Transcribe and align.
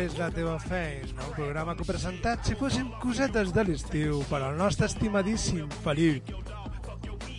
Fes 0.00 0.14
la 0.16 0.30
teva 0.32 0.54
feina, 0.56 1.26
un 1.26 1.32
programa 1.36 1.74
que 1.76 1.84
presentat 1.84 2.46
si 2.48 2.54
fóssim 2.56 2.86
cosetes 3.02 3.50
de 3.52 3.64
l'estiu 3.68 4.22
per 4.30 4.38
al 4.40 4.54
nostre 4.56 4.86
estimadíssim 4.88 5.66
Felip. 5.84 6.30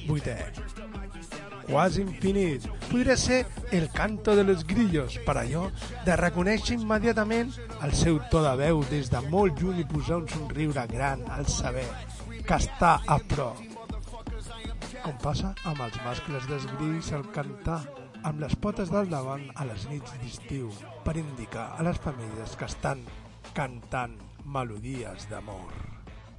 Vuitè. 0.05 0.35
Quasi 1.65 2.03
infinit. 2.03 2.67
Podria 2.91 3.15
ser 3.17 3.39
el 3.71 3.89
canto 3.89 4.35
de 4.37 4.45
los 4.45 4.61
grillos, 4.67 5.17
per 5.25 5.39
allò 5.41 5.63
de 6.05 6.19
reconèixer 6.21 6.77
immediatament 6.77 7.49
el 7.81 7.97
seu 7.97 8.21
to 8.29 8.45
de 8.45 8.53
veu 8.61 8.85
des 8.93 9.09
de 9.09 9.25
molt 9.33 9.57
lluny 9.57 9.81
i 9.81 9.89
posar 9.95 10.21
un 10.21 10.29
somriure 10.29 10.85
gran 10.93 11.25
al 11.33 11.49
saber 11.49 11.89
que 12.45 12.61
està 12.61 12.99
a 13.01 13.17
prop. 13.33 13.57
Com 15.01 15.17
passa 15.25 15.55
amb 15.65 15.81
els 15.89 15.97
mascles 16.05 16.45
dels 16.53 16.69
grills 16.77 17.09
al 17.17 17.25
cantar 17.33 17.81
amb 18.21 18.45
les 18.45 18.53
potes 18.53 18.93
del 18.93 19.09
davant 19.09 19.49
a 19.57 19.65
les 19.65 19.89
nits 19.89 20.19
d'estiu 20.21 20.69
per 21.05 21.17
indicar 21.17 21.73
a 21.77 21.83
les 21.85 21.99
famílies 22.01 22.57
que 22.57 22.67
estan 22.69 23.01
cantant 23.55 24.17
melodies 24.45 25.27
d'amor. 25.29 25.91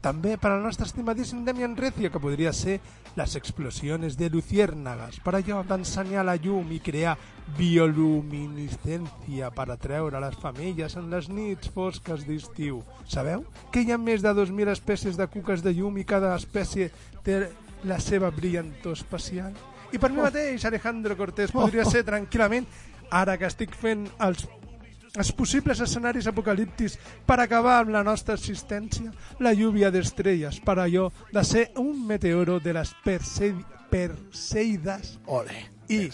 També 0.02 0.34
per 0.34 0.50
al 0.50 0.64
nostre 0.64 0.82
estimadíssim 0.88 1.44
Demian 1.46 1.77
Recio, 1.78 2.10
que 2.10 2.18
podria 2.18 2.50
ser 2.52 2.80
les 3.14 3.36
explosiones 3.38 4.16
de 4.18 4.30
luciérnagas, 4.34 5.20
per 5.22 5.36
allò 5.38 5.60
d'ensenyar 5.62 6.24
la 6.27 6.34
llum 6.34 6.72
i 6.74 6.80
crear 6.83 7.14
bioluminiscència 7.58 9.52
per 9.55 9.70
atreure 9.70 10.20
les 10.24 10.34
famílies 10.42 10.96
en 10.98 11.06
les 11.12 11.28
nits 11.30 11.70
fosques 11.70 12.27
d'estiu. 12.27 12.83
Sabeu 13.06 13.44
que 13.70 13.84
hi 13.84 13.92
ha 13.94 13.98
més 13.98 14.27
de 14.27 14.34
2.000 14.34 14.74
espècies 14.74 15.16
de 15.16 15.28
cuques 15.30 15.62
de 15.62 15.70
llum 15.77 15.94
i 16.02 16.08
cada 16.08 16.34
espècie 16.34 16.90
té 17.22 17.46
la 17.86 18.00
seva 18.02 18.34
brillantor 18.34 18.98
espacial? 18.98 19.55
I 19.92 20.00
per 20.02 20.10
mi 20.10 20.22
mateix, 20.24 20.64
Alejandro 20.64 21.14
Cortés, 21.14 21.52
podria 21.52 21.84
ser 21.84 22.02
tranquil·lament, 22.08 22.66
ara 23.12 23.36
que 23.38 23.48
estic 23.48 23.77
fent 23.78 24.08
els 24.24 24.48
els 25.12 25.28
possibles 25.36 25.80
escenaris 25.84 26.27
apocalíptics 26.30 26.96
per 27.28 27.36
acabar 27.42 27.82
amb 27.82 27.92
la 27.92 28.00
nostra 28.06 28.38
existència, 28.38 29.12
la 29.45 29.52
lluvia 29.52 29.90
d'estrelles, 29.92 30.62
per 30.64 30.78
allò 30.80 31.11
de 31.33 31.45
ser 31.45 31.67
un 31.83 32.06
meteoro 32.08 32.58
de 32.64 32.73
les 32.73 32.95
Perse 33.05 33.52
Perseides 33.92 35.18
Ole, 35.28 35.58
i 35.92 36.06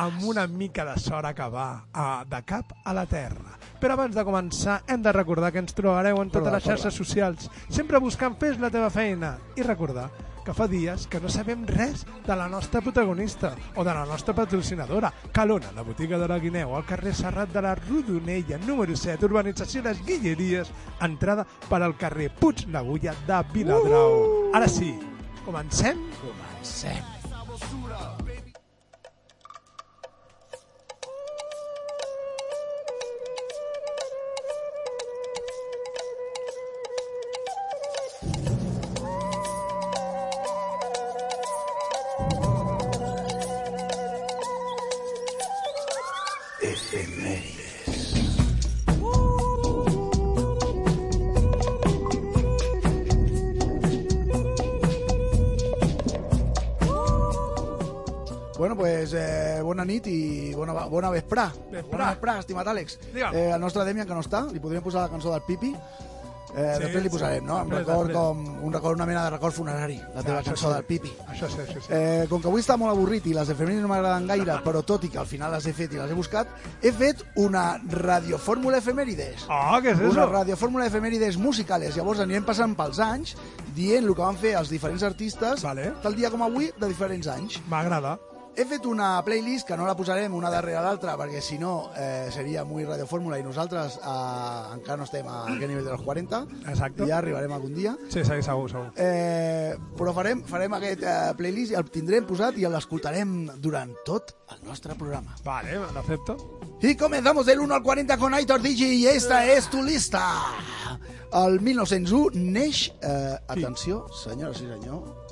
amb 0.00 0.22
una 0.24 0.46
mica 0.48 0.86
de 0.88 0.94
sort 0.96 1.28
acabar 1.28 1.84
a, 1.92 2.24
de 2.24 2.40
cap 2.48 2.72
a 2.84 2.94
la 2.96 3.04
Terra. 3.10 3.58
Però 3.80 3.92
abans 3.92 4.16
de 4.16 4.24
començar 4.24 4.78
hem 4.88 5.04
de 5.04 5.12
recordar 5.12 5.52
que 5.52 5.60
ens 5.60 5.76
trobareu 5.76 6.22
en 6.22 6.32
totes 6.32 6.56
les 6.56 6.64
xarxes 6.70 6.96
socials, 6.96 7.50
sempre 7.68 8.00
buscant 8.00 8.40
fes 8.40 8.56
la 8.62 8.72
teva 8.72 8.88
feina. 8.88 9.36
I 9.60 9.68
recordar 9.68 10.08
que 10.46 10.54
fa 10.54 10.68
dies 10.70 11.08
que 11.10 11.18
no 11.18 11.26
sabem 11.26 11.64
res 11.66 12.04
de 12.22 12.34
la 12.38 12.46
nostra 12.46 12.80
protagonista 12.80 13.50
o 13.74 13.82
de 13.82 13.92
la 13.92 14.04
nostra 14.06 14.32
patrocinadora, 14.32 15.10
Calona, 15.32 15.72
la 15.74 15.82
botiga 15.82 16.20
de 16.22 16.28
la 16.30 16.38
Guineu, 16.38 16.76
al 16.76 16.86
carrer 16.86 17.14
Serrat 17.18 17.50
de 17.50 17.64
la 17.66 17.74
Rodonella, 17.74 18.60
número 18.62 18.94
7, 18.94 19.26
urbanització 19.26 19.82
Les 19.82 19.98
Guilleries, 20.06 20.70
entrada 21.02 21.42
per 21.66 21.82
al 21.82 21.96
carrer 21.98 22.30
Puig 22.30 22.68
l'Agulla 22.70 23.16
de 23.26 23.42
Viladrau. 23.52 24.54
Ara 24.54 24.70
sí, 24.70 24.94
comencem? 25.44 26.06
comencem. 26.22 27.15
Bona, 60.74 60.86
bona 60.88 61.10
vesprà. 61.14 61.50
Vesprà. 61.70 61.90
Bona 61.92 62.10
vesprà, 62.14 62.38
estimat 62.40 62.66
Àlex. 62.66 62.98
Digue'm. 63.12 63.34
Eh, 63.34 63.50
el 63.54 63.60
nostre 63.60 63.84
Demian, 63.84 64.06
que 64.06 64.14
no 64.14 64.20
està, 64.24 64.46
li 64.52 64.60
podríem 64.60 64.82
posar 64.82 65.02
la 65.06 65.08
cançó 65.12 65.30
del 65.32 65.42
Pipi. 65.46 65.74
Eh, 66.56 66.74
Sí, 66.76 66.82
després 66.84 67.02
li 67.02 67.10
posarem, 67.10 67.44
no? 67.44 67.56
Un 67.66 67.70
record, 67.70 68.10
com, 68.14 68.38
un 68.64 68.72
record, 68.72 68.94
una 68.96 69.04
mena 69.04 69.24
de 69.24 69.30
record 69.34 69.52
funerari, 69.52 69.98
la 70.14 70.22
teva 70.22 70.38
això 70.38 70.54
cançó 70.54 70.68
sí. 70.70 70.74
del 70.74 70.84
Pipi. 70.88 71.10
Això 71.28 71.48
sí, 71.52 71.58
això 71.60 71.80
sí. 71.82 71.88
Eh, 71.92 72.24
com 72.30 72.40
que 72.40 72.48
avui 72.48 72.62
està 72.62 72.78
molt 72.80 72.94
avorrit 72.94 73.26
i 73.28 73.34
les 73.34 73.50
efemèrides 73.52 73.82
no 73.82 73.88
m'agraden 73.90 74.26
gaire, 74.30 74.54
però 74.64 74.80
tot 74.86 75.04
i 75.04 75.10
que 75.12 75.18
al 75.18 75.26
final 75.26 75.52
les 75.52 75.66
he 75.66 75.74
fet 75.76 75.92
i 75.92 75.98
les 76.00 76.10
he 76.10 76.14
buscat, 76.16 76.48
he 76.80 76.92
fet 76.96 77.20
una 77.36 77.78
radiofórmula 77.90 78.78
efemèrides. 78.78 79.44
Ah, 79.50 79.76
què 79.82 79.92
és 79.92 80.00
Una 80.00 80.22
eso? 80.22 80.30
radiofórmula 80.32 80.86
efemèrides 80.86 81.36
musicales. 81.36 81.94
Llavors 81.98 82.20
anirem 82.24 82.46
passant 82.48 82.72
pels 82.78 83.02
anys, 83.04 83.36
dient 83.74 84.06
el 84.06 84.14
que 84.14 84.22
van 84.22 84.36
fer 84.40 84.54
els 84.56 84.70
diferents 84.72 85.02
artistes, 85.02 85.60
Vale. 85.66 85.92
tal 86.00 86.16
dia 86.16 86.30
com 86.30 86.40
avui, 86.46 86.70
de 86.78 86.88
diferents 86.88 87.26
anys. 87.36 87.60
M'agrada. 87.68 88.16
He 88.56 88.64
fet 88.64 88.86
una 88.88 89.20
playlist 89.20 89.66
que 89.68 89.76
no 89.76 89.84
la 89.84 89.92
posarem 89.94 90.32
una 90.32 90.48
darrere 90.48 90.80
l'altra 90.80 91.12
perquè 91.20 91.42
si 91.44 91.58
no 91.60 91.90
eh, 91.94 92.30
seria 92.32 92.62
muy 92.64 92.86
radiofórmula 92.88 93.36
i 93.38 93.42
nosaltres 93.44 93.98
eh, 93.98 94.72
encara 94.78 94.96
no 94.96 95.04
estem 95.04 95.26
a 95.28 95.42
aquest 95.44 95.68
nivell 95.68 95.84
de 95.84 95.90
los 95.92 96.00
40 96.00 96.40
Exacte. 96.72 97.04
i 97.04 97.10
ja 97.10 97.18
arribarem 97.18 97.52
algun 97.52 97.74
dia 97.76 97.92
Sí, 98.08 98.22
sí, 98.24 98.38
segur, 98.42 98.70
segur. 98.72 98.86
eh, 98.96 99.76
però 99.98 100.14
farem, 100.16 100.40
farem 100.48 100.72
aquest 100.78 101.04
eh, 101.04 101.34
playlist 101.36 101.74
i 101.74 101.76
el 101.76 101.90
tindrem 101.92 102.24
posat 102.24 102.56
i 102.56 102.64
l'escoltarem 102.64 103.36
durant 103.60 103.92
tot 104.08 104.32
el 104.56 104.64
nostre 104.64 104.94
programa 104.96 105.36
Vale, 105.44 105.76
l'acepto. 105.92 106.38
y 106.80 106.94
comenzamos 106.96 107.44
del 107.44 107.60
1 107.60 107.74
al 107.74 107.82
40 107.82 108.16
con 108.16 108.32
Aitor 108.32 108.62
Digi 108.62 109.04
y 109.04 109.06
esta 109.06 109.44
es 109.44 109.68
tu 109.68 109.82
lista 109.82 110.22
el 111.44 111.60
1901 111.60 112.30
neix 112.32 112.88
eh, 113.02 113.36
atenció, 113.48 114.06
senyores 114.24 114.62
i 114.62 114.68
senyor 114.72 115.25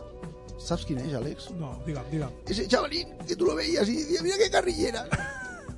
saps 0.64 0.84
qui 0.88 0.94
neix, 0.96 1.12
Àlex? 1.18 1.50
No, 1.60 1.74
digue'm, 1.86 2.06
digue'm. 2.10 2.32
ese 2.48 2.66
chavalín 2.68 3.16
que 3.26 3.36
tú 3.36 3.46
lo 3.46 3.54
veías 3.54 3.88
y 3.88 3.96
decías, 3.96 4.22
mira 4.22 4.36
qué 4.38 4.50
carrillera, 4.50 5.06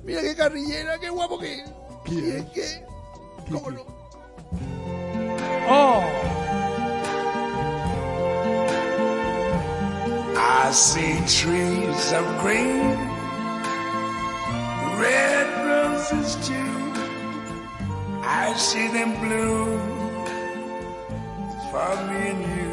mira 0.03 0.21
qué 0.21 0.35
carrillera, 0.35 0.97
qué 0.99 1.09
guapo 1.09 1.39
que 1.39 1.53
es. 1.61 1.69
¿Quién? 2.05 2.25
Y 2.25 2.29
es 2.31 2.45
que, 2.51 2.85
¿cómo 3.51 3.71
no? 3.71 3.85
Oh! 5.69 6.03
I 10.39 10.71
see 10.71 11.15
trees 11.27 12.13
of 12.13 12.25
green, 12.41 12.95
red 14.99 15.47
roses 15.65 16.35
too. 16.47 16.77
I 18.23 18.53
see 18.57 18.87
them 18.89 19.11
bloom 19.21 19.79
for 21.71 21.95
me 22.07 22.29
and 22.31 22.41
you. 22.57 22.66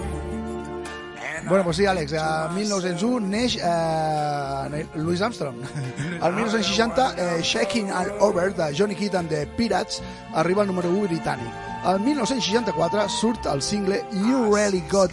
Bueno, 1.49 1.65
pues 1.65 1.77
sí, 1.77 1.85
Àlex, 1.85 2.15
a 2.15 2.49
1901 2.49 3.27
neix 3.29 3.59
eh, 3.61 4.87
Louis 4.95 5.21
Armstrong. 5.21 5.57
Al 6.21 6.33
1960, 6.33 7.15
eh, 7.17 7.43
Shaking 7.43 7.91
and 7.91 8.13
Over, 8.21 8.55
de 8.55 8.75
Johnny 8.75 8.95
Kidd 8.95 9.15
and 9.15 9.29
the 9.29 9.47
Pirates, 9.47 10.03
arriba 10.33 10.63
al 10.63 10.69
número 10.69 10.89
1 10.89 11.09
britànic. 11.09 11.53
Al 11.85 12.01
1964 12.01 13.09
surt 13.09 13.47
el 13.47 13.61
single 13.61 14.07
You 14.13 14.55
Really 14.55 14.83
Got 14.91 15.13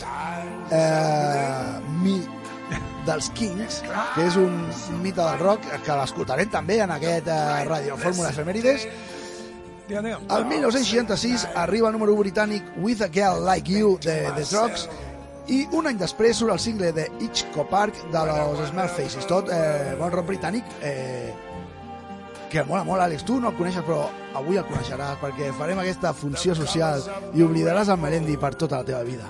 eh, 0.72 1.80
Me 2.02 2.22
dels 3.06 3.30
Kings, 3.36 3.82
que 4.16 4.26
és 4.26 4.38
un 4.40 4.56
mite 5.02 5.20
del 5.20 5.40
rock 5.42 5.66
que 5.84 5.96
l'escoltarem 6.00 6.50
també 6.54 6.80
en 6.86 6.94
aquest 6.96 7.28
eh, 7.28 7.64
Radio 7.68 7.98
Fórmula 7.98 8.30
Efemèrides. 8.30 8.88
El 9.92 10.46
1966 10.48 11.50
arriba 11.60 11.90
al 11.90 11.94
número 11.98 12.14
1 12.14 12.22
britànic 12.22 12.76
With 12.78 13.02
a 13.04 13.10
Girl 13.12 13.44
Like 13.44 13.68
You 13.68 13.98
de 14.00 14.22
The 14.38 14.46
Trucks 14.46 14.88
I 15.52 15.66
un 15.76 15.88
any 15.90 15.98
després 16.00 16.38
surt 16.40 16.54
el 16.54 16.60
single 16.64 16.94
de 16.96 17.10
Hitchcock 17.20 17.68
Park 17.70 17.98
de 18.14 18.22
los 18.30 18.62
Smell 18.70 18.92
Faces, 18.96 19.28
tot 19.28 19.52
eh, 19.52 19.96
bon 20.00 20.14
rock 20.14 20.30
britànic, 20.30 20.78
eh, 20.88 21.34
que 22.52 22.64
mola 22.68 22.86
molt, 22.88 23.04
Àlex. 23.04 23.26
Tu 23.28 23.40
no 23.40 23.52
el 23.52 23.58
coneixes, 23.60 23.84
però 23.88 24.06
avui 24.40 24.60
el 24.60 24.68
coneixeràs, 24.70 25.20
perquè 25.20 25.52
farem 25.60 25.84
aquesta 25.84 26.14
funció 26.16 26.56
social 26.56 27.04
i 27.36 27.44
oblidaràs 27.44 27.92
el 27.92 28.00
Melendi 28.00 28.40
per 28.40 28.56
tota 28.56 28.80
la 28.80 28.88
teva 28.88 29.04
vida. 29.08 29.28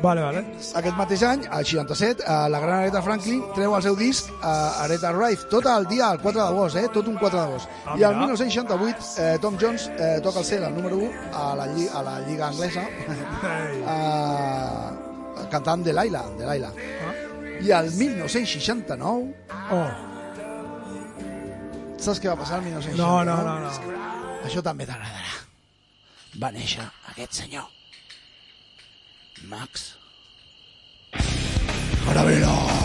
Vale, 0.00 0.22
vale. 0.24 0.40
Aquest 0.80 0.96
mateix 0.96 1.22
any, 1.28 1.42
al 1.52 1.64
67, 1.68 2.22
eh, 2.24 2.48
la 2.48 2.60
gran 2.62 2.78
Aretha 2.80 3.02
Franklin 3.04 3.42
treu 3.54 3.74
el 3.76 3.82
seu 3.84 3.96
disc 3.98 4.30
eh, 4.32 4.82
Aretha 4.84 5.10
Rife, 5.12 5.44
tot 5.52 5.66
el 5.68 5.84
dia, 5.90 6.06
el 6.14 6.20
4 6.22 6.40
d'agost, 6.40 6.76
eh? 6.80 6.86
tot 6.94 7.06
un 7.10 7.18
4 7.20 7.36
d'agost. 7.36 7.68
Ah, 7.84 7.96
I 7.96 7.98
mira. 7.98 8.10
1968, 8.16 9.10
eh, 9.20 9.38
Tom 9.42 9.58
Jones 9.60 9.90
eh, 9.98 10.20
toca 10.24 10.38
el 10.40 10.46
cel, 10.48 10.64
el 10.64 10.74
número 10.74 10.96
1, 10.96 11.10
a 11.36 11.54
la, 11.58 11.66
lli 11.74 11.84
a 11.92 12.00
la 12.06 12.14
Lliga 12.24 12.48
Anglesa, 12.48 12.84
eh, 13.94 15.48
cantant 15.50 15.84
de 15.84 15.92
Laila, 15.92 16.22
de 16.38 16.46
Laila. 16.46 16.72
I 17.60 17.70
el 17.76 17.90
1969, 17.92 19.34
Oh, 19.70 19.90
saps 22.00 22.18
què 22.22 22.30
va 22.30 22.36
passar 22.40 22.58
el 22.62 22.64
1969? 22.70 22.96
no, 22.96 23.24
no, 23.24 23.36
no, 23.44 23.58
no. 23.60 23.70
Això 24.48 24.62
també 24.64 24.86
t'agradarà. 24.88 25.36
Va 26.40 26.50
néixer 26.54 26.86
aquest 27.12 27.36
senyor. 27.42 27.68
Max. 29.48 29.96
¡Carabela! 32.04 32.79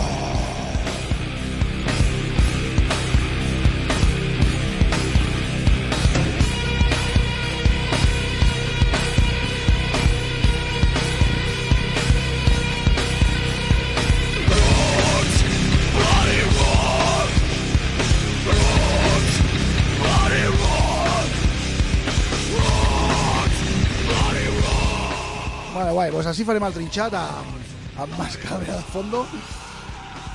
Vale, 25.76 25.92
guai, 25.92 26.08
pues 26.08 26.24
així 26.30 26.44
farem 26.48 26.64
el 26.64 26.72
trinxat 26.72 27.14
amb, 27.20 27.72
amb 28.00 28.12
Mascabra 28.16 28.78
de 28.78 28.84
fondo. 28.94 29.26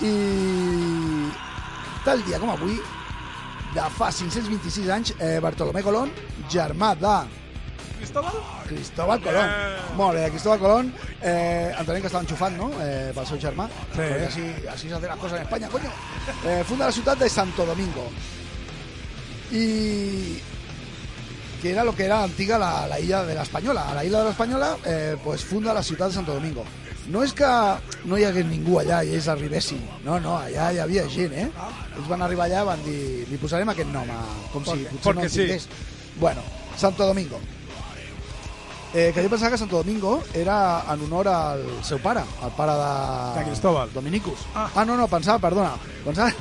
I 0.05 0.11
tal 2.05 2.21
dia 2.27 2.38
com 2.41 2.51
avui, 2.53 2.75
de 3.73 3.85
fa 3.95 4.11
526 4.13 4.91
anys, 4.93 5.13
eh, 5.17 5.39
Bartolomé 5.41 5.81
Colón, 5.81 6.11
germà 6.45 6.91
de 6.99 7.15
Cristóbal? 7.97 8.38
Cristóbal 8.67 9.21
Colón. 9.21 9.49
Eh. 9.49 9.81
Molt 9.97 10.19
bé, 10.19 10.29
Cristóbal 10.29 10.59
Colón, 10.59 10.93
eh, 11.21 11.73
entenem 11.73 12.01
que 12.05 12.13
estava 12.13 12.23
enxufat, 12.27 12.53
no?, 12.61 12.69
eh, 12.85 13.09
pel 13.17 13.25
seu 13.25 13.41
germà. 13.41 13.67
Sí. 13.81 13.97
Perquè 13.97 14.29
així, 14.29 14.45
així 14.75 14.93
s'ha 14.93 15.01
de 15.01 15.09
les 15.09 15.21
coses 15.25 15.39
en 15.39 15.49
Espanya, 15.49 15.73
coño. 15.73 15.89
Eh, 16.45 16.61
funda 16.69 16.85
la 16.85 16.91
ciutat 16.91 17.17
de 17.17 17.29
Santo 17.29 17.65
Domingo. 17.65 18.05
I 19.57 20.50
que 21.62 21.72
era 21.72 21.84
lo 21.84 21.96
que 21.96 22.06
era 22.06 22.24
antiga 22.24 22.58
la, 22.58 22.88
la 22.88 23.00
illa 23.00 23.24
de 23.24 23.36
la 23.36 23.44
Española. 23.44 23.90
A 23.90 23.94
la 23.94 24.06
illa 24.06 24.19
de 24.19 24.24
la 24.25 24.31
Española 24.31 24.78
eh, 24.86 25.18
pues 25.24 25.44
funda 25.46 25.74
la 25.74 25.84
ciutat 25.84 26.10
de 26.10 26.16
Santo 26.16 26.34
Domingo. 26.34 26.66
No 27.12 27.24
és 27.25 27.34
que 27.34 27.48
no 28.06 28.18
hi 28.18 28.25
hagués 28.28 28.46
ningú 28.46 28.78
allà 28.80 29.02
i 29.04 29.16
ells 29.18 29.28
arribessin. 29.31 29.81
No, 30.06 30.19
no, 30.22 30.36
allà 30.38 30.69
hi 30.72 30.81
havia 30.84 31.08
gent, 31.10 31.34
eh? 31.34 31.48
Ells 31.98 32.10
van 32.10 32.22
arribar 32.22 32.46
allà 32.46 32.62
i 32.62 32.68
van 32.68 32.84
dir 32.86 33.00
li 33.30 33.40
posarem 33.42 33.72
aquest 33.74 33.90
nom, 33.90 34.10
a, 34.13 34.19
com 34.54 34.68
si 34.68 34.86
potser 34.86 35.16
no 35.18 35.25
perquè 35.25 35.50
en 35.50 35.66
sí. 35.66 35.81
Bueno, 36.22 36.46
Santo 36.78 37.08
Domingo. 37.10 37.42
Eh, 38.94 39.12
que 39.16 39.24
jo 39.24 39.31
pensava 39.31 39.52
que 39.52 39.58
Santo 39.58 39.78
Domingo 39.81 40.22
era 40.36 40.84
en 40.94 41.04
honor 41.08 41.31
al 41.31 41.66
seu 41.81 42.00
pare, 42.04 42.22
al 42.44 42.54
pare 42.58 42.78
de... 42.78 42.94
De 43.40 43.46
Cristóbal. 43.50 43.92
Dominicus. 43.94 44.46
Ah. 44.54 44.69
ah, 44.75 44.86
no, 44.86 44.98
no, 45.00 45.08
pensava, 45.08 45.40
perdona. 45.40 45.74
Pensava... 46.06 46.31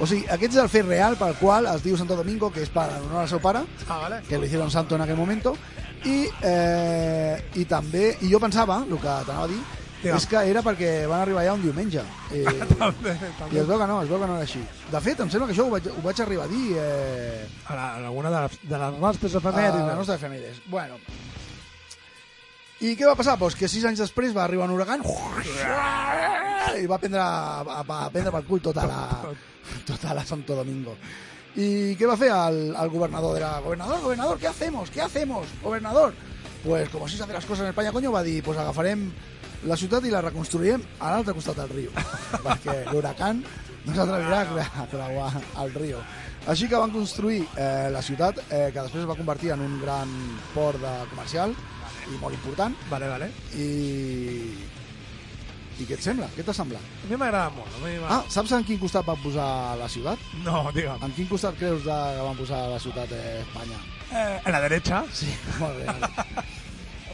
O 0.00 0.06
sigui, 0.06 0.24
aquest 0.30 0.52
és 0.54 0.60
el 0.62 0.68
fet 0.70 0.86
real 0.86 1.16
pel 1.18 1.34
qual 1.40 1.66
es 1.72 1.82
diu 1.82 1.96
Santo 1.98 2.14
Domingo, 2.16 2.52
que 2.54 2.62
és 2.62 2.68
per 2.70 2.84
honor 3.00 3.24
al 3.24 3.28
seu 3.28 3.40
pare, 3.42 3.64
Ah, 3.88 3.98
vale. 4.04 4.20
que 4.28 4.38
lo 4.38 4.44
hicieron 4.46 4.70
santo 4.70 4.94
en 4.94 5.00
aquel 5.02 5.16
momento 5.16 5.56
i, 6.04 6.28
eh, 6.42 7.50
i 7.56 7.64
també 7.64 8.16
i 8.22 8.30
jo 8.30 8.38
pensava, 8.38 8.84
el 8.88 8.94
que 8.96 9.02
t'anava 9.26 9.44
a 9.44 9.48
dir 9.48 9.58
Digue'm. 9.98 10.16
és 10.16 10.26
que 10.30 10.36
era 10.46 10.62
perquè 10.62 11.08
van 11.10 11.20
arribar 11.24 11.42
allà 11.42 11.54
un 11.54 11.62
diumenge 11.62 11.98
eh, 12.30 12.44
També, 12.78 13.10
i 13.16 13.32
també. 13.40 13.58
es 13.58 13.66
veu 13.66 13.78
que 13.80 13.86
no, 13.90 13.96
es 14.04 14.08
veu 14.08 14.20
que 14.20 14.26
no 14.28 14.36
era 14.36 14.44
així 14.46 14.62
de 14.92 15.00
fet, 15.00 15.18
em 15.18 15.28
sembla 15.30 15.48
que 15.48 15.54
això 15.56 15.66
ho 15.66 15.70
vaig, 15.72 15.88
ho 15.90 16.02
vaig 16.04 16.20
arribar 16.22 16.44
a 16.44 16.48
dir 16.52 16.76
eh, 16.78 17.48
A, 17.66 17.74
la, 17.74 17.88
a 17.96 18.06
alguna 18.06 18.30
de, 18.30 18.40
les, 18.46 18.60
de 18.62 18.78
les 18.78 19.00
nostres 19.02 19.34
a 19.34 19.38
efemèrides. 19.42 19.86
la 19.88 19.96
nostra 19.98 20.14
efemèrides 20.14 20.62
bueno 20.70 20.94
i 22.80 22.94
què 22.94 23.08
va 23.10 23.16
passar? 23.18 23.34
Pues 23.40 23.56
que 23.58 23.66
sis 23.66 23.82
anys 23.84 23.98
després 23.98 24.30
va 24.36 24.44
arribar 24.44 24.68
un 24.70 24.76
huracan 24.76 25.02
i 26.76 26.86
va 26.86 26.98
prendre, 26.98 27.22
va, 27.68 27.82
va 27.86 28.02
prendre 28.12 28.32
pel 28.34 28.46
cul 28.48 28.60
tota 28.60 28.84
la, 28.86 29.00
tota 29.86 30.14
la 30.14 30.24
Santo 30.24 30.54
Domingo. 30.54 30.96
¿Y 31.56 31.96
qué 31.96 32.06
va 32.06 32.12
a 32.12 32.16
hacer 32.16 32.30
al, 32.30 32.76
al 32.76 32.88
gobernador? 32.88 33.34
De 33.34 33.40
la, 33.40 33.58
gobernador, 33.60 34.00
gobernador, 34.02 34.38
¿qué 34.38 34.46
hacemos? 34.46 34.90
¿Qué 34.90 35.00
hacemos? 35.00 35.46
Gobernador. 35.62 36.14
Pues 36.64 36.88
como 36.90 37.08
si 37.08 37.16
se 37.16 37.22
hacen 37.22 37.34
las 37.34 37.46
cosas 37.46 37.64
en 37.64 37.70
España, 37.70 37.92
coño, 37.92 38.12
va 38.12 38.22
dir, 38.22 38.42
pues 38.42 38.58
agafarem 38.58 39.10
la 39.66 39.76
ciutat 39.76 40.04
i 40.06 40.12
la 40.12 40.20
reconstruirem 40.22 40.84
a 41.02 41.10
l'altre 41.10 41.34
costat 41.34 41.56
del 41.58 41.70
riu, 41.72 41.90
perquè 42.46 42.84
l'huracan 42.92 43.42
no 43.86 43.94
s'atrevirà 43.94 44.44
a 44.44 44.66
a 44.82 44.86
creuar 44.92 45.32
el 45.64 45.74
riu. 45.74 46.02
Així 46.48 46.68
que 46.68 46.78
van 46.78 46.94
construir 46.94 47.42
eh, 47.56 47.88
la 47.90 48.02
ciutat, 48.02 48.38
eh, 48.48 48.70
que 48.72 48.80
després 48.80 49.02
es 49.02 49.08
va 49.08 49.18
convertir 49.18 49.50
en 49.52 49.64
un 49.64 49.80
gran 49.82 50.12
port 50.54 50.78
de 50.80 50.92
comercial 51.10 51.54
i 52.08 52.20
molt 52.22 52.34
important. 52.38 52.76
Vale, 52.88 53.08
vale. 53.10 53.30
I, 53.58 53.66
i 55.80 55.86
què 55.86 55.94
et 55.94 56.02
sembla? 56.02 56.26
Què 56.36 56.42
t'ha 56.44 56.52
semblat? 56.56 56.82
A 57.04 57.08
mi 57.10 57.16
m'agrada 57.16 57.50
molt. 57.54 57.68
A 57.78 57.84
mi 57.86 57.96
Ah, 58.08 58.22
saps 58.28 58.52
en 58.52 58.64
quin 58.64 58.78
costat 58.78 59.04
van 59.06 59.16
posar 59.22 59.76
la 59.78 59.88
ciutat? 59.88 60.18
No, 60.44 60.70
digue'm. 60.74 61.02
En 61.04 61.12
quin 61.16 61.26
costat 61.28 61.56
creus 61.58 61.84
de, 61.84 61.96
que 62.16 62.22
van 62.26 62.36
posar 62.36 62.68
la 62.68 62.78
ciutat 62.82 63.08
d'Espanya? 63.08 63.78
Eh, 64.12 64.40
a 64.44 64.50
la 64.50 64.60
derecha. 64.60 65.04
Sí, 65.12 65.28
molt 65.60 65.76
bé. 65.78 65.86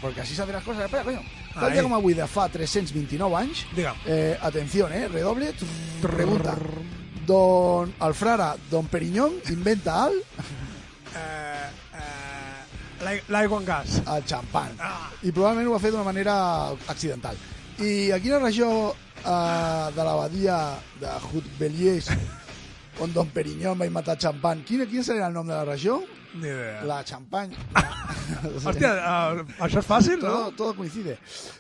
Perquè 0.01 0.21
així 0.21 0.35
les 0.37 0.65
coses 0.65 0.83
a 0.83 0.85
Espanya, 0.87 1.05
coño. 1.05 1.23
Tal 1.55 1.73
dia 1.73 1.83
com 1.87 1.95
avui 1.95 2.15
de 2.19 2.27
fa 2.27 2.49
329 2.49 3.37
anys, 3.39 3.65
Digue'm. 3.77 3.97
eh, 4.07 4.39
atenció, 4.43 4.89
eh, 4.89 5.07
redoble, 5.09 5.53
pregunta. 6.03 6.57
Don, 7.27 7.95
el 8.05 8.13
frare 8.15 8.59
Don 8.71 8.87
Perinyón 8.87 9.33
inventa 9.49 10.07
el, 10.09 10.19
Eh, 11.15 11.71
eh, 11.95 13.05
l'ai- 13.05 13.23
L'aigua 13.29 13.61
en 13.61 13.65
gas. 13.65 14.03
el 14.05 14.25
xampan. 14.27 14.73
Ah. 14.81 15.09
I 15.23 15.31
probablement 15.31 15.69
ho 15.69 15.73
va 15.73 15.79
fer 15.79 15.93
d'una 15.93 16.03
manera 16.03 16.35
accidental. 16.89 17.37
I 17.83 18.13
a 18.15 18.21
quina 18.23 18.39
regió 18.39 18.69
eh, 18.93 19.87
de 19.97 20.05
l'abadia 20.07 20.59
de 21.01 21.15
Hutbeliers 21.27 22.11
on 23.03 23.13
Don 23.13 23.31
Perinyón 23.35 23.81
va 23.81 23.89
inventar 23.89 24.15
xampan, 24.21 24.63
quin, 24.67 24.85
quin 24.87 25.03
seria 25.03 25.27
el 25.27 25.35
nom 25.35 25.49
de 25.49 25.57
la 25.57 25.65
regió? 25.67 26.03
Ni 26.35 26.49
idea. 26.49 26.83
La 26.83 27.05
Champagne. 27.05 27.55
Hòstia, 28.65 28.91
eh, 28.91 29.43
això 29.63 29.79
és 29.79 29.87
fàcil, 29.87 30.17
no? 30.19 30.31
Todo, 30.31 30.51
todo 30.59 30.75
coincide. 30.79 31.17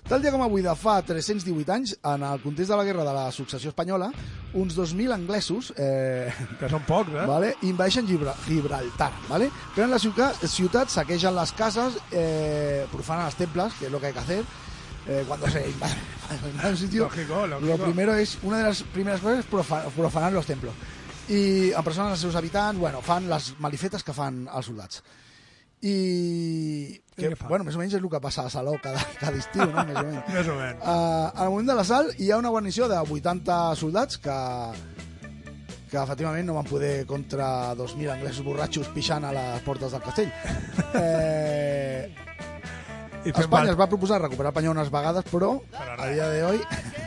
Tal 0.09 0.23
dia 0.23 0.33
com 0.35 0.43
avui 0.43 0.65
de 0.65 0.75
fa 0.79 0.97
318 1.07 1.75
anys, 1.75 1.95
en 2.11 2.25
el 2.27 2.43
context 2.43 2.73
de 2.73 2.79
la 2.79 2.87
guerra 2.87 3.05
de 3.07 3.15
la 3.15 3.29
successió 3.35 3.71
espanyola, 3.71 4.11
uns 4.55 4.75
2.000 4.79 5.15
anglesos 5.15 5.73
eh, 5.79 6.33
Que 6.59 6.71
són 6.71 6.83
pocs, 6.89 7.15
eh? 7.15 7.27
vale, 7.31 7.53
invadeixen 7.67 8.07
Gibra 8.09 8.35
Gibraltar. 8.49 9.13
Vale? 9.29 9.51
Prenen 9.77 9.95
la 9.95 10.03
ciutat, 10.03 10.43
ciutat, 10.51 10.91
saquegen 10.91 11.35
les 11.39 11.55
cases, 11.55 11.99
eh, 12.11 12.87
profanen 12.93 13.31
els 13.31 13.39
temples, 13.39 13.79
que 13.79 13.87
es 13.87 13.93
lo 13.93 14.01
que 14.01 14.11
hay 14.11 14.17
que 14.17 14.25
hacer. 14.27 14.43
Eh, 15.07 15.25
cuando 15.29 15.47
se 15.51 15.69
invade 15.69 15.95
cuando 16.27 16.49
invade 16.49 16.71
un 16.71 16.77
sitio, 16.85 17.05
Lógico, 17.05 17.47
lógico. 17.47 17.77
lo 17.77 17.85
primero 17.85 18.15
es, 18.15 18.39
una 18.43 18.59
de 18.59 18.65
las 18.65 18.83
primeras 18.85 19.21
cosas 19.21 19.41
es 19.41 19.51
profa- 19.51 19.85
profanar 19.91 20.33
los 20.33 20.47
templos. 20.47 20.73
I 21.29 21.73
empresonen 21.73 22.13
els 22.13 22.21
seus 22.21 22.35
habitants, 22.37 22.79
bueno, 22.79 23.01
fan 23.01 23.29
les 23.31 23.55
malifetes 23.59 24.03
que 24.05 24.13
fan 24.13 24.43
els 24.53 24.67
soldats. 24.67 25.03
I, 25.81 27.01
que, 27.17 27.31
fan? 27.37 27.49
bueno, 27.49 27.65
més 27.65 27.77
o 27.77 27.81
menys 27.81 27.95
és 27.95 28.01
el 28.03 28.09
que 28.13 28.21
passa 28.21 28.45
a 28.47 28.51
Saló 28.53 28.75
cada, 28.83 29.01
cada 29.21 29.37
estiu, 29.41 29.67
no? 29.69 29.85
Més 29.85 29.97
o 30.01 30.05
menys. 30.05 30.29
Més 30.37 30.49
o 30.49 30.57
menys. 30.59 30.81
Uh, 30.81 31.31
al 31.45 31.51
moment 31.53 31.69
de 31.73 31.77
l'assalt 31.79 32.21
hi 32.21 32.31
ha 32.33 32.39
una 32.41 32.53
guarnició 32.53 32.89
de 32.89 32.97
80 33.01 33.57
soldats 33.81 34.17
que, 34.25 34.37
que 35.91 35.97
efectivament 36.01 36.49
no 36.49 36.57
van 36.57 36.69
poder 36.69 37.07
contra 37.09 37.73
2.000 37.77 38.15
anglesos 38.19 38.45
borratxos 38.45 38.89
pixant 38.97 39.25
a 39.29 39.33
les 39.37 39.61
portes 39.69 39.93
del 39.97 40.05
castell. 40.05 40.33
Eh, 40.95 42.15
Espanya 43.25 43.73
es 43.73 43.79
va 43.79 43.87
proposar 43.89 44.21
recuperar 44.23 44.53
el 44.53 44.57
unes 44.75 44.91
vegades, 44.93 45.25
però 45.31 45.55
Però 45.73 45.95
a 45.99 46.09
dia 46.11 46.29
d'avui... 46.29 46.61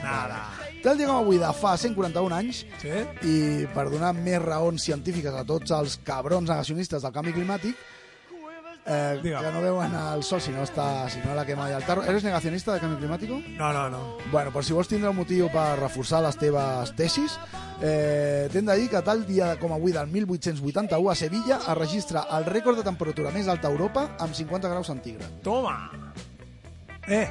Nada. 0.03 0.39
Tal 0.83 0.97
dia 0.97 1.07
com 1.09 1.17
avui 1.19 1.39
de 1.41 1.49
fa 1.57 1.75
141 1.77 2.35
anys, 2.37 2.63
Sí? 2.81 2.93
i 3.27 3.37
per 3.73 3.87
donar 3.91 4.13
més 4.15 4.41
raons 4.41 4.83
científiques 4.83 5.33
a 5.33 5.43
tots 5.43 5.73
els 5.75 5.97
cabrons 6.05 6.49
negacionistes 6.49 7.01
del 7.03 7.13
canvi 7.15 7.33
climàtic, 7.33 7.75
eh, 8.87 9.19
que 9.21 9.51
no 9.51 9.61
veuen 9.61 9.93
el 9.93 10.23
sol 10.23 10.41
si 10.41 10.51
no, 10.55 10.63
està, 10.63 11.09
si 11.11 11.19
no 11.25 11.35
la 11.35 11.45
quema 11.45 11.67
allà 11.67 11.77
al 11.81 11.85
tarro. 11.85 12.03
¿Eres 12.07 12.23
negacionista 12.23 12.71
del 12.73 12.81
canvi 12.81 12.97
climàtic? 13.01 13.33
No, 13.57 13.71
no, 13.73 13.89
no. 13.89 14.01
Bueno, 14.31 14.53
per 14.55 14.63
si 14.63 14.73
vols 14.73 14.87
tindre 14.89 15.11
un 15.11 15.17
motiu 15.19 15.49
per 15.53 15.75
reforçar 15.79 16.21
les 16.25 16.37
teves 16.39 16.93
tesis, 16.97 17.37
eh, 17.81 18.47
t'hem 18.53 18.65
de 18.65 18.77
dir 18.79 18.87
que 18.93 19.01
tal 19.03 19.25
dia 19.27 19.55
com 19.59 19.73
avui 19.75 19.91
del 19.95 20.07
1881 20.07 21.11
a 21.11 21.15
Sevilla 21.15 21.59
es 21.59 21.75
registra 21.77 22.25
el 22.37 22.47
rècord 22.47 22.79
de 22.79 22.87
temperatura 22.87 23.31
més 23.35 23.47
alta 23.51 23.67
a 23.67 23.75
Europa 23.75 24.07
amb 24.19 24.33
50 24.33 24.71
graus 24.71 24.87
centígrads. 24.87 25.41
Toma! 25.43 25.77
Eh, 27.07 27.27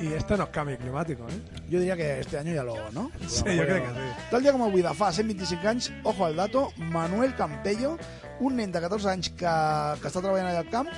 Y 0.00 0.14
esto 0.14 0.34
no 0.34 0.44
es 0.44 0.48
cambio 0.48 0.78
climático, 0.78 1.24
¿eh? 1.28 1.60
Yo 1.68 1.78
diría 1.78 1.94
que 1.94 2.20
este 2.20 2.38
año 2.38 2.54
ya 2.54 2.62
lo, 2.62 2.74
¿no? 2.92 3.10
Sí, 3.28 3.42
jo 3.44 3.66
crec 3.66 3.84
que 3.84 3.90
sí. 3.90 4.06
Tal 4.30 4.40
dia 4.40 4.52
com 4.54 4.62
avui 4.64 4.80
de 4.80 4.94
fa 4.96 5.10
125 5.12 5.68
anys, 5.68 5.90
ojo 6.08 6.24
al 6.24 6.36
dato, 6.36 6.70
Manuel 6.78 7.34
Campello, 7.36 7.98
un 8.40 8.56
nen 8.56 8.72
de 8.72 8.80
14 8.80 9.08
anys 9.12 9.28
que, 9.36 9.54
que 10.00 10.08
està 10.08 10.20
treballant 10.22 10.48
allà 10.50 10.62
al 10.64 10.70
camp, 10.72 10.88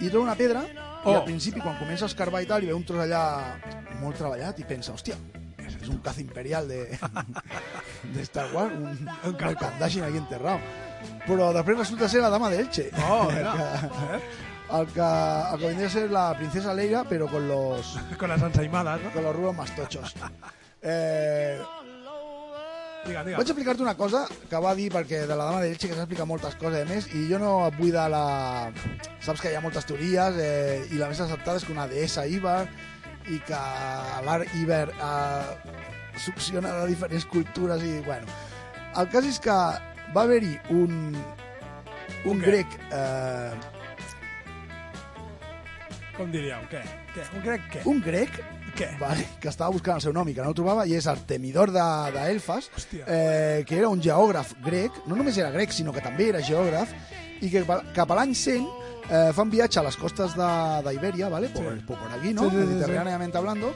i 0.00 0.08
troba 0.10 0.24
una 0.30 0.38
pedra, 0.38 0.64
i 0.68 0.78
Oh. 1.04 1.16
al 1.16 1.24
principi, 1.26 1.58
quan 1.58 1.74
comença 1.80 2.04
a 2.06 2.10
escarbar 2.12 2.44
i 2.44 2.46
tal, 2.46 2.62
i 2.62 2.68
veu 2.70 2.76
un 2.78 2.84
tros 2.86 3.00
allà 3.02 3.56
molt 3.98 4.14
treballat, 4.20 4.58
i 4.62 4.64
pensa, 4.68 4.92
hòstia, 4.94 5.16
és 5.58 5.88
un 5.90 5.98
caza 5.98 6.20
imperial 6.22 6.68
de, 6.70 6.84
de 8.14 8.22
Star 8.22 8.44
Wars, 8.54 8.70
un, 8.78 9.08
un 9.26 9.34
Kardashian 9.34 10.06
aquí 10.06 10.20
enterrado. 10.20 10.60
Però 11.26 11.48
després 11.56 11.80
resulta 11.80 12.06
ser 12.08 12.20
la 12.22 12.30
dama 12.30 12.50
d'Elche. 12.52 12.90
Oh, 13.08 13.26
mira. 13.34 13.52
Que- 13.58 14.20
que, 14.94 15.02
el 15.02 15.58
que 15.58 15.66
vendría 15.66 15.86
a 15.88 15.90
ser 15.90 16.10
la 16.10 16.36
princesa 16.38 16.72
Leia, 16.72 17.02
pero 17.04 17.26
con 17.26 17.46
los, 17.48 17.98
Con 18.18 18.28
las 18.30 18.40
ensaimadas, 18.40 19.00
¿no? 19.02 19.10
con 19.10 19.24
los 19.24 19.34
rulos 19.36 19.56
más 19.56 19.74
tochos. 19.74 20.14
Eh, 20.80 21.58
Diga, 23.02 23.24
diga. 23.26 23.38
vaig 23.40 23.48
explicar-te 23.50 23.82
una 23.82 23.96
cosa 23.98 24.22
que 24.30 24.58
va 24.62 24.72
dir 24.78 24.86
perquè 24.94 25.24
de 25.26 25.34
la 25.34 25.48
dama 25.48 25.62
d'Elche 25.64 25.88
que 25.90 25.96
s'ha 25.96 26.04
explicat 26.04 26.28
moltes 26.30 26.54
coses 26.60 26.84
a 26.84 26.86
més 26.86 27.08
i 27.18 27.24
jo 27.26 27.40
no 27.42 27.50
et 27.66 27.74
vull 27.80 27.90
de 27.90 28.04
la... 28.12 28.24
saps 29.18 29.42
que 29.42 29.50
hi 29.50 29.56
ha 29.58 29.62
moltes 29.64 29.88
teories 29.88 30.38
eh, 30.38 30.84
i 30.94 31.00
la 31.00 31.08
més 31.10 31.22
acceptada 31.24 31.58
és 31.58 31.66
que 31.66 31.74
una 31.74 31.88
deessa 31.90 32.22
Iber 32.30 32.60
i 33.34 33.40
que 33.48 33.58
l'art 34.28 34.54
Iber 34.60 34.86
eh, 34.94 35.74
succiona 36.28 36.76
de 36.78 36.86
diferents 36.92 37.26
cultures 37.32 37.82
i 37.82 37.98
bueno 38.06 38.38
el 39.02 39.10
cas 39.10 39.26
és 39.26 39.42
que 39.42 39.58
va 40.14 40.22
haver-hi 40.22 40.54
un 40.70 41.16
un 42.22 42.38
què? 42.38 42.46
grec 42.46 42.80
eh, 42.94 43.52
Com 46.12 46.30
diríeu? 46.30 46.60
Què? 46.70 46.82
Què? 47.16 47.22
Un 47.34 47.46
grec 47.46 47.70
què? 47.72 47.86
un 47.88 48.02
grec 48.04 48.42
Què? 48.76 48.88
vale, 48.98 49.26
que 49.40 49.48
estava 49.50 49.70
buscant 49.70 49.96
el 49.98 50.02
seu 50.04 50.12
nom 50.16 50.28
i 50.28 50.34
que 50.34 50.40
no 50.42 50.48
el 50.48 50.54
trobava 50.56 50.86
i 50.88 50.94
és 50.96 51.06
Artemidor 51.06 51.70
de- 51.70 52.12
d'Elfas 52.14 52.70
Hòstia. 52.76 53.04
eh, 53.06 53.64
que 53.68 53.76
era 53.78 53.88
un 53.88 54.00
geògraf 54.00 54.54
grec 54.64 54.92
no 55.06 55.16
només 55.16 55.36
era 55.36 55.50
grec 55.50 55.72
sinó 55.72 55.92
que 55.92 56.00
també 56.00 56.28
era 56.30 56.40
geògraf 56.40 56.88
i 57.42 57.50
que 57.50 57.64
cap 57.94 58.10
a 58.10 58.14
l'any 58.14 58.32
100 58.34 58.64
eh, 59.10 59.32
fa 59.34 59.42
un 59.42 59.50
viatge 59.50 59.80
a 59.80 59.82
les 59.82 59.96
costes 59.96 60.34
de- 60.36 60.82
d'Ibèria 60.88 61.28
vale? 61.28 61.48
por, 61.50 61.62
Sí. 61.74 61.84
por, 61.86 61.98
por 61.98 62.12
aquí, 62.12 62.32
¿no? 62.32 62.44
Sí, 62.44 62.50
sí, 62.50 62.56
mediterráneamente 62.56 63.36
hablando 63.38 63.74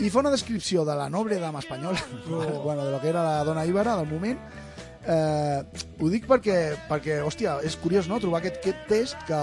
i 0.00 0.10
fa 0.10 0.18
una 0.18 0.30
descripció 0.30 0.84
de 0.84 0.96
la 0.96 1.08
noble 1.08 1.38
dama 1.38 1.60
espanyola 1.60 2.00
Oh. 2.30 2.62
bueno, 2.64 2.84
de 2.84 2.90
lo 2.90 3.00
que 3.00 3.08
era 3.10 3.22
la 3.22 3.44
dona 3.44 3.64
íbera 3.64 3.94
del 3.96 4.06
moment 4.10 4.38
eh, 5.06 5.62
ho 6.00 6.08
dic 6.10 6.26
perquè, 6.26 6.74
perquè 6.88 7.20
hòstia, 7.22 7.58
és 7.62 7.76
curiós 7.76 8.08
no? 8.08 8.18
trobar 8.18 8.40
aquest, 8.40 8.56
aquest 8.64 8.86
test 8.88 9.16
que 9.28 9.40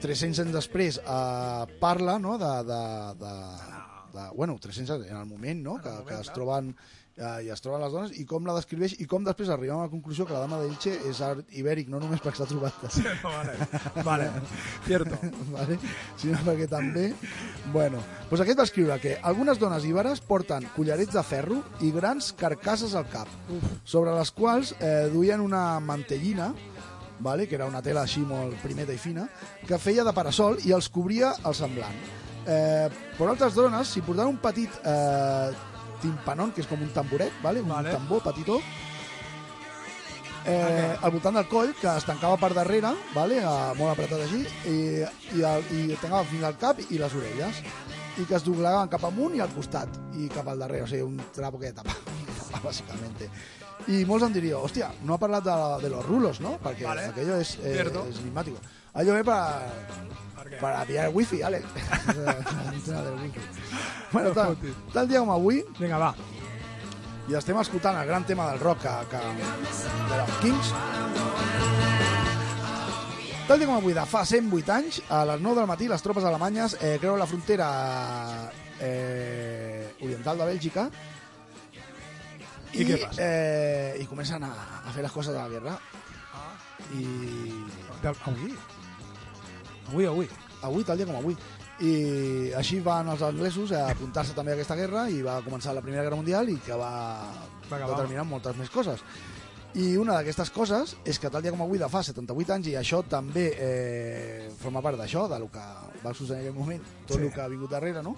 300 0.00 0.38
anys 0.44 0.52
després 0.54 0.98
eh, 1.04 1.66
parla 1.80 2.18
no? 2.18 2.38
de, 2.38 2.52
de, 2.68 2.80
de, 3.20 3.34
de, 4.14 4.28
bueno, 4.36 4.58
300 4.60 4.98
anys 4.98 5.10
en 5.10 5.16
el 5.16 5.26
moment, 5.26 5.62
no? 5.62 5.80
que, 5.82 5.94
que 6.08 6.20
es 6.20 6.30
troben 6.34 6.74
eh, 7.16 7.46
i 7.46 7.50
es 7.52 7.62
troben 7.62 7.82
les 7.82 7.92
dones 7.92 8.14
i 8.18 8.24
com 8.28 8.46
la 8.46 8.54
descriveix 8.56 8.96
i 9.02 9.06
com 9.10 9.24
després 9.26 9.50
arribem 9.52 9.78
a 9.78 9.86
la 9.86 9.92
conclusió 9.92 10.26
que 10.26 10.34
la 10.34 10.42
dama 10.44 10.60
d'Elche 10.60 10.94
és 11.10 11.20
art 11.24 11.54
ibèric 11.58 11.90
no 11.92 12.00
només 12.02 12.22
perquè 12.22 12.40
s'ha 12.40 12.48
trobat 12.50 12.82
No, 13.04 13.14
vale. 13.30 13.54
Vale. 14.08 14.28
Cierto. 14.86 15.18
vale? 15.54 15.78
sinó 16.20 16.40
perquè 16.46 16.68
també 16.70 17.06
bueno, 17.72 18.02
doncs 18.30 18.42
aquest 18.44 18.58
va 18.58 18.68
escriure 18.68 18.98
que 19.02 19.16
algunes 19.22 19.58
dones 19.58 19.86
íberes 19.86 20.20
porten 20.20 20.66
collarets 20.76 21.14
de 21.14 21.22
ferro 21.22 21.62
i 21.80 21.92
grans 21.94 22.32
carcasses 22.38 22.94
al 22.94 23.08
cap 23.10 23.30
sobre 23.84 24.14
les 24.16 24.30
quals 24.34 24.74
eh, 24.80 25.08
duien 25.12 25.40
una 25.40 25.80
mantellina 25.80 26.52
vale? 27.20 27.46
que 27.48 27.54
era 27.54 27.70
una 27.70 27.82
tela 27.82 28.04
així 28.04 28.24
molt 28.26 28.58
primeta 28.62 28.92
i 28.92 29.00
fina 29.00 29.28
que 29.66 29.78
feia 29.78 30.04
de 30.04 30.12
parasol 30.16 30.58
i 30.66 30.74
els 30.76 30.90
cobria 30.92 31.34
el 31.44 31.54
semblant 31.56 32.23
eh, 32.46 32.88
per 33.18 33.28
altres 33.28 33.54
dones 33.54 33.88
s'hi 33.92 34.02
portaven 34.04 34.34
un 34.34 34.40
petit 34.42 34.70
eh, 34.84 35.52
timpanón 36.02 36.52
que 36.52 36.60
és 36.64 36.68
com 36.68 36.82
un 36.82 36.90
tamboret 36.92 37.32
vale? 37.42 37.62
un 37.64 37.68
Vale. 37.68 37.92
tambor 37.94 38.22
petitó 38.22 38.60
eh, 40.46 40.96
al 41.00 41.10
voltant 41.10 41.38
del 41.38 41.48
coll 41.48 41.72
que 41.80 41.88
es 41.88 42.04
tancava 42.04 42.36
per 42.36 42.52
darrere 42.54 42.92
vale? 43.14 43.40
eh, 43.40 43.72
molt 43.78 43.94
apretat 43.94 44.20
així 44.26 44.44
i, 44.68 44.78
i, 45.38 45.42
el, 45.42 45.68
i 45.72 45.98
tancava 46.00 46.24
fins 46.28 46.44
al 46.44 46.58
cap 46.60 46.80
i 46.90 47.00
les 47.00 47.14
orelles 47.20 47.62
i 48.20 48.24
que 48.28 48.36
es 48.38 48.44
doblegaven 48.46 48.88
cap 48.92 49.04
amunt 49.08 49.34
i 49.34 49.42
al 49.42 49.50
costat 49.50 49.90
i 50.14 50.28
cap 50.30 50.46
al 50.46 50.60
darrere, 50.62 50.84
o 50.84 50.86
sigui, 50.86 51.02
un 51.02 51.16
trapo 51.34 51.58
que 51.58 51.72
tapa, 51.74 51.96
tapa 52.52 52.60
bàsicament 52.68 53.16
i 53.90 54.04
molts 54.08 54.24
em 54.24 54.32
diríeu, 54.32 54.62
hòstia, 54.64 54.92
no 55.04 55.16
ha 55.16 55.20
parlat 55.20 55.44
de, 55.44 55.54
de 55.82 55.90
los 55.92 56.04
rulos, 56.06 56.38
¿no? 56.40 56.54
Perquè 56.62 56.86
Vale. 56.86 57.08
aquello 57.10 57.36
es, 57.36 57.56
eh, 57.58 57.72
Cierto. 57.74 58.06
es 58.08 58.20
enigmático. 58.22 58.56
Allò 58.94 59.12
ve 59.18 59.24
Per 59.24 59.34
què? 60.50 60.60
para 60.60 60.84
pillar 60.88 61.08
el 61.08 61.14
wifi, 61.14 61.40
wifi. 61.42 61.64
Bueno, 64.12 64.28
No 64.28 64.34
tal, 64.34 64.56
tal 64.92 65.08
dia 65.08 65.18
com 65.18 65.30
avui, 65.34 65.64
Vinga, 65.78 65.98
va. 65.98 66.14
i 67.28 67.34
estem 67.34 67.56
escoltant 67.58 67.96
el 67.98 68.06
gran 68.06 68.26
tema 68.28 68.50
del 68.52 68.60
rock 68.60 68.82
que, 68.84 68.92
que, 69.10 69.20
de 70.10 70.18
los 70.20 70.30
Kings. 70.42 70.74
Tal 73.48 73.58
dia 73.58 73.66
com 73.68 73.76
avui, 73.76 73.92
de 73.96 74.04
fa 74.08 74.22
108 74.28 74.72
anys, 74.72 75.00
a 75.08 75.24
les 75.32 75.40
9 75.42 75.58
del 75.60 75.66
matí, 75.68 75.88
les 75.88 76.04
tropes 76.04 76.24
alemanyes 76.24 76.76
eh, 76.80 76.96
creuen 77.00 77.18
la 77.18 77.26
frontera 77.26 77.68
eh, 78.80 79.90
oriental 80.00 80.38
de 80.38 80.46
Bèlgica 80.52 80.88
I 82.74 82.86
què 82.88 82.96
passa? 83.04 83.22
Eh, 83.22 84.02
I 84.02 84.06
comencen 84.10 84.42
a, 84.46 84.52
a 84.82 84.94
fer 84.94 85.04
les 85.04 85.12
coses 85.12 85.34
de 85.34 85.38
la 85.38 85.48
guerra. 85.48 85.76
I 86.98 87.04
avui? 88.26 88.54
Avui, 89.88 90.06
avui. 90.06 90.28
avui, 90.62 90.84
tal 90.84 90.96
dia 90.96 91.06
com 91.06 91.16
avui. 91.16 91.36
I 91.84 92.52
així 92.56 92.78
van 92.80 93.08
els 93.10 93.22
anglesos 93.26 93.72
a 93.74 93.88
apuntar-se 93.90 94.32
també 94.34 94.52
a 94.52 94.54
aquesta 94.54 94.76
guerra 94.78 95.08
i 95.10 95.22
va 95.22 95.40
començar 95.42 95.74
la 95.74 95.82
Primera 95.82 96.04
Guerra 96.06 96.16
Mundial 96.16 96.48
i 96.48 96.58
que 96.62 96.74
va, 96.78 96.92
Va 97.70 97.78
determinar 97.80 98.24
moltes 98.28 98.56
més 98.56 98.70
coses. 98.70 99.00
I 99.74 99.96
una 99.98 100.14
d'aquestes 100.14 100.50
coses 100.54 100.92
és 101.04 101.18
que 101.18 101.30
tal 101.34 101.42
dia 101.42 101.50
com 101.50 101.62
avui 101.64 101.80
de 101.80 101.88
fa 101.90 102.02
78 102.06 102.52
anys, 102.54 102.68
i 102.70 102.74
això 102.78 103.00
també 103.10 103.48
eh, 103.58 104.50
forma 104.60 104.80
part 104.84 104.96
d'això, 105.00 105.24
del 105.28 105.48
que 105.50 105.64
va 106.04 106.12
succeir 106.14 106.38
en 106.38 106.44
aquell 106.44 106.54
moment, 106.60 106.82
tot 107.08 107.16
Sí. 107.18 107.24
el 107.24 107.32
que 107.34 107.40
ha 107.42 107.48
vingut 107.48 107.70
darrere, 107.72 108.02
no? 108.02 108.14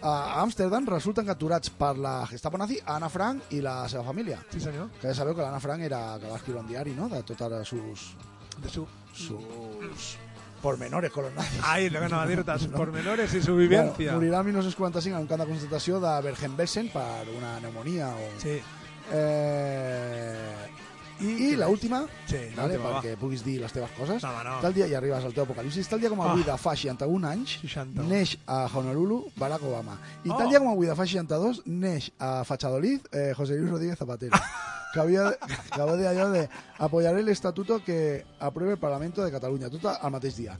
A 0.00 0.40
Amsterdam 0.40 0.86
resulten 0.88 1.26
capturats 1.26 1.68
per 1.70 1.98
la 1.98 2.26
Gestapo 2.30 2.56
nazi 2.56 2.78
Anna 2.86 3.10
Frank 3.10 3.52
i 3.52 3.60
la 3.60 3.86
seva 3.88 4.04
família. 4.04 4.40
Sí, 4.50 4.60
senyor. 4.60 4.88
Que 5.00 5.08
ja 5.08 5.14
sabeu 5.14 5.34
que 5.36 5.42
l'Anna 5.42 5.60
Frank 5.60 5.82
era 5.82 6.16
que 6.20 6.30
va 6.30 6.36
escriure 6.40 6.60
un 6.60 6.68
diari, 6.68 6.92
no?, 6.96 7.10
de 7.10 7.22
totes 7.22 7.50
les 7.52 7.68
sus, 7.68 8.16
De 8.62 8.68
su... 8.70 8.86
sus 9.12 10.16
pormenores 10.64 11.10
con 11.12 11.24
los 11.24 11.34
nazis. 11.34 11.60
Ai, 11.62 11.90
lo 11.90 12.00
que 12.00 12.08
no 12.08 12.16
va 12.16 12.22
dir 12.26 12.42
sus 12.64 12.68
pormenores 12.68 13.34
y 13.34 13.42
su 13.42 13.52
Bueno, 13.52 13.68
vivencia. 13.68 14.12
morirà 14.16 14.38
el 14.40 14.46
1945 14.46 15.18
en 15.18 15.26
de 15.26 15.44
concentració 15.44 16.00
de 16.00 16.12
Bergen-Belsen 16.24 16.88
per 16.88 17.28
una 17.36 17.58
pneumonia 17.60 18.08
o... 18.08 18.24
Sí. 18.40 18.56
Eh... 19.12 20.54
I, 21.20 21.26
I- 21.52 21.56
l'última, 21.56 22.06
Sí, 22.26 22.36
vale, 22.56 22.74
l'última, 22.74 22.90
va. 22.90 23.02
perquè 23.02 23.16
puguis 23.16 23.44
dir 23.44 23.60
les 23.60 23.72
teves 23.72 23.90
coses, 23.96 24.22
No, 24.22 24.32
no. 24.44 24.58
tal 24.60 24.74
dia 24.74 24.86
i 24.86 24.94
arribes 24.94 25.24
al 25.24 25.32
teu 25.32 25.44
apocalipsis, 25.44 25.88
tal 25.88 26.00
dia 26.00 26.08
com 26.10 26.20
avui 26.22 26.42
Ah. 26.42 26.52
de 26.52 26.58
fa 26.58 26.74
61 26.76 27.24
anys, 27.24 27.58
61. 27.62 28.08
neix 28.08 28.38
a 28.46 28.66
Honolulu 28.66 29.30
Barack 29.36 29.62
Obama. 29.62 29.98
I 30.24 30.30
Oh. 30.30 30.36
tal 30.36 30.48
dia 30.48 30.58
com 30.58 30.68
avui 30.70 30.86
de 30.86 30.94
fa 30.94 31.06
62, 31.06 31.62
neix 31.66 32.10
a 32.18 32.42
Fachadolid 32.44 33.00
eh, 33.12 33.32
José 33.36 33.56
Luis 33.56 33.70
Rodríguez 33.70 33.98
Zapatero. 33.98 34.36
que 34.94 35.00
havia, 35.00 35.30
que 35.74 35.80
va 35.82 35.96
dir 35.96 36.06
allò 36.06 36.30
de 36.30 36.48
apoyaré 36.78 37.18
el 37.20 37.28
estatuto 37.28 37.82
que 37.82 38.24
apruebe 38.38 38.72
el 38.74 38.78
Parlamento 38.78 39.24
de 39.24 39.30
Catalunya, 39.32 39.68
tot 39.68 39.86
al 39.86 40.10
mateix 40.12 40.36
dia. 40.36 40.56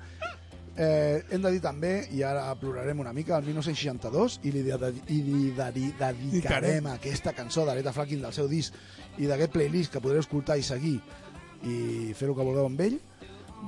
Eh, 0.76 1.22
hem 1.30 1.42
de 1.44 1.50
dir 1.54 1.60
també, 1.62 1.92
i 2.10 2.24
ara 2.26 2.48
plorarem 2.58 2.98
una 2.98 3.12
mica, 3.14 3.36
el 3.38 3.44
1962, 3.46 4.40
i 4.42 4.50
li, 4.50 4.62
de, 4.66 4.88
i 5.14 5.18
li 5.22 5.42
dedi, 5.54 5.92
dedicarem 6.00 6.88
aquesta 6.90 7.32
cançó 7.36 7.62
d'Aretha 7.68 7.92
Franklin 7.94 8.24
del 8.26 8.34
seu 8.34 8.48
disc 8.50 8.74
i 9.22 9.28
d'aquest 9.30 9.52
playlist 9.54 9.92
que 9.94 10.02
podreu 10.02 10.18
escoltar 10.24 10.56
i 10.58 10.64
seguir 10.66 10.96
i 11.62 12.10
fer 12.18 12.26
el 12.28 12.34
que 12.34 12.42
vulgueu 12.48 12.66
amb 12.66 12.80
ell, 12.82 12.98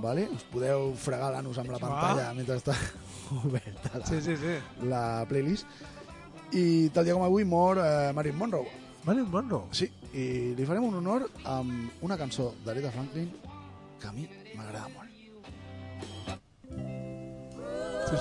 vale? 0.03 0.27
us 0.35 0.43
podeu 0.51 0.91
fregar 0.99 1.31
l'anus 1.33 1.63
amb 1.63 1.71
la 1.71 1.79
pantalla 1.81 2.33
mentre 2.35 2.59
està 2.59 2.75
oberta 3.45 3.95
la, 4.01 4.05
Sí, 4.11 4.19
sí, 4.27 4.35
sí. 4.43 4.57
la 4.91 5.05
playlist. 5.31 5.67
I 6.59 6.91
tal 6.95 7.07
dia 7.07 7.15
com 7.15 7.23
avui 7.27 7.47
mor 7.47 7.79
eh, 7.83 8.11
Marilyn 8.15 8.39
Monroe. 8.43 8.69
Marilyn 9.07 9.31
Monroe. 9.31 9.71
Sí, 9.75 9.87
i 10.19 10.55
li 10.59 10.67
farem 10.67 10.85
un 10.91 10.99
honor 10.99 11.31
amb 11.47 12.03
una 12.07 12.19
cançó 12.19 12.53
d'Aretha 12.67 12.91
Franklin 12.95 13.31
que 14.03 14.11
a 14.11 14.13
mi 14.15 14.27
m'agrada 14.59 14.89
molt. 14.91 15.06
Sí, 18.09 18.17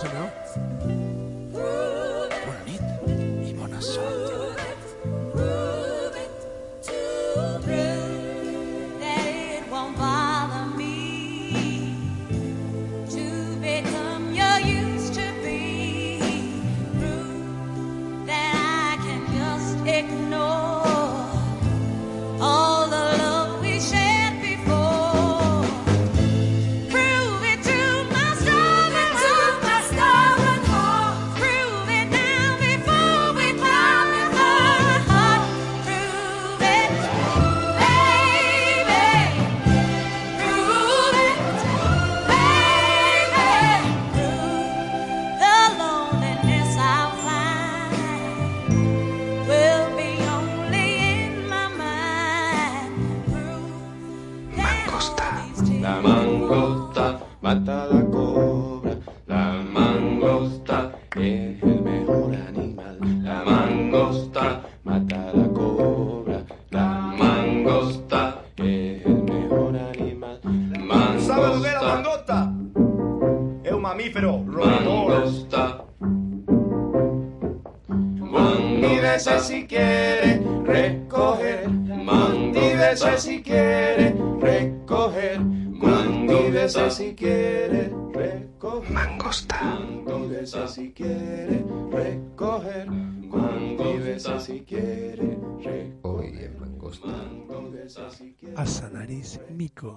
Escenaris 98.55 99.33
mico 99.51 99.91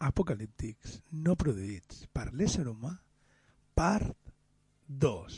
apocalíptics 0.00 0.94
no 1.26 1.34
produïts 1.36 2.06
per 2.16 2.30
l'ésser 2.32 2.64
humà, 2.70 2.94
part 3.76 4.32
2. 5.04 5.36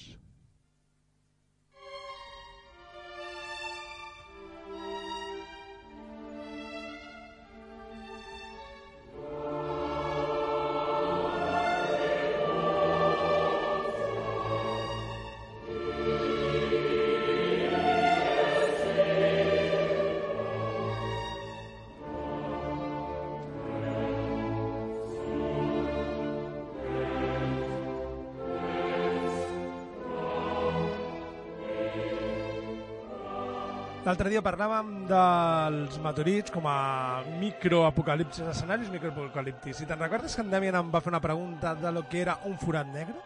L'altre 34.00 34.30
dia 34.32 34.40
parlàvem 34.40 35.02
dels 35.10 35.98
meteorits 36.00 36.52
com 36.54 36.64
a 36.64 37.20
microapocalipsis, 37.36 38.46
escenaris 38.48 38.88
microapocalíptics. 38.94 39.76
Si 39.82 39.88
te'n 39.88 40.00
recordes 40.00 40.32
que 40.34 40.40
en 40.40 40.48
Damian 40.54 40.78
em 40.78 40.88
va 40.94 41.02
fer 41.04 41.12
una 41.12 41.20
pregunta 41.20 41.74
de 41.76 41.92
lo 41.92 42.06
que 42.08 42.22
era 42.22 42.38
un 42.48 42.56
forat 42.62 42.88
negre? 42.88 43.18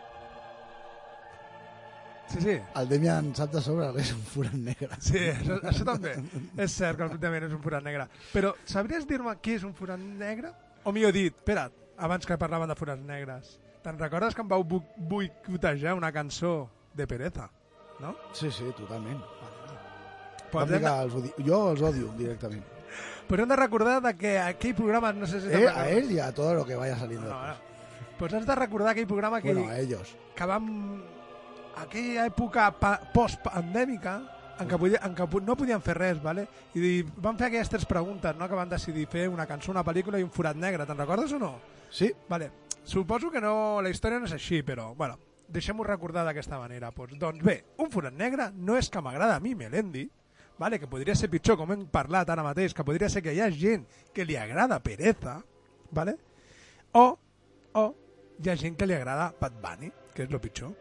Sí, 2.27 2.41
sí. 2.43 2.59
El 2.81 2.91
Demian 2.91 3.31
sap 3.39 3.55
de 3.55 3.63
sobre 3.63 3.93
que 3.95 4.03
és 4.03 4.13
un 4.17 4.27
forat 4.33 4.59
negre. 4.59 4.91
Sí, 4.99 5.23
això, 5.31 5.61
això 5.63 5.87
també. 5.93 6.17
és 6.67 6.75
cert 6.75 6.99
que 6.99 7.07
el 7.07 7.23
Damian 7.23 7.47
és 7.53 7.55
un 7.55 7.63
forat 7.63 7.87
negre. 7.87 8.11
Però 8.35 8.55
sabries 8.67 9.07
dir-me 9.07 9.39
què 9.39 9.61
és 9.61 9.71
un 9.71 9.79
forat 9.79 10.03
negre? 10.03 10.51
O 10.83 10.93
millor 10.93 11.15
dit, 11.15 11.39
espera't, 11.39 11.83
abans 12.03 12.27
que 12.27 12.41
parlaven 12.41 12.75
de 12.75 12.81
forats 12.83 13.07
negres. 13.07 13.61
Te'n 13.87 14.01
recordes 14.01 14.35
que 14.35 14.43
em 14.43 14.51
vau 14.51 14.67
boicotejar 14.67 15.95
una 15.95 16.11
cançó 16.11 16.57
de 16.99 17.07
Pereza? 17.07 17.47
No? 18.01 18.17
Sí, 18.35 18.51
sí, 18.51 18.73
totalment. 18.75 19.23
Pues 19.39 19.54
Que 20.55 20.79
de, 20.79 21.03
els 21.03 21.15
odi... 21.15 21.33
Jo 21.47 21.71
els 21.73 21.83
odio 21.83 22.13
directament. 22.19 22.63
però 23.29 23.43
hem 23.43 23.49
de 23.49 23.57
recordar 23.57 24.01
de 24.03 24.13
que 24.17 24.39
aquell 24.39 24.75
programa, 24.75 25.13
no 25.13 25.27
sé 25.27 25.41
si... 25.41 25.49
Eh, 25.49 25.67
a 25.69 25.89
él 25.91 26.13
y 26.13 26.19
a 26.21 26.33
todo 26.33 26.55
lo 26.55 26.65
que 26.65 26.77
vaya 26.77 26.97
saliendo. 26.99 27.29
No, 27.29 27.47
no. 27.47 27.55
Pues 28.19 28.33
has 28.35 28.47
de 28.47 28.55
recordar 28.55 28.91
aquell 28.93 29.07
programa 29.07 29.41
que, 29.41 29.53
Bueno, 29.53 29.71
a 29.71 29.79
ellos. 29.79 30.15
que 30.37 30.45
vam... 30.45 31.03
Aquella 31.77 32.27
època 32.29 32.69
pa- 32.79 33.01
post-pandèmica 33.13 34.13
en 34.61 34.69
què, 34.71 34.77
podia, 34.79 35.01
en 35.03 35.17
què 35.19 35.27
no 35.43 35.57
podien 35.59 35.81
fer 35.83 35.97
res, 35.99 36.21
vale? 36.23 36.45
i 36.79 37.01
van 37.03 37.35
fer 37.37 37.49
aquelles 37.49 37.69
tres 37.69 37.85
preguntes, 37.85 38.37
no? 38.39 38.47
que 38.49 38.55
van 38.55 38.69
decidir 38.71 39.09
fer 39.11 39.29
una 39.29 39.47
cançó, 39.51 39.73
una 39.73 39.83
pel·lícula 39.83 40.21
i 40.21 40.23
un 40.23 40.31
forat 40.31 40.55
negre, 40.55 40.87
te'n 40.87 40.97
recordes 41.01 41.33
o 41.35 41.41
no? 41.43 41.57
Sí, 41.91 42.13
Vale. 42.29 42.51
Suposo 42.85 43.31
que 43.33 43.41
no, 43.41 43.81
la 43.83 43.89
història 43.89 44.19
no 44.21 44.27
és 44.29 44.35
així, 44.37 44.59
però, 44.63 44.91
bueno, 44.95 45.17
deixem-ho 45.49 45.83
recordar 45.89 46.23
d'aquesta 46.27 46.59
manera. 46.61 46.91
Pues, 46.93 47.15
doncs 47.19 47.41
bé, 47.43 47.65
un 47.81 47.89
forat 47.91 48.13
negre 48.13 48.51
no 48.55 48.77
és 48.77 48.91
que 48.93 49.01
m'agrada 49.01 49.39
a 49.39 49.41
mi, 49.41 49.55
Melendi, 49.57 50.05
vale? 50.59 50.79
que 50.79 50.89
podria 50.91 51.15
ser 51.15 51.31
pitjor, 51.31 51.59
com 51.59 51.73
hem 51.73 51.87
parlat 51.91 52.31
ara 52.31 52.45
mateix, 52.47 52.75
que 52.75 52.85
podria 52.87 53.09
ser 53.09 53.23
que 53.23 53.35
hi 53.35 53.41
ha 53.41 53.51
gent 53.51 53.87
que 54.15 54.25
li 54.25 54.37
agrada 54.37 54.83
Pereza, 54.83 55.39
vale? 55.91 56.17
o, 56.93 57.07
o 57.75 57.85
hi 58.39 58.51
ha 58.51 58.57
gent 58.57 58.77
que 58.79 58.87
li 58.87 58.97
agrada 58.97 59.33
Bad 59.41 59.59
Bunny, 59.63 59.91
que 60.15 60.27
és 60.27 60.31
el 60.31 60.43
pitjor. 60.43 60.75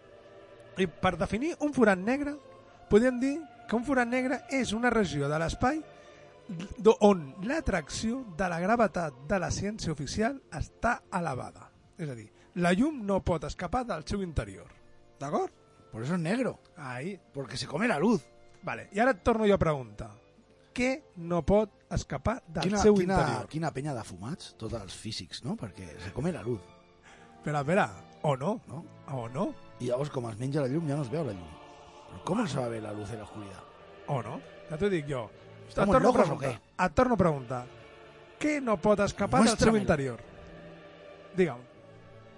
I 0.77 0.87
per 0.87 1.15
definir 1.17 1.53
un 1.61 1.73
forat 1.73 1.99
negre, 1.99 2.35
podem 2.89 3.19
dir 3.21 3.35
que 3.69 3.77
un 3.77 3.85
forat 3.85 4.09
negre 4.09 4.43
és 4.51 4.73
una 4.73 4.91
regió 4.93 5.29
de 5.29 5.39
l'espai 5.41 5.81
on 7.07 7.23
l'atracció 7.47 8.23
de 8.37 8.49
la 8.51 8.59
gravetat 8.59 9.23
de 9.29 9.39
la 9.39 9.49
ciència 9.53 9.93
oficial 9.93 10.41
està 10.51 10.99
elevada. 11.13 11.69
És 11.97 12.09
a 12.09 12.17
dir, 12.17 12.27
la 12.59 12.73
llum 12.75 12.99
no 13.07 13.21
pot 13.23 13.45
escapar 13.47 13.85
del 13.87 14.03
seu 14.09 14.21
interior. 14.25 14.67
D'acord? 15.21 15.63
por 15.93 16.01
eso 16.01 16.15
es 16.15 16.19
negro. 16.19 16.59
Ahí. 16.75 17.19
Porque 17.33 17.55
se 17.55 17.67
come 17.67 17.87
la 17.87 17.99
luz. 17.99 18.25
Vale. 18.63 18.87
I 18.95 18.99
ara 19.03 19.11
et 19.11 19.23
torno 19.23 19.45
jo 19.47 19.55
a 19.55 19.61
preguntar. 19.61 20.11
Què 20.73 20.89
no 21.21 21.43
pot 21.45 21.69
escapar 21.93 22.39
del 22.47 22.63
Quina, 22.65 22.79
seu 22.81 22.95
quina, 22.97 23.17
interior? 23.19 23.49
quina 23.51 23.69
penya 23.75 23.93
de 23.93 24.03
fumats, 24.07 24.55
tots 24.57 24.73
els 24.79 24.95
físics, 24.97 25.43
no? 25.45 25.53
Perquè 25.59 25.91
se 26.01 26.13
come 26.15 26.31
la 26.33 26.41
luz, 26.41 26.61
Espera, 27.43 27.59
espera. 27.59 27.89
O 28.23 28.37
no. 28.37 28.61
no? 28.71 28.85
O 29.11 29.27
no. 29.27 29.53
I 29.83 29.89
llavors, 29.89 30.09
com 30.09 30.29
es 30.29 30.37
menja 30.39 30.61
la 30.63 30.69
llum, 30.71 30.87
ja 30.87 30.95
no 30.95 31.03
es 31.03 31.09
veu 31.11 31.25
la 31.27 31.33
llum. 31.35 31.49
Però 32.07 32.21
com 32.23 32.41
se 32.47 32.57
va 32.57 32.69
ver 32.71 32.79
la 32.81 32.93
luz 32.95 33.11
en 33.11 33.19
la 33.19 33.25
oscuridad? 33.25 33.63
O 34.07 34.21
no. 34.23 34.37
Ja 34.69 34.77
t'ho 34.79 34.89
dic 34.89 35.09
jo. 35.09 35.25
Estamos 35.67 36.01
locos 36.01 36.29
o 36.29 36.37
preguntar. 36.37 36.61
Et 36.85 36.95
torno 36.95 37.17
a 37.17 37.17
preguntar. 37.19 37.65
Què 38.39 38.61
no 38.63 38.77
pot 38.79 39.03
escapar 39.03 39.43
del 39.43 39.57
seu 39.59 39.75
interior? 39.75 40.23
Digue'm. 41.35 41.59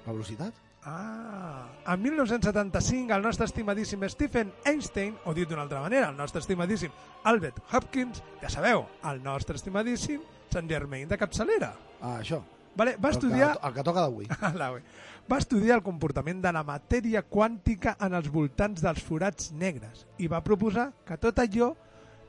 La 0.07 0.11
velocitat? 0.11 0.64
Ah, 0.87 1.65
en 1.87 2.01
1975 2.01 3.11
el 3.15 3.21
nostre 3.23 3.45
estimadíssim 3.45 4.03
Stephen 4.07 4.51
Einstein, 4.63 5.15
o 5.25 5.33
dit 5.33 5.49
d'una 5.49 5.63
altra 5.65 5.81
manera, 5.81 6.09
el 6.11 6.17
nostre 6.17 6.41
estimadíssim 6.43 6.91
Albert 7.25 7.57
Hopkins, 7.73 8.21
ja 8.41 8.49
sabeu, 8.53 8.85
el 9.09 9.23
nostre 9.23 9.55
estimadíssim 9.57 10.21
Sant 10.53 10.69
Germain 10.69 11.07
de 11.09 11.17
capçalera. 11.17 11.73
Ah, 11.99 12.19
això. 12.21 12.37
Vale, 12.77 12.97
va 13.01 13.09
El 13.09 13.15
estudiar 13.15 13.53
que, 13.57 13.67
el 13.67 13.73
que 13.73 13.83
toca 13.83 14.01
d'avui. 14.05 14.27
va 15.31 15.37
estudiar 15.41 15.77
el 15.79 15.83
comportament 15.83 16.41
de 16.43 16.51
la 16.53 16.61
matèria 16.63 17.23
quàntica 17.25 17.95
en 17.99 18.13
els 18.13 18.29
voltants 18.29 18.83
dels 18.85 19.01
forats 19.01 19.51
negres 19.51 20.05
i 20.21 20.27
va 20.27 20.43
proposar 20.45 20.91
que 21.05 21.17
tot 21.17 21.39
allò 21.41 21.73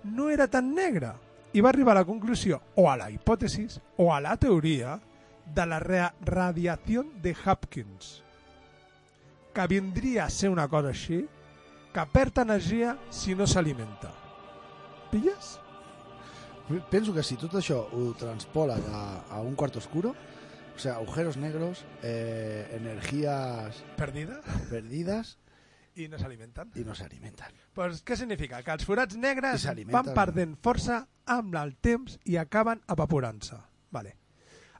no 0.04 0.30
era 0.30 0.46
tan 0.48 0.72
negre 0.74 1.12
i 1.52 1.60
va 1.60 1.68
arribar 1.74 1.92
a 1.92 2.00
la 2.00 2.06
conclusió 2.08 2.60
o 2.76 2.88
a 2.90 2.96
la 2.96 3.10
hipòtesis 3.10 3.80
o 3.98 4.12
a 4.14 4.20
la 4.20 4.36
teoria 4.40 4.96
de 5.54 5.66
la 5.66 5.78
ra- 5.78 6.14
radiació 6.24 7.04
de 7.22 7.34
Hopkins 7.44 8.22
que 9.56 9.66
vindria 9.70 10.26
a 10.26 10.30
ser 10.30 10.50
una 10.52 10.66
cosa 10.68 10.90
així 10.92 11.22
que 11.94 12.02
perd 12.12 12.42
energia 12.42 12.96
si 13.08 13.32
no 13.34 13.46
s'alimenta. 13.48 14.10
Pilles? 15.10 15.54
Penso 16.90 17.14
que 17.14 17.22
si 17.24 17.38
tot 17.40 17.54
això 17.56 17.78
ho 17.94 18.10
transpoles 18.20 18.82
a, 18.92 19.04
a 19.32 19.40
un 19.40 19.54
cuarto 19.56 19.78
oscuro, 19.80 20.12
o 20.74 20.78
sea, 20.78 20.96
agujeros 20.96 21.38
negros, 21.38 21.86
eh, 22.02 22.68
energías 22.76 23.78
Perdida? 23.96 24.42
perdidas 24.68 25.38
I 25.96 26.08
no 26.08 26.18
s'alimenten. 26.18 26.72
y 26.74 26.84
no 26.84 26.94
se 26.94 27.04
alimentan. 27.04 27.48
Pues, 27.72 28.02
què 28.04 28.16
significa? 28.20 28.60
Que 28.62 28.74
els 28.76 28.84
forats 28.84 29.16
I 29.16 29.22
negres 29.22 29.62
s'alimenten. 29.64 29.96
van 29.96 30.12
perdent 30.18 30.52
força 30.60 31.06
amb 31.24 31.56
el 31.56 31.72
temps 31.80 32.18
i 32.28 32.36
acaben 32.36 32.82
evaporant-se. 32.92 33.56
Vale. 33.90 34.18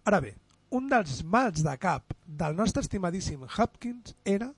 Ara 0.04 0.20
bé, 0.20 0.34
un 0.68 0.90
dels 0.92 1.22
mals 1.24 1.64
de 1.64 1.78
cap 1.80 2.12
del 2.26 2.60
nostre 2.60 2.84
estimadíssim 2.84 3.48
Hopkins 3.56 4.12
era... 4.22 4.52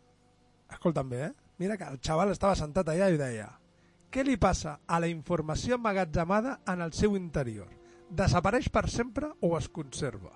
Escolta'm 0.70 1.08
bé, 1.08 1.24
eh? 1.26 1.32
Mira 1.58 1.76
que 1.76 1.84
el 1.84 1.98
xaval 2.00 2.30
estava 2.30 2.54
sentat 2.56 2.88
allà 2.88 3.08
i 3.10 3.18
deia 3.18 3.48
què 4.08 4.24
li 4.24 4.38
passa 4.40 4.78
a 4.88 4.98
la 5.02 5.08
informació 5.12 5.76
emmagatzemada 5.76 6.60
en 6.72 6.80
el 6.80 6.94
seu 6.96 7.16
interior? 7.18 7.68
Desapareix 8.08 8.70
per 8.72 8.86
sempre 8.88 9.28
o 9.44 9.50
es 9.58 9.68
conserva? 9.68 10.32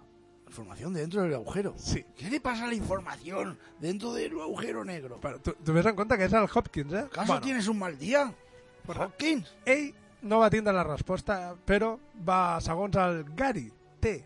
Información 0.47 0.93
dentro 0.93 1.23
del 1.23 1.33
agujero. 1.35 1.73
Sí. 1.79 2.05
¿Qué 2.15 2.29
le 2.29 2.39
pasa 2.41 2.65
a 2.65 2.69
la 2.69 2.75
información 2.75 3.59
dentro 3.81 4.13
del 4.13 4.39
agujero 4.39 4.85
negro? 4.85 5.19
Però 5.23 5.41
tu, 5.41 5.55
tu 5.55 5.73
ves 5.73 5.87
en 5.89 5.97
compte 5.97 6.19
que 6.21 6.29
és 6.29 6.35
el 6.37 6.45
Hopkins, 6.53 6.93
eh? 6.93 7.07
¿Acaso 7.09 7.41
tienes 7.41 7.67
un 7.69 7.79
mal? 7.79 7.97
Pues- 7.97 8.99
Hopkins. 8.99 9.55
Ell 9.65 9.95
no 10.21 10.41
va 10.41 10.51
tindre 10.51 10.75
la 10.77 10.85
resposta, 10.85 11.57
però 11.65 11.97
va, 12.29 12.61
segons 12.61 12.97
el 13.01 13.25
Gary 13.35 13.73
T. 14.01 14.19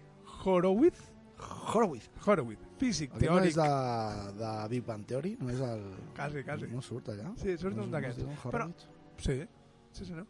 Horowitz, 0.43 0.99
Horowitz. 1.73 2.11
Horowitz, 2.27 2.66
físic, 2.79 3.13
no 3.15 3.19
teòric... 3.21 3.51
és 3.53 3.57
de, 3.57 3.69
de 4.41 4.53
Big 4.73 4.85
Bang 4.87 5.05
Theory? 5.09 5.37
No 5.41 5.51
és 5.51 5.61
el... 5.65 5.85
Quasi, 6.17 6.43
quasi. 6.47 6.71
No 6.73 6.83
surt 6.85 7.09
allà? 7.15 7.33
Sí, 7.41 7.57
surt 7.59 7.77
No 7.77 7.85
un 7.85 7.93
d'aquests. 7.95 8.25
no 8.25 8.51
Però-? 8.53 8.71
Sí, 9.19 9.39
sí, 9.93 10.05
sí, 10.05 10.13
no? 10.13 10.27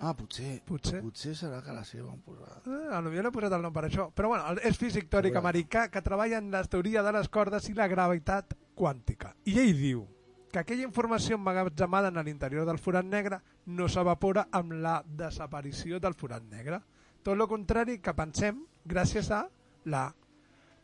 Ah, 0.00 0.12
potser. 0.14 0.60
Potser. 0.66 1.00
Potser 1.02 1.32
serà 1.38 1.58
que 1.62 1.72
la 1.74 1.82
seva 1.86 2.12
han 2.12 2.20
posat. 2.22 2.66
Eh, 2.70 2.94
a 2.94 3.00
l'he 3.02 3.30
posat 3.34 3.54
el 3.56 3.62
nom 3.62 3.72
per 3.74 3.84
això. 3.88 4.08
Però 4.14 4.28
bueno, 4.30 4.44
el- 4.52 4.60
és 4.66 4.78
físic 4.78 5.08
teòric 5.10 5.34
americà 5.38 5.88
que 5.90 6.02
treballa 6.02 6.38
en 6.38 6.50
la 6.54 6.62
teoria 6.64 7.02
de 7.02 7.12
les 7.12 7.28
cordes 7.28 7.68
i 7.68 7.74
la 7.74 7.88
gravetat 7.90 8.54
quàntica. 8.78 9.34
I 9.44 9.58
ell 9.58 9.74
diu 9.78 10.04
que 10.52 10.60
aquella 10.62 10.86
informació 10.86 11.36
emmagatzemada 11.36 12.08
en 12.08 12.22
l'interior 12.24 12.64
del 12.66 12.78
forat 12.78 13.04
negre 13.04 13.40
no 13.66 13.88
s'evapora 13.88 14.46
amb 14.50 14.72
la 14.72 15.02
desaparició 15.04 15.98
del 16.00 16.14
forat 16.14 16.42
negre. 16.42 16.80
Tot 17.22 17.34
el 17.34 17.46
contrari 17.50 17.98
que 17.98 18.14
pensem 18.14 18.62
gràcies 18.86 19.30
a 19.34 19.42
la 19.84 20.06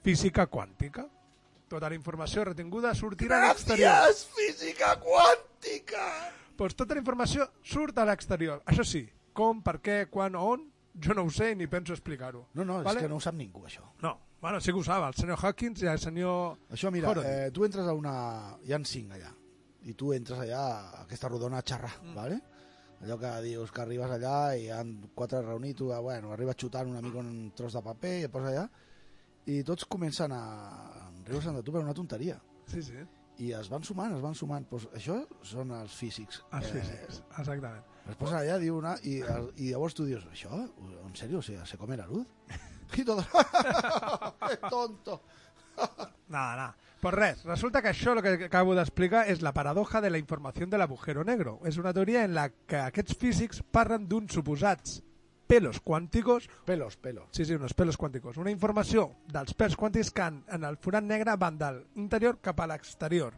física 0.05 0.47
quàntica. 0.53 1.07
Tota 1.73 1.89
la 1.89 1.97
informació 1.97 2.45
retinguda 2.51 2.93
sortirà 2.95 3.41
a 3.41 3.49
l'exterior. 3.49 3.89
Gràcies, 3.89 4.27
física 4.37 4.93
quàntica! 5.01 6.05
Doncs 6.59 6.77
tota 6.79 6.95
la 6.95 7.01
informació 7.01 7.49
surt 7.65 7.99
a 7.99 8.05
l'exterior. 8.07 8.61
Això 8.71 8.85
sí, 8.87 9.07
com, 9.35 9.63
per 9.65 9.79
què, 9.83 10.05
quan 10.13 10.37
on, 10.39 10.69
jo 10.95 11.17
no 11.17 11.25
ho 11.27 11.33
sé 11.33 11.55
ni 11.57 11.67
penso 11.67 11.97
explicar-ho. 11.97 12.45
No, 12.55 12.67
no, 12.69 12.83
Vale? 12.85 13.01
és 13.01 13.07
que 13.07 13.11
no 13.11 13.19
ho 13.19 13.25
sap 13.25 13.35
ningú, 13.39 13.65
això. 13.67 13.83
No, 14.05 14.15
bueno, 14.45 14.61
sí 14.61 14.71
que 14.71 14.79
ho 14.79 14.85
sap, 14.87 15.09
el 15.09 15.17
senyor 15.19 15.41
Hawkins 15.41 15.83
i 15.83 15.91
el 15.91 15.99
senyor... 15.99 16.61
Això, 16.77 16.93
mira, 16.95 17.17
eh, 17.25 17.51
tu 17.51 17.65
entres 17.67 17.89
a 17.89 17.97
una... 17.97 18.15
Hi 18.63 18.77
ha 18.77 18.83
cinc 18.85 19.17
allà. 19.17 19.33
I 19.89 19.97
tu 19.99 20.13
entres 20.15 20.45
allà 20.45 20.61
a 20.69 21.03
aquesta 21.03 21.33
rodona 21.33 21.59
a 21.59 21.67
xerrar, 21.67 21.97
mm. 22.05 22.15
vale? 22.15 22.43
Allò 23.05 23.19
que 23.21 23.33
dius 23.45 23.73
que 23.73 23.83
arribes 23.83 24.13
allà 24.15 24.37
i 24.55 24.67
hi 24.67 24.71
ha 24.73 24.85
quatre 25.17 25.43
reunits, 25.43 25.81
tu, 25.81 25.91
bueno, 25.91 26.31
arribes 26.33 26.61
xutant 26.61 26.93
una 26.93 27.03
mica 27.05 27.21
un 27.21 27.51
tros 27.57 27.75
de 27.75 27.83
paper 27.85 28.19
i 28.21 28.29
et 28.29 28.33
poses 28.33 28.53
allà 28.53 28.69
i 29.51 29.61
tots 29.67 29.87
comencen 29.91 30.33
a 30.33 30.43
riure-se'n 31.27 31.59
de 31.59 31.63
tu 31.65 31.73
per 31.75 31.83
una 31.85 31.95
tonteria. 31.97 32.39
Sí, 32.71 32.83
sí, 32.83 32.97
I 33.43 33.51
es 33.59 33.69
van 33.69 33.83
sumant, 33.83 34.15
es 34.15 34.23
van 34.23 34.37
sumant. 34.39 34.67
Pues 34.71 34.87
això 34.95 35.19
són 35.43 35.73
els 35.75 35.95
físics. 35.99 36.43
els 36.55 36.71
físics, 36.71 37.23
exactament. 37.39 37.83
Es 38.09 38.17
posen 38.21 38.39
allà, 38.39 38.59
diu 38.61 38.77
una, 38.79 38.95
i, 39.03 39.19
i 39.57 39.73
llavors 39.73 39.97
tu 39.97 40.07
dius, 40.07 40.27
això, 40.31 40.61
en 41.03 41.15
sèrio, 41.17 41.41
se, 41.43 41.57
se 41.67 41.81
come 41.81 41.97
la 41.97 42.07
luz? 42.07 42.29
I 43.01 43.05
tot, 43.05 43.25
que 43.25 44.57
tonto. 44.69 45.21
Nada, 46.29 46.57
nada. 46.57 46.75
Pues 47.01 47.15
res, 47.15 47.43
resulta 47.45 47.83
que 47.83 47.91
això, 47.91 48.15
el 48.15 48.23
que 48.25 48.47
acabo 48.47 48.73
d'explicar, 48.77 49.27
és 49.29 49.43
la 49.45 49.53
paradoja 49.53 50.01
de 50.01 50.09
la 50.09 50.21
informació 50.21 50.69
de 50.71 50.79
l'agujero 50.81 51.25
negro. 51.25 51.59
És 51.69 51.77
una 51.77 51.93
teoria 51.93 52.23
en 52.25 52.33
la 52.33 52.47
que 52.49 52.79
aquests 52.81 53.19
físics 53.21 53.61
parlen 53.77 54.07
d'uns 54.09 54.33
suposats 54.33 55.03
pelos 55.47 55.81
quànticos 55.81 56.49
Pelos, 56.65 56.97
pelos. 56.97 57.29
Sí, 57.31 57.45
sí, 57.45 57.55
unos 57.55 57.75
pelos 57.75 57.99
quànticos. 58.01 58.39
Una 58.41 58.53
informació 58.53 59.11
dels 59.31 59.55
pèls 59.55 59.77
quàntics 59.77 60.13
que 60.15 60.27
en, 60.27 60.43
en 60.49 60.65
el 60.65 60.79
forat 60.81 61.05
negre 61.05 61.37
van 61.41 61.59
de 61.61 61.71
l'interior 61.77 62.41
cap 62.41 62.61
a 62.61 62.69
l'exterior, 62.71 63.35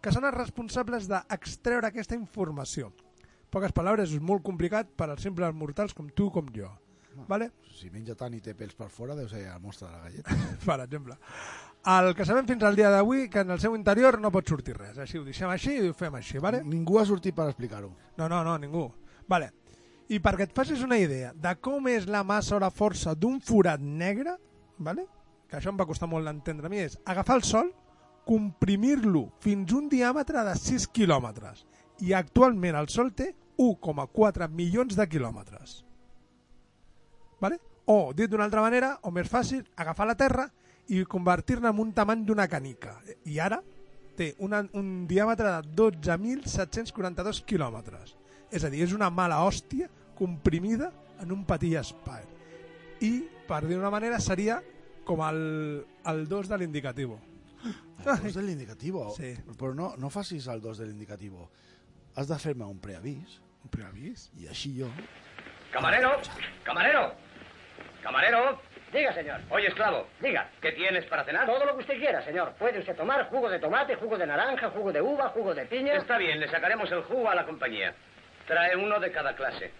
que 0.00 0.12
són 0.14 0.28
els 0.28 0.36
responsables 0.36 1.08
d'extreure 1.10 1.90
aquesta 1.90 2.18
informació. 2.18 2.92
Poques 3.50 3.72
paraules, 3.72 4.12
és 4.12 4.20
molt 4.20 4.44
complicat 4.44 4.90
per 4.96 5.08
als 5.08 5.24
simples 5.24 5.54
mortals 5.56 5.96
com 5.96 6.10
tu 6.14 6.28
com 6.30 6.50
jo. 6.54 6.68
Vale? 7.26 7.50
Si 7.74 7.90
menja 7.90 8.14
tant 8.14 8.34
i 8.36 8.42
té 8.44 8.54
pèls 8.54 8.76
per 8.78 8.90
fora, 8.92 9.16
deu 9.18 9.26
ser 9.30 9.40
el 9.48 9.62
mostre 9.62 9.88
de 9.88 9.92
la 9.96 10.02
galleta. 10.04 10.36
per 10.68 10.78
exemple. 10.84 11.16
El 11.88 12.12
que 12.14 12.26
sabem 12.28 12.46
fins 12.46 12.62
al 12.66 12.76
dia 12.76 12.90
d'avui 12.92 13.28
que 13.32 13.42
en 13.42 13.54
el 13.54 13.60
seu 13.62 13.74
interior 13.74 14.20
no 14.20 14.30
pot 14.34 14.46
sortir 14.50 14.76
res. 14.76 14.98
Així 14.98 15.18
ho 15.18 15.24
deixem 15.26 15.50
així 15.50 15.78
i 15.78 15.88
ho 15.88 15.96
fem 15.96 16.14
així, 16.18 16.38
vale? 16.42 16.62
Ningú 16.66 16.98
ha 17.00 17.06
sortit 17.08 17.34
per 17.34 17.48
explicar-ho. 17.48 17.90
No, 18.18 18.28
no, 18.28 18.42
no, 18.46 18.58
ningú. 18.60 18.84
Vale. 19.28 19.50
I 20.08 20.18
perquè 20.24 20.46
et 20.48 20.54
facis 20.56 20.80
una 20.84 20.96
idea 20.96 21.34
de 21.36 21.50
com 21.60 21.88
és 21.92 22.06
la 22.08 22.22
massa 22.24 22.56
o 22.56 22.60
la 22.62 22.72
força 22.72 23.12
d'un 23.14 23.40
forat 23.44 23.80
negre, 23.80 24.38
vale? 24.78 25.04
que 25.48 25.56
això 25.56 25.72
em 25.72 25.78
va 25.80 25.86
costar 25.88 26.08
molt 26.08 26.28
d'entendre 26.28 26.68
a 26.68 26.72
mi, 26.72 26.80
és 26.80 26.98
agafar 27.08 27.38
el 27.38 27.44
Sol, 27.44 27.70
comprimir-lo 28.28 29.26
fins 29.40 29.72
un 29.72 29.88
diàmetre 29.88 30.44
de 30.44 30.54
6 30.60 30.88
quilòmetres. 30.92 31.64
I 32.04 32.12
actualment 32.16 32.76
el 32.76 32.88
Sol 32.92 33.12
té 33.16 33.30
1,4 33.58 34.48
milions 34.52 34.96
de 34.96 35.06
quilòmetres. 35.08 35.82
Vale? 37.40 37.58
O, 37.88 38.12
dit 38.12 38.28
d'una 38.28 38.44
altra 38.44 38.64
manera, 38.64 38.94
o 39.02 39.12
més 39.12 39.28
fàcil, 39.28 39.64
agafar 39.76 40.08
la 40.08 40.16
Terra 40.20 40.48
i 40.92 41.02
convertir-la 41.08 41.72
en 41.72 41.80
un 41.80 41.92
tamany 41.96 42.24
d'una 42.28 42.48
canica. 42.48 42.98
I 43.24 43.40
ara 43.40 43.60
té 44.16 44.34
una, 44.44 44.62
un 44.76 45.06
diàmetre 45.08 45.52
de 45.56 45.76
12.742 45.76 47.44
quilòmetres. 47.48 48.16
És 48.52 48.64
a 48.64 48.72
dir, 48.72 48.82
és 48.84 48.92
una 48.96 49.08
mala 49.12 49.40
hòstia 49.44 49.88
comprimida 50.18 50.90
en 51.22 51.32
un 51.32 51.44
petit 51.46 51.78
espai. 51.78 52.24
I, 53.06 53.12
per 53.46 53.62
dir 53.66 53.78
una 53.78 53.90
manera, 53.94 54.18
seria 54.20 54.58
com 55.06 55.22
el, 55.24 55.84
el 56.10 56.26
2 56.28 56.50
de 56.50 56.58
l'indicativo. 56.58 57.20
El 57.64 58.04
2 58.04 58.34
de 58.34 58.42
l'indicativo. 58.42 59.08
Sí. 59.16 59.32
Però 59.58 59.72
no, 59.74 59.92
no 59.98 60.10
facis 60.10 60.46
el 60.50 60.60
2 60.62 60.82
de 60.82 60.88
l'indicativo. 60.90 61.48
Has 62.18 62.28
de 62.30 62.38
fer-me 62.42 62.66
un 62.66 62.80
preavís 62.82 63.38
Un 63.62 63.70
preavís? 63.70 64.28
i 64.38 64.48
així 64.50 64.72
jo... 64.78 64.88
Camarero, 65.70 66.10
camarero, 66.64 67.12
camarero. 68.02 68.60
Diga, 68.92 69.12
señor. 69.12 69.42
Oye, 69.50 69.68
esclavo. 69.68 70.06
Diga. 70.22 70.48
¿Qué 70.62 70.72
tienes 70.72 71.04
para 71.06 71.24
cenar? 71.24 71.44
Todo 71.46 71.66
lo 71.66 71.74
que 71.74 71.80
usted 71.82 71.98
quiera, 71.98 72.24
señor. 72.24 72.54
Puede 72.58 72.78
usted 72.78 72.96
tomar 72.96 73.28
jugo 73.28 73.50
de 73.50 73.58
tomate, 73.58 73.96
jugo 73.96 74.16
de 74.16 74.26
naranja, 74.26 74.70
jugo 74.70 74.92
de 74.92 75.02
uva, 75.02 75.28
jugo 75.28 75.54
de 75.54 75.66
piña. 75.66 75.94
Está 75.94 76.16
bien, 76.16 76.40
le 76.40 76.48
sacaremos 76.48 76.90
el 76.90 77.02
jugo 77.02 77.28
a 77.28 77.34
la 77.34 77.44
compañía. 77.44 77.94
Trae 78.46 78.74
uno 78.76 78.98
de 78.98 79.12
cada 79.12 79.36
clase. 79.36 79.70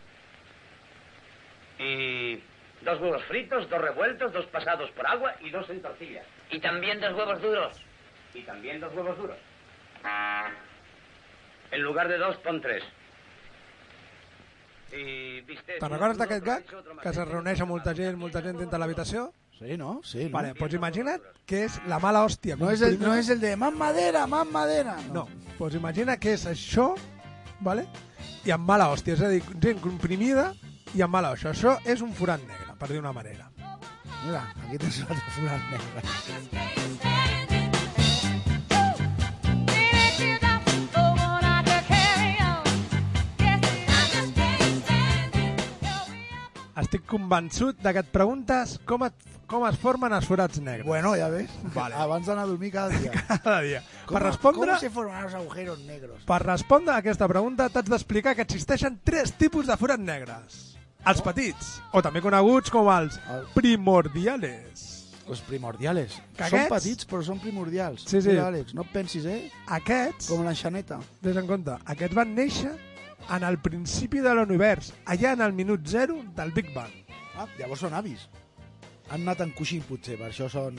Y 1.78 2.42
dos 2.82 3.00
huevos 3.00 3.22
fritos, 3.24 3.68
dos 3.68 3.80
revueltos, 3.80 4.32
dos 4.32 4.46
pasados 4.46 4.90
por 4.92 5.06
agua 5.06 5.34
y 5.40 5.50
dos 5.50 5.68
en 5.70 5.82
tortilla. 5.82 6.22
Y 6.50 6.60
también 6.60 7.00
dos 7.00 7.16
huevos 7.16 7.40
duros. 7.40 7.76
Y 8.34 8.42
también 8.42 8.80
dos 8.80 8.92
huevos 8.94 9.16
duros. 9.16 9.36
En 11.70 11.82
lugar 11.82 12.08
de 12.08 12.18
dos, 12.18 12.36
pon 12.38 12.60
tres. 12.60 12.82
I 14.88 15.42
bistec, 15.44 15.82
Te'n 15.82 15.92
recordes 15.92 16.16
d'aquest 16.16 16.44
gag? 16.46 16.70
Que 17.02 17.10
se 17.12 17.24
reuneix 17.28 17.60
amb 17.60 17.74
molta 17.74 17.92
gent, 17.92 18.16
molta 18.16 18.40
gent 18.40 18.56
dintre 18.56 18.80
l'habitació? 18.80 19.26
Sí, 19.58 19.76
no? 19.76 19.98
Sí, 20.06 20.22
no? 20.24 20.32
Vale, 20.38 20.54
doncs 20.56 20.78
imagina't 20.78 21.26
que 21.44 21.66
és 21.66 21.76
la 21.90 21.98
mala 22.00 22.22
hòstia. 22.24 22.56
No 22.56 22.70
és, 22.72 22.80
el, 22.86 22.96
no 23.02 23.12
és 23.18 23.28
el 23.28 23.42
de 23.42 23.52
más 23.60 23.74
madera, 23.76 24.24
más 24.30 24.48
madera. 24.48 24.96
No, 25.12 25.26
doncs 25.58 25.76
imagina 25.76 26.16
que 26.16 26.32
és 26.38 26.46
això, 26.48 26.94
vale? 27.60 27.84
i 28.48 28.52
amb 28.54 28.64
mala 28.68 28.88
hòstia, 28.92 29.16
és 29.18 29.22
a 29.24 29.28
dir, 29.32 29.42
gent 29.60 29.80
comprimida 29.84 30.52
i 30.94 31.02
amb 31.04 31.12
mala 31.14 31.32
hòstia. 31.34 31.52
Això 31.54 31.76
és 31.84 32.00
un 32.04 32.12
forat 32.16 32.40
negre, 32.46 32.74
per 32.78 32.88
dir 32.92 32.98
una 33.02 33.12
manera. 33.12 33.50
Mira, 34.24 34.42
aquí 34.66 34.78
tens 34.78 35.02
un 35.04 35.12
altre 35.14 35.30
forat 35.36 35.70
negre. 35.72 37.08
Estic 46.78 47.02
convençut 47.10 47.80
de 47.82 47.90
que 47.92 48.02
et 48.04 48.10
preguntes 48.14 48.76
com, 48.86 49.02
et, 49.02 49.14
com 49.50 49.64
es 49.66 49.78
formen 49.82 50.12
els 50.14 50.28
forats 50.28 50.60
negres. 50.62 50.86
Bueno, 50.86 51.16
ja 51.18 51.26
ves. 51.32 51.50
Vale. 51.74 51.96
Abans 51.98 52.28
d'anar 52.30 52.44
a 52.46 52.50
dormir 52.52 52.70
cada 52.76 52.94
dia. 52.94 53.10
Cada 53.28 53.56
dia. 53.64 53.80
Com, 54.06 54.14
Per 54.14 54.22
respondre, 54.22 54.70
Com 54.76 54.84
se 54.84 54.90
forman 54.94 55.24
los 55.26 55.34
agujeros 55.34 55.80
negros? 55.88 56.22
per 56.28 56.38
respondre 56.44 56.94
a 56.94 57.00
aquesta 57.02 57.26
pregunta 57.28 57.66
t'haig 57.74 57.90
d'explicar 57.90 58.36
que 58.38 58.46
existeixen 58.46 59.00
tres 59.04 59.34
tipus 59.34 59.66
de 59.66 59.76
forats 59.80 60.04
negres. 60.06 60.62
Els 61.06 61.20
petits, 61.22 61.78
o 61.94 62.02
també 62.02 62.20
coneguts 62.20 62.70
com 62.74 62.88
els 62.90 63.18
El- 63.30 63.46
primordiales. 63.54 64.86
Los 65.28 65.40
primordiales. 65.44 66.16
Que 66.36 66.48
Són 66.48 66.58
aquests- 66.58 66.72
petits, 66.72 67.06
però 67.08 67.22
són 67.22 67.38
primordials. 67.38 68.02
Sí, 68.08 68.20
sí. 68.22 68.28
Mira, 68.30 68.48
Àlex, 68.48 68.74
no 68.74 68.82
et 68.82 68.92
pensis, 68.92 69.24
eh? 69.26 69.50
Aquests, 69.66 70.28
Com 70.28 70.44
l'enxaneta. 70.44 70.98
vés 71.22 71.36
en 71.36 71.46
compte, 71.46 71.76
aquests 71.84 72.14
van 72.16 72.34
néixer 72.34 72.72
en 73.30 73.42
el 73.44 73.58
principi 73.60 74.20
de 74.20 74.34
l'univers, 74.34 74.92
allà 75.06 75.32
en 75.34 75.42
el 75.42 75.52
minut 75.52 75.86
zero 75.86 76.22
del 76.34 76.50
Big 76.52 76.72
Bang. 76.74 76.90
Ah, 77.36 77.46
llavors 77.58 77.80
són 77.80 77.92
avis. 77.94 78.28
Han 79.10 79.22
anat 79.22 79.40
en 79.42 79.50
coixí, 79.52 79.80
potser, 79.80 80.16
per 80.18 80.30
això 80.30 80.48
són... 80.50 80.76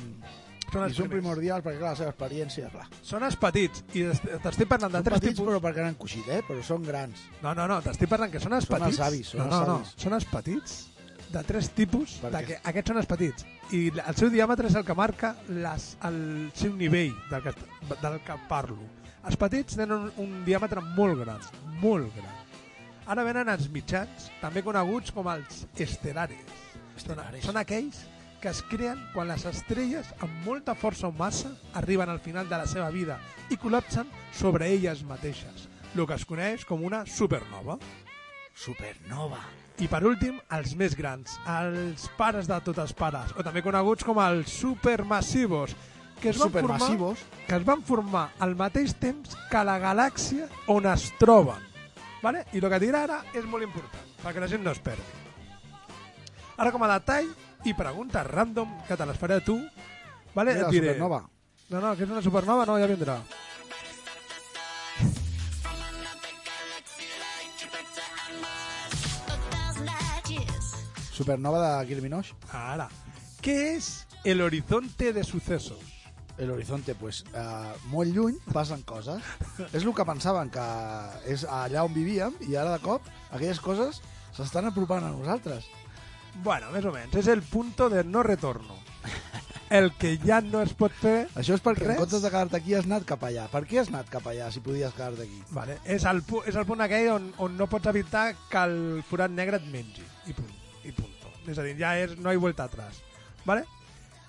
Són 0.69 0.81
I 0.83 0.85
els 0.85 0.95
són 0.97 1.07
primers. 1.09 1.23
primordials, 1.23 1.63
perquè 1.65 1.79
clar, 1.79 1.89
la 1.91 1.97
seva 1.97 2.11
experiència, 2.13 2.69
clar. 2.69 2.85
Són 3.01 3.23
els 3.25 3.35
petits, 3.41 3.83
i 3.97 4.03
est- 4.11 4.27
t'estic 4.43 4.67
parlant 4.69 4.91
de 4.93 4.99
Són 4.99 5.07
tres 5.09 5.19
petits, 5.19 5.39
tipus... 5.39 5.49
però 5.49 5.61
perquè 5.63 5.85
han 5.87 5.95
coixit, 5.97 6.27
eh? 6.29 6.41
Però 6.47 6.61
són 6.63 6.83
grans. 6.85 7.23
No, 7.41 7.53
no, 7.57 7.65
no, 7.67 7.79
t'estic 7.81 8.09
parlant 8.11 8.31
que 8.31 8.39
són 8.43 8.53
els 8.53 8.65
Són 8.69 8.75
els 8.77 8.85
petits. 8.85 8.99
avis, 9.07 9.27
són 9.33 9.39
no, 9.41 9.45
els 9.47 9.55
no, 9.55 9.65
no, 9.65 9.75
avis. 9.79 9.93
són 9.97 10.13
els 10.19 10.25
petits 10.29 10.77
de 11.29 11.43
tres 11.45 11.69
tipus, 11.77 12.13
Per 12.21 12.31
de 12.33 12.39
què? 12.45 12.45
que 12.47 12.69
aquests 12.71 12.89
són 12.93 12.97
els 13.01 13.09
petits. 13.09 13.45
I 13.71 13.81
el 14.05 14.15
seu 14.17 14.29
diàmetre 14.33 14.67
és 14.67 14.75
el 14.75 14.85
que 14.85 14.95
marca 14.97 15.35
les, 15.49 15.89
el 16.09 16.21
seu 16.57 16.73
nivell 16.75 17.11
del 17.29 17.43
que, 17.43 17.53
del 18.01 18.19
que 18.25 18.37
parlo. 18.49 18.79
Els 19.29 19.35
petits 19.37 19.75
tenen 19.75 19.91
un, 20.07 20.11
un 20.17 20.45
diàmetre 20.45 20.81
molt 20.95 21.19
gran, 21.21 21.41
molt 21.81 22.13
gran. 22.15 22.35
Ara 23.09 23.23
venen 23.25 23.49
els 23.49 23.67
mitjans, 23.73 24.29
també 24.41 24.61
coneguts 24.65 25.11
com 25.11 25.27
els 25.33 25.65
estelares. 25.77 26.45
Són, 26.45 26.97
Estelares. 26.99 27.43
són 27.45 27.57
aquells 27.57 28.01
que 28.39 28.49
es 28.49 28.61
creen 28.63 28.99
quan 29.13 29.27
les 29.27 29.43
estrelles 29.45 30.09
amb 30.23 30.45
molta 30.45 30.75
força 30.75 31.09
o 31.09 31.13
massa 31.15 31.51
arriben 31.75 32.09
al 32.09 32.21
final 32.23 32.47
de 32.47 32.57
la 32.57 32.67
seva 32.67 32.89
vida 32.93 33.19
i 33.51 33.57
col·lapsen 33.59 34.07
sobre 34.35 34.69
elles 34.71 35.03
mateixes, 35.03 35.67
el 35.95 36.05
que 36.07 36.15
es 36.15 36.25
coneix 36.25 36.65
com 36.65 36.83
una 36.87 37.03
supernova. 37.05 37.77
Supernova. 38.55 39.41
I 39.79 39.87
per 39.87 40.01
últim, 40.03 40.39
els 40.55 40.73
més 40.75 40.95
grans, 40.95 41.37
els 41.47 42.09
pares 42.17 42.47
de 42.47 42.57
tots 42.63 42.81
els 42.83 42.95
pares, 42.95 43.31
o 43.39 43.43
també 43.43 43.63
coneguts 43.63 44.03
com 44.07 44.19
els 44.23 44.51
supermassivos, 44.51 45.75
que 46.19 46.33
es, 46.33 46.39
van 46.39 46.51
formar, 46.51 47.13
que 47.47 47.55
es 47.55 47.63
van 47.63 47.83
formar 47.87 48.25
al 48.43 48.55
mateix 48.59 48.91
temps 48.99 49.37
que 49.51 49.63
la 49.63 49.77
galàxia 49.79 50.49
on 50.67 50.87
es 50.91 51.07
troben. 51.19 51.63
Vale? 52.19 52.43
I 52.51 52.59
el 52.59 52.67
que 52.67 52.81
dirà 52.83 53.05
ara 53.07 53.21
és 53.31 53.47
molt 53.47 53.63
important, 53.63 54.09
perquè 54.23 54.43
la 54.43 54.51
gent 54.51 54.65
no 54.65 54.75
es 54.75 54.83
perdi. 54.83 55.07
Ara 56.59 56.73
com 56.75 56.83
a 56.83 56.91
detall 56.91 57.29
i 57.67 57.73
preguntes 57.75 58.23
random 58.27 58.71
que 58.87 58.95
te 58.95 59.05
les 59.05 59.17
faré 59.19 59.41
tu, 59.41 59.57
vale? 60.33 60.55
Mira, 60.55 60.67
et 60.67 60.71
diré... 60.71 60.93
supernova. 60.93 61.23
No, 61.69 61.81
no, 61.83 61.93
que 61.95 62.05
és 62.05 62.09
una 62.09 62.23
supernova, 62.25 62.65
no, 62.65 62.79
ja 62.79 62.87
vindrà. 62.89 63.19
Supernova 71.19 71.59
de 71.59 71.87
Kill. 71.89 72.29
Ara, 72.55 72.87
què 73.43 73.55
és 73.75 73.89
el 74.23 74.41
horizonte 74.41 75.11
de 75.11 75.23
sucesos? 75.27 75.83
El 76.39 76.53
horizonte, 76.53 76.95
pues, 76.95 77.25
uh, 77.35 77.75
molt 77.91 78.15
lluny 78.15 78.37
passen 78.53 78.85
coses. 78.87 79.19
és 79.75 79.83
el 79.83 79.91
que 79.93 80.07
pensaven, 80.07 80.47
que 80.53 80.63
és 81.27 81.43
allà 81.43 81.83
on 81.83 81.91
vivíem, 81.91 82.39
i 82.47 82.55
ara 82.55 82.77
de 82.77 82.79
cop 82.85 83.03
aquelles 83.35 83.59
coses 83.59 83.99
s'estan 84.31 84.71
apropant 84.71 85.03
a 85.03 85.11
nosaltres. 85.11 85.67
Bueno, 86.43 86.69
més 86.71 86.85
o 86.85 86.91
menys, 86.95 87.15
és 87.19 87.27
el 87.31 87.41
punto 87.43 87.89
de 87.91 88.03
no 88.07 88.23
retorno. 88.23 88.77
El 89.69 89.91
que 90.01 90.15
ja 90.23 90.39
no 90.41 90.63
es 90.65 90.71
pot 90.73 90.93
fer 90.97 91.27
Això 91.37 91.53
és 91.53 91.61
perquè 91.61 91.83
Res. 91.83 91.91
en 91.93 91.99
comptes 92.01 92.23
de 92.23 92.29
quedar-te 92.31 92.57
aquí 92.57 92.73
has 92.73 92.87
anat 92.87 93.03
cap 93.05 93.21
allà. 93.27 93.43
Per 93.51 93.61
què 93.69 93.77
has 93.81 93.91
anat 93.91 94.07
cap 94.09 94.25
allà 94.31 94.47
si 94.51 94.63
podies 94.65 94.95
quedar-te 94.97 95.27
aquí? 95.27 95.41
Vale. 95.53 95.75
És, 95.85 96.07
el, 96.09 96.23
és 96.49 96.55
el 96.57 96.65
punt 96.65 96.81
aquell 96.81 97.11
on, 97.13 97.27
on 97.45 97.53
no 97.59 97.67
pots 97.69 97.91
evitar 97.91 98.31
que 98.49 98.63
el 98.65 98.79
forat 99.05 99.29
negre 99.35 99.59
et 99.61 99.67
mengi. 99.69 100.05
I 100.25 100.33
punt. 100.33 100.55
I 100.89 100.93
punto. 100.97 101.29
És 101.45 101.59
a 101.61 101.67
dir, 101.67 101.75
ja 101.77 101.91
és, 102.01 102.15
no 102.17 102.33
hi 102.33 102.41
vuelta 102.41 102.65
atrás. 102.65 102.97
Vale? 103.45 103.67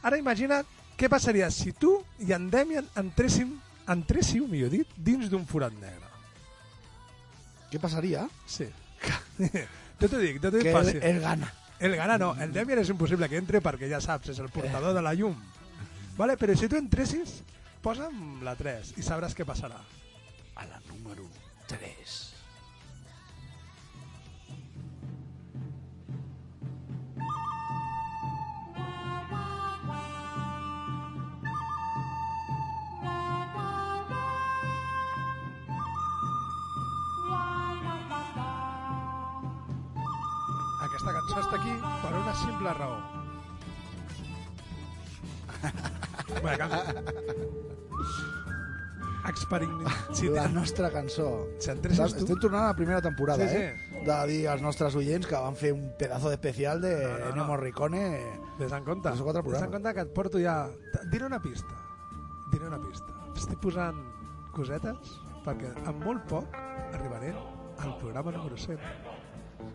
Ara 0.04 0.20
imagina't 0.20 0.68
què 1.00 1.08
passaria 1.08 1.48
si 1.54 1.72
tu 1.72 1.94
i 2.20 2.34
en 2.36 2.50
Demian 2.52 2.90
entressin, 3.00 3.54
entréssiu, 3.88 4.44
millor 4.50 4.68
dit, 4.74 4.92
dins 4.96 5.30
d'un 5.32 5.46
forat 5.48 5.72
negre. 5.80 6.08
Què 7.72 7.80
passaria? 7.80 8.26
Sí. 8.44 8.66
jo 10.00 10.04
t'ho 10.04 10.20
dic, 10.20 10.36
jo 10.42 10.50
t'ho 10.50 10.58
dic 10.58 10.68
Que 10.68 10.76
fàcil. 10.76 11.00
el 11.00 11.20
gana. 11.24 11.48
El 11.80 11.96
gana 11.96 12.18
no, 12.20 12.34
el 12.36 12.52
Demian 12.52 12.82
és 12.82 12.90
impossible 12.92 13.28
que 13.32 13.38
entre 13.40 13.62
perquè 13.64 13.88
ja 13.88 14.02
saps, 14.04 14.34
és 14.34 14.40
el 14.42 14.50
portador 14.52 14.92
de 14.92 15.00
la 15.00 15.14
llum. 15.16 15.36
Vale? 16.18 16.36
Però 16.36 16.52
si 16.52 16.68
tu 16.68 16.76
entressis, 16.76 17.38
posa'm 17.80 18.42
la 18.44 18.52
3 18.58 18.98
i 19.00 19.04
sabràs 19.06 19.32
què 19.36 19.48
passarà. 19.48 19.80
A 20.60 20.66
la 20.68 20.82
número 20.90 21.24
3. 21.72 22.18
Simple 42.60 42.74
raó. 42.74 43.00
Bé. 46.44 46.58
Experiment... 49.28 49.88
La 50.34 50.48
nostra 50.48 50.90
cançó. 50.90 51.46
Tu... 51.60 51.70
Estem 51.70 52.38
tornant 52.40 52.64
a 52.64 52.68
la 52.70 52.76
primera 52.76 53.00
temporada, 53.04 53.46
Sí, 53.48 53.56
sí. 53.56 53.62
eh? 53.62 54.02
De 54.06 54.16
dir 54.28 54.40
als 54.48 54.62
nostres 54.64 54.94
oients 54.96 55.26
que 55.28 55.36
van 55.36 55.56
fer 55.56 55.72
un 55.76 55.90
pedazo 56.00 56.30
d'especial 56.32 56.80
de 56.80 56.94
No, 57.04 57.18
no, 57.30 57.34
no. 57.36 57.44
Morricone. 57.52 58.02
Ves 58.58 58.72
en 58.72 58.84
compte. 58.84 59.10
Ves 59.10 59.62
en 59.62 59.70
compte 59.72 59.94
que 59.94 60.00
et 60.06 60.12
porto 60.16 60.40
ja... 60.40 60.68
Diré 61.12 61.26
una 61.26 61.40
pista. 61.40 61.76
Diré 62.52 62.66
una 62.66 62.80
pista. 62.80 63.12
Estic 63.36 63.60
posant 63.62 64.00
cosetes 64.56 65.16
perquè 65.44 65.70
en 65.88 66.00
molt 66.02 66.24
poc 66.28 66.56
arribaré 66.92 67.30
al 67.80 67.94
programa 68.00 68.32
número 68.34 68.56
100. 68.60 68.80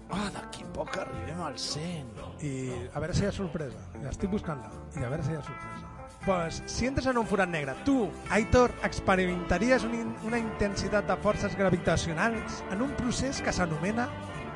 Ah, 0.09 0.29
d'aquí 0.33 0.63
poc 0.73 0.97
arribem 1.01 1.41
al 1.41 1.57
100. 1.57 2.05
I 2.45 2.51
a 2.93 2.99
veure 3.01 3.13
si 3.17 3.23
hi 3.23 3.27
ha 3.27 3.31
sorpresa. 3.33 3.79
Estic 4.09 4.29
buscant-la. 4.29 4.69
I 4.99 5.03
a 5.03 5.09
veure 5.09 5.23
si 5.25 5.31
hi 5.33 5.35
ha 5.39 5.41
sorpresa. 5.43 5.91
Pues, 6.25 6.61
si 6.65 6.87
entres 6.87 7.05
en 7.09 7.17
un 7.21 7.27
forat 7.29 7.49
negre, 7.49 7.73
tu, 7.85 8.07
Aitor, 8.33 8.71
experimentaries 8.83 9.83
una, 9.85 9.95
in- 10.01 10.15
una 10.25 10.39
intensitat 10.41 11.05
de 11.07 11.15
forces 11.21 11.55
gravitacionals 11.57 12.63
en 12.71 12.81
un 12.81 12.91
procés 12.97 13.41
que 13.45 13.53
s'anomena 13.53 14.07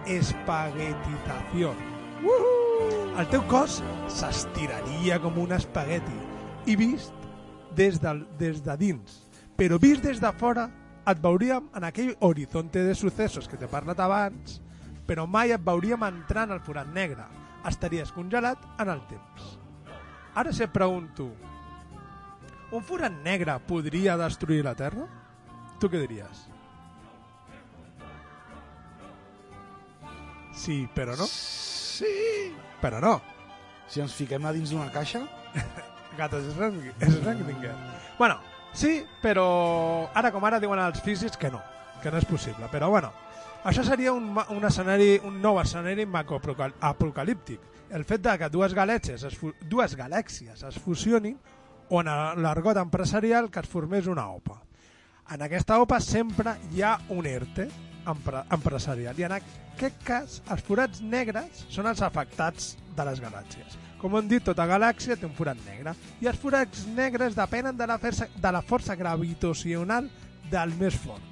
espaguetitació. 0.05 1.73
El 3.19 3.27
teu 3.29 3.43
cos 3.51 3.81
s'estiraria 4.09 5.19
com 5.21 5.37
un 5.41 5.51
espagueti 5.55 6.15
i 6.71 6.75
vist 6.79 7.13
des, 7.75 7.99
del, 8.01 8.23
des 8.39 8.61
de 8.65 8.75
dins. 8.79 9.19
Però 9.59 9.77
vist 9.81 10.03
des 10.05 10.21
de 10.23 10.31
fora 10.39 10.69
et 11.09 11.21
veuríem 11.21 11.67
en 11.75 11.83
aquell 11.87 12.15
horizonte 12.25 12.81
de 12.85 12.95
successos 12.95 13.47
que 13.49 13.57
t'he 13.59 13.67
parlat 13.69 13.99
abans, 13.99 14.59
però 15.09 15.25
mai 15.25 15.49
et 15.55 15.63
veuríem 15.65 16.03
entrant 16.05 16.51
al 16.53 16.61
forat 16.61 16.89
negre. 16.93 17.25
Estaries 17.65 18.11
congelat 18.13 18.61
en 18.79 18.91
el 18.93 18.99
temps. 19.09 19.55
Ara 20.37 20.53
se 20.53 20.67
pregunto, 20.69 21.31
un 22.71 22.83
forat 22.85 23.15
negre 23.25 23.55
podria 23.65 24.15
destruir 24.21 24.61
la 24.67 24.75
Terra? 24.77 25.07
Tu 25.81 25.89
què 25.89 26.03
diries? 26.03 26.43
Sí, 30.53 30.83
però 30.93 31.15
no. 31.17 31.25
Sí. 31.25 32.53
Però 32.83 32.99
no. 33.01 33.15
Si 33.89 34.03
ens 34.03 34.13
fiquem 34.13 34.45
a 34.45 34.53
dins 34.53 34.75
d'una 34.75 34.91
caixa... 34.93 35.23
Gatos 36.19 36.45
és 36.51 36.57
Ranglinger. 36.59 37.71
Bueno, 38.17 38.35
sí, 38.75 38.99
però 39.23 40.09
ara 40.13 40.33
com 40.35 40.43
ara 40.45 40.59
diuen 40.59 40.81
els 40.83 40.99
físics 41.01 41.39
que 41.39 41.49
no, 41.53 41.61
que 42.03 42.11
no 42.11 42.19
és 42.19 42.27
possible. 42.27 42.67
Però 42.73 42.89
bueno, 42.91 43.13
això 43.63 43.83
seria 43.83 44.13
un, 44.13 44.31
un, 44.31 44.65
escenari, 44.65 45.17
un 45.25 45.41
nou 45.41 45.59
escenari 45.59 46.05
macroapocalíptic. 46.07 47.59
El 47.91 48.05
fet 48.05 48.21
de 48.23 48.35
que 48.37 48.49
dues 48.53 48.73
galèxies 48.77 49.25
es, 49.27 49.37
dues 49.67 49.95
galèxies 49.97 50.63
es 50.67 50.79
fusionin 50.79 51.37
o 51.89 52.01
en 52.03 52.09
l'argot 52.43 52.77
empresarial 52.77 53.49
que 53.51 53.63
es 53.63 53.69
formés 53.69 54.07
una 54.07 54.29
OPA. 54.29 54.59
En 55.33 55.43
aquesta 55.45 55.79
OPA 55.81 55.99
sempre 56.01 56.55
hi 56.71 56.83
ha 56.85 56.95
un 57.13 57.25
ERTE 57.25 57.67
empre 58.09 58.43
empresarial 58.55 59.19
i 59.19 59.25
en 59.27 59.35
aquest 59.35 59.99
cas 60.05 60.39
els 60.49 60.63
forats 60.65 61.01
negres 61.01 61.65
són 61.69 61.89
els 61.89 62.01
afectats 62.05 62.75
de 62.95 63.05
les 63.05 63.21
galàxies. 63.21 63.77
Com 63.99 64.15
hem 64.15 64.29
dit, 64.29 64.43
tota 64.45 64.65
galàxia 64.69 65.17
té 65.19 65.27
un 65.27 65.35
forat 65.35 65.59
negre 65.65 65.93
i 66.23 66.29
els 66.31 66.39
forats 66.39 66.85
negres 66.95 67.35
depenen 67.35 67.75
de 67.77 67.87
la, 67.89 67.97
força, 67.99 68.29
de 68.33 68.51
la 68.55 68.61
força 68.63 68.95
gravitacional 68.95 70.07
del 70.49 70.77
més 70.79 70.95
fort 70.95 71.25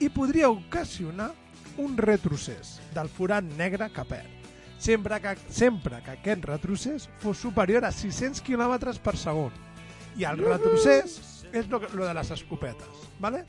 i 0.00 0.08
podria 0.12 0.48
ocasionar 0.52 1.30
un 1.78 1.96
retrocés 1.96 2.78
del 2.94 3.08
forat 3.12 3.44
negre 3.56 3.90
que 3.92 4.04
perd 4.08 4.36
sempre 4.78 5.20
que, 5.20 5.36
sempre 5.48 6.02
que 6.02 6.16
aquest 6.16 6.44
retrocés 6.44 7.08
fos 7.22 7.38
superior 7.38 7.84
a 7.84 7.92
600 7.92 8.42
km 8.44 8.92
per 9.02 9.16
segon 9.16 9.52
i 10.16 10.24
el 10.28 10.40
retrocés 10.40 11.18
és 11.52 11.68
lo, 11.68 11.80
lo 11.94 12.04
de 12.04 12.14
les 12.14 12.30
escopetes 12.30 13.08
¿vale? 13.20 13.44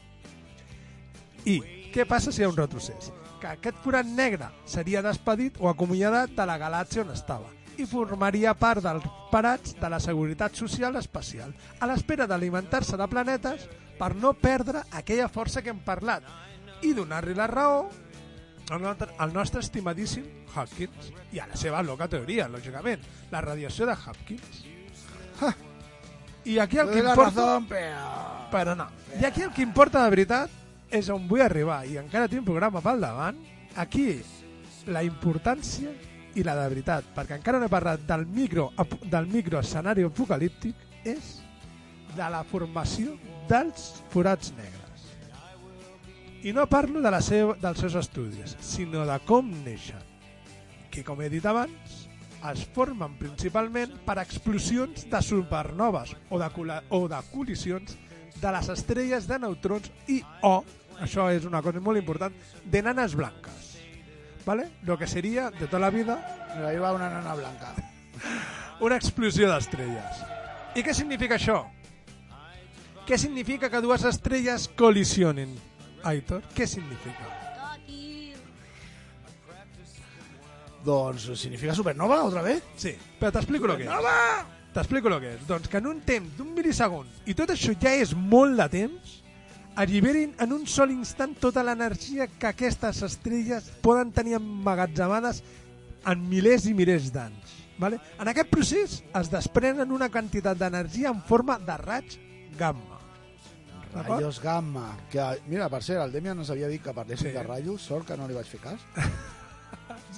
i 1.45 1.59
què 1.93 2.07
passa 2.07 2.31
si 2.31 2.41
hi 2.41 2.47
ha 2.47 2.51
un 2.51 2.59
retrocés? 2.59 3.11
que 3.37 3.51
aquest 3.51 3.77
forat 3.83 4.07
negre 4.07 4.49
seria 4.65 5.03
despedit 5.05 5.59
o 5.61 5.69
acomiadat 5.69 6.33
de 6.33 6.47
la 6.49 6.57
galàxia 6.57 7.03
on 7.03 7.13
estava 7.13 7.51
i 7.77 7.85
formaria 7.85 8.55
part 8.57 8.81
dels 8.81 9.05
parats 9.31 9.75
de 9.77 9.89
la 9.91 9.99
seguretat 10.01 10.55
social 10.57 10.97
espacial 10.97 11.53
a 11.79 11.89
l'espera 11.89 12.25
d'alimentar-se 12.25 12.97
de 12.97 13.07
planetes 13.07 13.67
per 13.99 14.15
no 14.15 14.33
perdre 14.33 14.81
aquella 14.91 15.29
força 15.29 15.61
que 15.61 15.69
hem 15.73 15.83
parlat 15.85 16.25
i 16.81 16.93
donar-li 16.97 17.35
la 17.37 17.47
raó 17.49 17.87
al 18.69 18.81
nostre, 18.81 19.07
al 19.17 19.33
nostre 19.33 19.61
estimadíssim 19.63 20.25
Hopkins 20.55 21.11
i 21.31 21.39
a 21.39 21.47
la 21.47 21.57
seva 21.59 21.81
loca 21.85 22.07
teoria, 22.11 22.47
lògicament, 22.51 23.03
la 23.31 23.41
radiació 23.41 23.87
de 23.87 23.95
Hopkins. 23.95 24.63
Ha. 25.41 25.53
I 26.47 26.59
aquí 26.59 26.77
el 26.79 26.91
que 26.91 26.99
importa... 26.99 27.29
razón, 27.29 27.67
però... 27.67 28.49
Però 28.51 28.75
no. 28.75 28.87
I 29.19 29.25
aquí 29.27 29.43
el 29.43 29.51
que 29.51 29.63
importa 29.65 30.03
de 30.03 30.11
veritat 30.13 30.93
és 30.95 31.09
on 31.11 31.27
vull 31.27 31.43
arribar 31.43 31.81
i 31.87 31.97
encara 31.99 32.29
tinc 32.31 32.45
programa 32.47 32.81
pel 32.83 33.03
davant. 33.03 33.39
Aquí 33.75 34.07
la 34.87 35.03
importància 35.03 35.91
i 36.37 36.45
la 36.45 36.55
de 36.55 36.69
veritat, 36.71 37.11
perquè 37.15 37.39
encara 37.39 37.59
no 37.59 37.67
he 37.67 37.73
parlat 37.73 38.03
del 38.07 38.25
micro, 38.29 38.69
del 39.03 39.27
micro 39.27 39.59
escenari 39.59 40.05
apocalíptic, 40.07 40.79
és 41.03 41.37
de 42.15 42.31
la 42.31 42.43
formació 42.47 43.17
dels 43.49 43.91
forats 44.13 44.53
negres. 44.55 44.76
I 46.43 46.53
no 46.53 46.67
parlo 46.69 47.01
de 47.01 47.11
la 47.11 47.21
seva, 47.25 47.55
dels 47.57 47.79
seus 47.81 47.95
estudis, 47.97 48.53
sinó 48.61 49.05
de 49.09 49.15
com 49.25 49.47
neixen, 49.65 50.03
que 50.93 51.03
com 51.03 51.21
he 51.21 51.29
dit 51.33 51.45
abans, 51.49 52.03
es 52.51 52.65
formen 52.75 53.15
principalment 53.17 53.95
per 54.05 54.19
explosions 54.21 55.07
de 55.09 55.21
supernoves 55.25 56.13
o 56.29 56.37
de, 56.37 56.49
o 56.93 56.99
de 57.09 57.21
col·lisions 57.31 57.95
de 58.37 58.51
les 58.53 58.69
estrelles 58.69 59.25
de 59.27 59.39
neutrons 59.41 59.89
i 60.13 60.19
o, 60.45 60.59
això 61.01 61.31
és 61.33 61.47
una 61.49 61.63
cosa 61.65 61.81
molt 61.81 61.97
important, 61.97 62.33
de 62.63 62.83
nanes 62.85 63.17
blanques. 63.17 63.73
¿Vale? 64.45 64.69
Lo 64.83 64.95
que 64.97 65.07
seria, 65.07 65.49
de 65.51 65.65
tota 65.65 65.79
la 65.79 65.89
vida, 65.89 66.21
Mira, 66.55 66.69
ahí 66.69 66.77
va 66.77 66.93
una 66.93 67.09
nana 67.09 67.33
blanca. 67.35 67.73
una 68.79 68.95
explosió 68.95 69.49
d'estrelles. 69.49 70.21
I 70.77 70.85
què 70.85 70.93
significa 70.93 71.35
això? 71.35 71.63
Què 73.07 73.17
significa 73.17 73.69
que 73.69 73.81
dues 73.81 74.05
estrelles 74.07 74.69
col·lisionin? 74.77 75.51
Aitor, 76.03 76.43
què 76.55 76.67
significa? 76.69 77.33
Doncs 80.85 81.25
significa 81.35 81.73
supernova, 81.75 82.21
otra 82.23 82.41
vez? 82.45 82.61
Sí, 82.79 82.93
però 83.19 83.31
t'explico 83.35 83.67
el 83.67 83.77
que 83.81 83.87
és. 83.89 84.51
T'explico 84.75 85.09
el 85.11 85.19
que 85.19 85.31
és. 85.35 85.45
Doncs 85.49 85.67
que 85.71 85.81
en 85.81 85.89
un 85.89 86.01
temps 86.05 86.37
d'un 86.37 86.53
milisegon, 86.55 87.07
i 87.25 87.35
tot 87.35 87.51
això 87.51 87.73
ja 87.81 87.95
és 87.97 88.13
molt 88.15 88.55
de 88.61 88.67
temps, 88.77 89.17
alliberin 89.77 90.33
en 90.41 90.53
un 90.55 90.65
sol 90.65 90.93
instant 90.93 91.35
tota 91.37 91.63
l'energia 91.65 92.25
que 92.27 92.49
aquestes 92.49 93.03
estrelles 93.05 93.67
poden 93.83 94.13
tenir 94.13 94.37
emmagatzemades 94.39 95.43
en 96.07 96.23
milers 96.29 96.65
i 96.65 96.73
milers 96.77 97.11
d'anys. 97.13 97.55
Vale? 97.77 97.99
En 98.17 98.31
aquest 98.31 98.49
procés 98.49 99.01
es 99.05 99.29
desprenen 99.29 99.91
una 99.93 100.09
quantitat 100.09 100.57
d'energia 100.57 101.11
en 101.13 101.21
forma 101.21 101.59
de 101.61 101.77
raig 101.77 102.17
gamma. 102.57 102.96
Rayos 104.03 104.39
gamma. 104.41 104.97
Que, 105.09 105.23
mira, 105.47 105.69
per 105.69 105.81
cert, 105.83 106.01
el 106.03 106.11
Demian 106.11 106.37
ens 106.39 106.49
havia 106.53 106.67
dit 106.67 106.83
que 106.83 106.93
parléssim 106.93 107.27
Sí. 107.31 107.33
de 107.33 107.43
ratllos, 107.43 107.81
sort 107.81 108.05
que 108.07 108.17
no 108.17 108.27
li 108.27 108.33
vaig 108.37 108.45
fer 108.47 108.59
cas. 108.59 108.79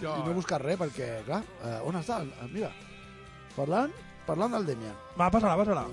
Jo... 0.01 0.13
I 0.15 0.23
no 0.23 0.31
he 0.31 0.35
buscat 0.35 0.61
res, 0.61 0.77
perquè, 0.79 1.23
clar, 1.25 1.41
eh, 1.65 1.79
on 1.83 1.95
està? 1.99 2.21
Eh, 2.23 2.47
Mira, 2.53 2.69
parlant, 3.55 3.91
parlant 4.27 4.53
del 4.55 4.65
Demian. 4.65 4.95
Va, 5.19 5.29
passa-la, 5.31 5.57
passa-la. 5.57 5.85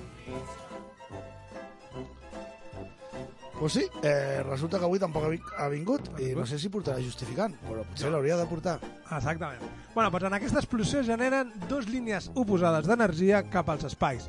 Pues 3.58 3.72
sí, 3.72 3.86
eh, 4.02 4.42
resulta 4.44 4.78
que 4.78 4.84
avui 4.84 4.98
tampoc 5.00 5.24
ha 5.24 5.28
vi- 5.32 5.40
ha 5.56 5.66
vingut 5.72 6.10
i 6.20 6.34
no 6.36 6.44
sé 6.44 6.58
si 6.60 6.68
portarà 6.68 7.00
justificant, 7.00 7.54
però 7.64 7.86
potser 7.88 8.10
l'hauria 8.12 8.36
de 8.36 8.44
portar. 8.46 8.78
Exactament. 9.10 9.62
Bueno, 9.94 10.10
doncs 10.10 10.24
en 10.28 10.34
aquesta 10.36 10.58
explosió 10.60 11.02
generen 11.02 11.54
dos 11.66 11.88
línies 11.88 12.30
oposades 12.34 12.86
d'energia 12.86 13.42
cap 13.48 13.70
als 13.72 13.84
espais, 13.88 14.28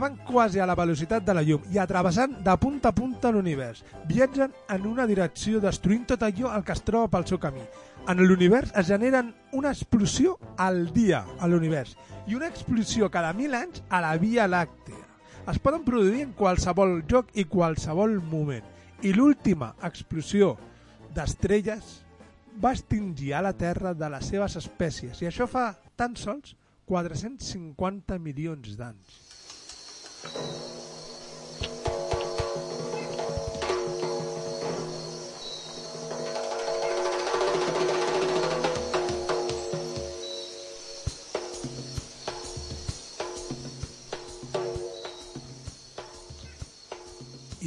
van 0.00 0.16
quasi 0.24 0.60
a 0.60 0.66
la 0.66 0.76
velocitat 0.78 1.24
de 1.26 1.34
la 1.34 1.42
llum 1.44 1.64
i 1.72 1.78
atrevessant 1.82 2.38
de 2.44 2.52
punta 2.56 2.88
a 2.88 2.96
punta 2.96 3.32
l'univers. 3.32 3.82
Viatgen 4.08 4.52
en 4.72 4.86
una 4.86 5.06
direcció 5.06 5.60
destruint 5.60 6.06
tot 6.08 6.22
allò 6.22 6.52
el 6.56 6.64
que 6.64 6.72
es 6.72 6.84
troba 6.86 7.10
pel 7.12 7.26
seu 7.28 7.40
camí. 7.42 7.64
En 8.08 8.22
l'univers 8.24 8.72
es 8.78 8.88
generen 8.88 9.34
una 9.52 9.72
explosió 9.74 10.38
al 10.56 10.86
dia 10.92 11.24
a 11.38 11.48
l'univers 11.48 11.96
i 12.26 12.34
una 12.38 12.48
explosió 12.48 13.10
cada 13.10 13.32
mil 13.32 13.54
anys 13.54 13.82
a 13.90 14.00
la 14.00 14.16
Via 14.16 14.48
Làctea. 14.48 15.04
Es 15.50 15.58
poden 15.58 15.84
produir 15.84 16.22
en 16.22 16.32
qualsevol 16.38 17.02
lloc 17.10 17.34
i 17.34 17.44
qualsevol 17.50 18.20
moment. 18.22 18.64
I 19.02 19.12
l'última 19.12 19.72
explosió 19.82 20.54
d'estrelles 21.14 21.98
va 22.62 22.72
extingir 22.72 23.34
a 23.34 23.42
la 23.42 23.52
Terra 23.52 23.94
de 23.94 24.10
les 24.12 24.30
seves 24.30 24.56
espècies 24.60 25.22
i 25.22 25.28
això 25.28 25.48
fa 25.50 25.72
tan 25.96 26.16
sols 26.16 26.56
450 26.86 28.18
milions 28.22 28.76
d'anys. 28.78 29.31
I 30.22 30.28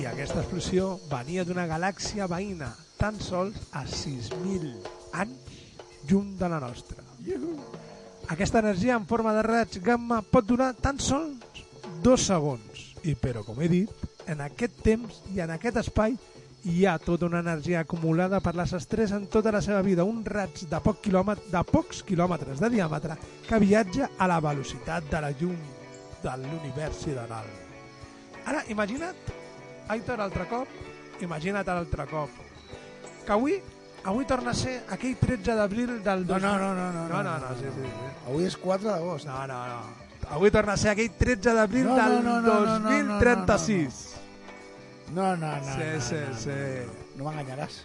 aquesta 0.07 0.41
explosió 0.41 0.99
venia 1.11 1.43
d'una 1.47 1.67
galàxia 1.67 2.27
veïna 2.31 2.71
tan 2.99 3.19
sols 3.19 3.55
a 3.71 3.83
6.000 3.83 4.75
anys 5.11 5.59
llum 6.07 6.35
de 6.39 6.49
la 6.51 6.59
nostra. 6.63 7.03
Aquesta 8.31 8.59
energia 8.59 8.95
en 8.95 9.05
forma 9.07 9.35
de 9.35 9.43
raig 9.43 9.79
gamma 9.83 10.21
pot 10.23 10.47
durar 10.47 10.73
tan 10.79 10.99
sols 10.99 11.44
dos 12.05 12.27
segons. 12.29 12.85
I 13.05 13.15
però, 13.17 13.43
com 13.45 13.59
he 13.61 13.69
dit, 13.69 14.05
en 14.29 14.41
aquest 14.45 14.79
temps 14.85 15.21
i 15.33 15.41
en 15.43 15.53
aquest 15.55 15.81
espai 15.81 16.15
hi 16.65 16.85
ha 16.89 16.95
tota 16.97 17.27
una 17.27 17.43
energia 17.43 17.83
acumulada 17.83 18.39
per 18.41 18.55
les 18.57 18.73
estrelles 18.73 19.13
en 19.13 19.27
tota 19.29 19.51
la 19.53 19.61
seva 19.61 19.83
vida, 19.85 20.05
un 20.05 20.23
raig 20.25 20.63
de, 20.69 20.79
poc 20.81 21.03
quilòmet 21.05 21.43
de 21.51 21.61
pocs 21.69 22.01
quilòmetres 22.05 22.61
de 22.61 22.71
diàmetre 22.73 23.17
que 23.45 23.59
viatja 23.61 24.09
a 24.17 24.29
la 24.29 24.39
velocitat 24.41 25.05
de 25.11 25.21
la 25.21 25.29
llum 25.37 25.57
de 26.23 26.33
l'univers 26.41 27.03
sideral. 27.05 27.49
Ara, 28.45 28.63
imagina't, 28.73 29.33
Aitor, 29.93 30.21
altre 30.21 30.47
cop, 30.49 30.69
imagina't 31.21 31.69
l'altre 31.69 32.07
cop, 32.09 32.39
que 33.25 33.33
avui, 33.33 33.59
avui 34.03 34.25
torna 34.25 34.53
a 34.53 34.57
ser 34.57 34.79
aquell 34.93 35.13
13 35.21 35.57
d'abril 35.59 35.99
del... 36.05 36.25
No, 36.25 36.33
2000. 36.33 36.41
no, 36.41 36.57
no, 36.57 36.73
no, 36.73 36.89
no, 36.93 37.05
no, 37.09 37.21
no, 37.21 37.21
no, 37.29 37.37
no, 37.45 37.53
sí, 37.61 37.69
sí, 37.77 37.85
sí. 37.85 38.09
Avui 38.25 38.49
és 38.49 38.57
4 38.57 38.89
d'agost. 38.89 39.29
No, 39.29 39.45
no, 39.49 39.61
no. 39.69 40.04
Avui 40.31 40.51
torna 40.51 40.73
a 40.73 40.77
ser 40.77 40.89
aquell 40.93 41.11
13 41.17 41.53
d'abril 41.53 41.85
No, 41.85 41.95
no, 41.95 42.03
del 42.03 42.23
no, 42.23 42.41
no, 42.41 42.59
no, 42.59 42.79
no, 42.79 42.79
no, 42.79 43.17
2036. 43.19 44.15
No, 45.13 45.35
no, 45.37 45.51
no. 45.55 45.63
Sí, 45.63 45.89
no, 45.93 46.01
sí, 46.01 46.15
no, 46.27 46.37
sí. 46.45 46.59
No 47.15 47.27
m'enganyaràs. 47.29 47.83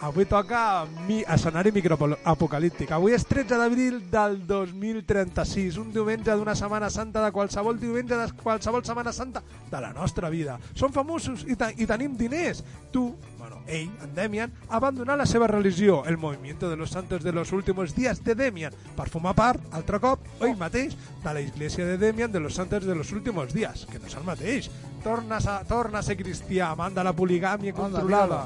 Avui 0.00 0.26
toca 0.26 0.84
mi 1.06 1.22
escenari 1.22 1.70
microapocalíptic. 1.72 2.90
Avui 2.92 3.14
és 3.16 3.24
13 3.24 3.56
d'abril 3.56 4.02
del 4.12 4.36
2036, 4.44 5.78
un 5.80 5.88
diumenge 5.94 6.34
d'una 6.36 6.54
Setmana 6.58 6.90
Santa 6.92 7.22
de 7.24 7.30
qualsevol 7.32 7.78
diumenge 7.80 8.18
de 8.18 8.26
qualsevol 8.42 8.84
Setmana 8.84 9.14
Santa 9.16 9.40
de 9.70 9.80
la 9.80 9.94
nostra 9.96 10.28
vida. 10.28 10.58
Som 10.76 10.92
famosos 10.92 11.46
i, 11.48 11.56
te 11.56 11.70
i 11.80 11.88
tenim 11.88 12.16
diners. 12.16 12.60
Tu, 12.92 13.06
bueno, 13.38 13.62
ell, 13.66 13.88
en 14.04 14.12
Demian, 14.14 14.52
ha 14.68 14.76
abandonat 14.76 15.16
la 15.16 15.26
seva 15.26 15.48
religió, 15.48 16.04
el 16.04 16.18
movimiento 16.18 16.68
de 16.68 16.76
los 16.76 16.90
santos 16.90 17.24
de 17.24 17.32
los 17.32 17.52
últimos 17.52 17.94
días 17.94 18.22
de 18.22 18.34
Demian, 18.34 18.76
per 18.96 19.08
formar 19.08 19.34
part, 19.34 19.64
altre 19.72 20.00
cop, 20.00 20.20
ell 20.42 20.58
mateix, 20.60 20.92
de 21.24 21.32
la 21.32 21.40
Iglesia 21.40 21.86
de 21.86 21.96
Demian 21.96 22.32
de 22.32 22.40
los 22.40 22.54
santos 22.54 22.84
de 22.84 22.94
los 22.94 23.12
últimos 23.12 23.54
días, 23.54 23.86
que 23.90 23.98
no 23.98 24.12
és 24.12 24.20
el 24.20 24.28
mateix. 24.28 24.68
Torna 25.06 25.38
a, 25.38 25.56
torna 25.68 26.00
a 26.02 26.02
ser 26.02 26.16
cristià, 26.18 26.72
amant 26.74 26.94
de 26.96 27.04
la 27.06 27.12
poligàmia 27.14 27.70
Anda, 27.70 27.82
controlada. 28.00 28.40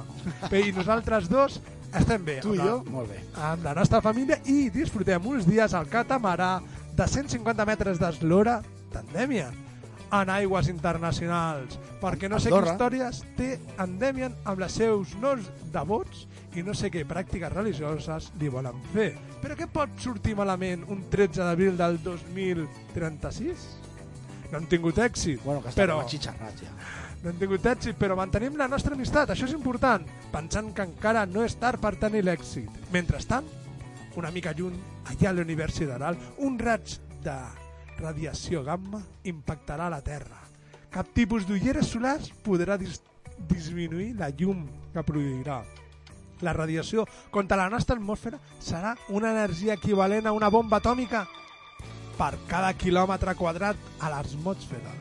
Bé, 0.51 0.67
I 0.69 0.75
nosaltres 0.77 1.31
dos 1.33 1.57
estem 1.97 2.25
bé. 2.25 2.37
Tu 2.45 2.53
i 2.55 2.61
jo, 2.61 2.83
molt 2.93 3.09
bé. 3.11 3.23
Amb 3.49 3.65
la 3.65 3.73
nostra 3.81 4.03
família 4.05 4.37
i 4.45 4.69
disfrutem 4.71 5.25
uns 5.27 5.49
dies 5.49 5.73
al 5.75 5.89
catamarà 5.91 6.59
de 6.97 7.09
150 7.09 7.67
metres 7.67 7.99
d'eslora 8.03 8.61
d'Endèmia 8.93 9.49
en 10.11 10.31
aigües 10.35 10.69
internacionals, 10.69 11.79
perquè 12.03 12.29
no 12.29 12.41
sé 12.43 12.51
Andorra. 12.51 12.73
què 12.73 12.75
històries 12.75 13.21
té 13.39 13.51
Endèmian 13.79 14.35
amb 14.45 14.65
els 14.67 14.79
seus 14.81 15.15
nous 15.23 15.47
devots 15.73 16.27
i 16.59 16.65
no 16.67 16.75
sé 16.75 16.91
què 16.91 17.05
pràctiques 17.07 17.53
religioses 17.55 18.33
li 18.41 18.51
volen 18.51 18.79
fer. 18.95 19.13
Però 19.41 19.57
què 19.57 19.71
pot 19.71 19.95
sortir 20.03 20.35
malament 20.39 20.83
un 20.91 21.05
13 21.13 21.45
d'abril 21.47 21.79
del 21.79 22.01
2036? 22.03 23.80
No 24.51 24.59
hem 24.59 24.67
tingut 24.67 24.99
èxit, 24.99 25.43
Bueno, 25.45 25.63
que 25.63 25.73
però... 25.77 26.01
xitxarrat 26.09 26.65
ja. 26.65 26.73
No 27.23 27.31
hem 27.31 27.39
tingut 27.39 27.67
èxit, 27.69 27.97
però 28.01 28.17
mantenim 28.17 28.57
la 28.57 28.67
nostra 28.69 28.97
amistat, 28.97 29.31
això 29.31 29.47
és 29.47 29.55
important, 29.55 30.07
pensant 30.33 30.73
que 30.75 30.87
encara 30.89 31.27
no 31.29 31.45
és 31.45 31.55
tard 31.61 31.81
per 31.83 31.95
tenir 32.01 32.25
l'èxit. 32.25 32.71
Mentrestant, 32.95 33.47
una 34.17 34.31
mica 34.35 34.55
lluny, 34.57 34.79
allà 35.13 35.31
a 35.31 35.35
l'univers 35.37 35.77
sideral, 35.83 36.17
un 36.39 36.59
raig 36.59 36.97
de 37.23 37.37
radiació 38.01 38.65
gamma 38.65 39.03
impactarà 39.29 39.91
la 39.93 40.01
Terra. 40.01 40.41
Cap 40.91 41.13
tipus 41.15 41.45
d'ulleres 41.47 41.87
solars 41.93 42.33
podrà 42.43 42.79
dis 42.81 43.03
disminuir 43.49 44.15
la 44.19 44.31
llum 44.31 44.65
que 44.93 45.05
produirà. 45.07 45.61
La 46.41 46.55
radiació 46.57 47.05
contra 47.31 47.57
la 47.61 47.69
nostra 47.69 47.97
atmosfera 47.97 48.41
serà 48.59 48.95
una 49.13 49.31
energia 49.31 49.77
equivalent 49.77 50.27
a 50.27 50.33
una 50.33 50.49
bomba 50.49 50.81
atòmica 50.81 51.27
per 52.21 52.35
cada 52.51 52.75
quilòmetre 52.77 53.33
quadrat 53.39 53.79
a 54.05 54.11
l'atmosfera. 54.13 54.93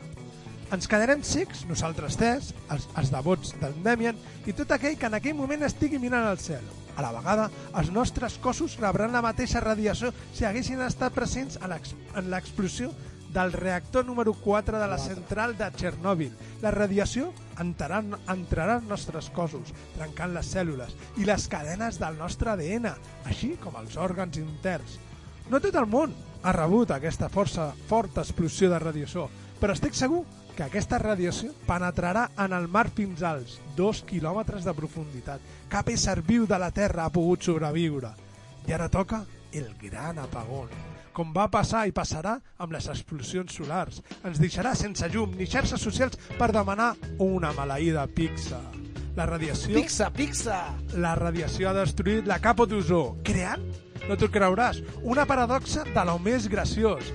Ens 0.72 0.86
quedarem 0.88 1.20
cecs, 1.26 1.64
nosaltres 1.68 2.16
tres, 2.16 2.52
els, 2.72 2.86
els 2.96 3.10
devots 3.12 3.52
del 3.60 3.74
Demian, 3.84 4.16
i 4.46 4.54
tot 4.56 4.70
aquell 4.72 4.96
que 4.96 5.10
en 5.10 5.18
aquell 5.18 5.36
moment 5.36 5.66
estigui 5.66 5.98
mirant 6.00 6.28
al 6.30 6.40
cel. 6.40 6.64
A 6.96 7.04
la 7.04 7.10
vegada, 7.12 7.48
els 7.76 7.90
nostres 7.92 8.38
cossos 8.40 8.78
rebran 8.80 9.12
la 9.12 9.24
mateixa 9.24 9.60
radiació 9.60 10.14
si 10.32 10.46
haguessin 10.46 10.80
estat 10.86 11.12
presents 11.16 11.58
en 11.60 12.30
l'explosió 12.30 12.94
del 13.34 13.52
reactor 13.52 14.06
número 14.06 14.32
4 14.32 14.78
de 14.80 14.88
la 14.90 14.98
central 14.98 15.56
de 15.58 15.68
Txernòbil. 15.74 16.32
La 16.62 16.72
radiació 16.74 17.34
entrarà, 17.62 18.00
entrarà 18.32 18.78
als 18.78 18.88
nostres 18.88 19.28
cossos, 19.34 19.74
trencant 19.98 20.34
les 20.34 20.54
cèl·lules 20.54 20.96
i 21.20 21.28
les 21.28 21.46
cadenes 21.52 22.00
del 22.00 22.18
nostre 22.18 22.54
ADN, 22.54 22.90
així 23.26 23.56
com 23.62 23.76
els 23.82 24.00
òrgans 24.00 24.40
interns. 24.40 24.98
No 25.50 25.58
tot 25.58 25.74
el 25.74 25.88
món 25.90 26.12
ha 26.46 26.52
rebut 26.54 26.92
aquesta 26.94 27.26
força 27.28 27.72
forta 27.88 28.22
explosió 28.22 28.68
de 28.70 28.78
radiació, 28.78 29.24
però 29.58 29.74
estic 29.74 29.96
segur 29.98 30.20
que 30.54 30.62
aquesta 30.62 31.00
radiació 31.02 31.50
penetrarà 31.66 32.28
en 32.44 32.54
el 32.54 32.68
mar 32.70 32.84
fins 32.94 33.24
als 33.26 33.56
2 33.74 34.04
quilòmetres 34.06 34.68
de 34.68 34.74
profunditat. 34.78 35.42
Cap 35.72 35.90
ésser 35.90 36.20
viu 36.22 36.46
de 36.46 36.58
la 36.62 36.70
Terra 36.70 37.08
ha 37.08 37.10
pogut 37.10 37.42
sobreviure. 37.42 38.12
I 38.68 38.76
ara 38.78 38.86
toca 38.88 39.24
el 39.50 39.74
gran 39.82 40.22
apagón. 40.22 40.70
Com 41.10 41.34
va 41.34 41.48
passar 41.50 41.82
i 41.90 41.96
passarà 41.98 42.36
amb 42.62 42.78
les 42.78 42.86
explosions 42.86 43.58
solars. 43.58 43.98
Ens 44.22 44.38
deixarà 44.38 44.76
sense 44.78 45.10
llum 45.10 45.34
ni 45.34 45.50
xarxes 45.50 45.82
socials 45.82 46.14
per 46.38 46.52
demanar 46.54 46.92
una 47.18 47.50
maleïda 47.58 48.06
pizza. 48.06 48.62
La 49.18 49.26
radiació... 49.26 49.74
Pixa, 49.74 50.12
pixa! 50.14 50.62
La 50.94 51.16
radiació 51.18 51.72
ha 51.72 51.78
destruït 51.82 52.30
la 52.30 52.38
capa 52.38 52.70
d'ozó, 52.70 53.16
creant, 53.26 53.66
no 54.08 54.16
t'ho 54.16 54.28
creuràs, 54.32 54.80
una 55.02 55.26
paradoxa 55.26 55.84
de 55.84 56.04
lo 56.04 56.18
més 56.18 56.48
graciós. 56.48 57.12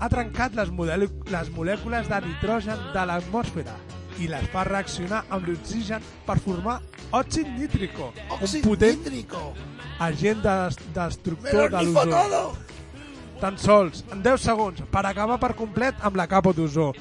Ha 0.00 0.08
trencat 0.08 0.54
les, 0.54 0.68
les 0.70 1.48
molècules 1.56 2.08
de 2.08 2.20
nitrogen 2.26 2.78
de 2.94 3.04
l'atmosfera 3.10 3.74
i 4.18 4.28
les 4.30 4.46
fa 4.52 4.62
reaccionar 4.66 5.24
amb 5.30 5.46
l'oxigen 5.48 6.02
per 6.26 6.38
formar 6.42 6.80
òxid 7.14 7.46
nítrico, 7.58 8.12
Òxid 8.38 8.64
un 8.66 8.72
potent, 8.76 8.98
nítrico! 8.98 9.52
agent 10.00 10.42
des- 10.42 10.78
Me 10.78 10.94
destructor 10.94 11.70
de 11.70 11.82
l'ozó. 11.82 12.54
Tan 13.40 13.58
sols, 13.58 14.04
en 14.12 14.22
10 14.22 14.40
segons, 14.40 14.80
per 14.90 15.04
acabar 15.06 15.38
per 15.38 15.52
complet 15.54 15.94
amb 16.02 16.16
la 16.18 16.26
capa 16.26 16.52
d'ozó. 16.52 16.92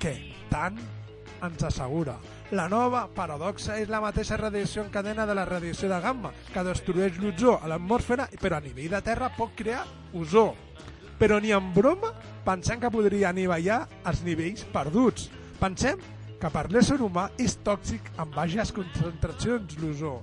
Què 0.00 0.14
tant 0.50 0.76
ens 1.42 1.62
assegura? 1.64 2.18
La 2.50 2.66
nova 2.68 3.04
paradoxa 3.14 3.76
és 3.78 3.88
la 3.88 4.00
mateixa 4.02 4.36
radiació 4.40 4.82
en 4.82 4.90
cadena 4.90 5.22
de 5.26 5.34
la 5.38 5.44
radiació 5.46 5.88
de 5.88 6.00
gamma, 6.02 6.32
que 6.52 6.64
destrueix 6.66 7.18
l'ozó 7.22 7.60
a 7.62 7.68
l'atmosfera, 7.70 8.26
però 8.42 8.58
a 8.58 8.64
nivell 8.64 8.90
de 8.90 9.00
terra 9.06 9.28
pot 9.36 9.52
crear 9.54 9.84
ozó. 10.18 10.48
Però 11.20 11.38
ni 11.40 11.52
en 11.54 11.68
broma 11.74 12.10
pensem 12.44 12.80
que 12.80 12.90
podria 12.90 13.28
anivellar 13.30 13.84
els 14.08 14.24
nivells 14.26 14.64
perduts. 14.72 15.28
Pensem 15.60 16.00
que 16.40 16.50
per 16.50 16.66
l'ésser 16.72 16.96
humà 17.04 17.28
és 17.38 17.54
tòxic 17.62 18.10
en 18.18 18.30
baixes 18.34 18.72
concentracions 18.72 19.76
l'ozó. 19.78 20.16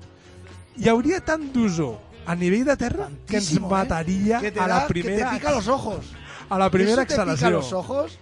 Hi 0.78 0.90
hauria 0.92 1.22
tant 1.24 1.48
d'ozó 1.54 1.94
a 2.28 2.36
nivell 2.36 2.66
de 2.68 2.76
terra 2.76 3.08
que 3.26 3.38
ens 3.40 3.54
¿eh? 3.56 3.60
mataria 3.62 4.42
Que 4.42 4.52
te 4.52 4.60
a 4.60 4.68
la 4.68 4.74
da- 4.82 4.88
que 4.88 4.94
te 4.94 5.00
primera 5.00 5.32
pica 5.32 5.52
los 5.52 5.68
ojos. 5.70 6.12
a 6.50 6.58
la 6.60 6.70
primera 6.70 7.04
¿Eso 7.04 7.08
te 7.08 7.14
pica 7.14 7.22
exhalació. 7.24 7.50
los 7.52 7.72
ojos? 7.74 8.20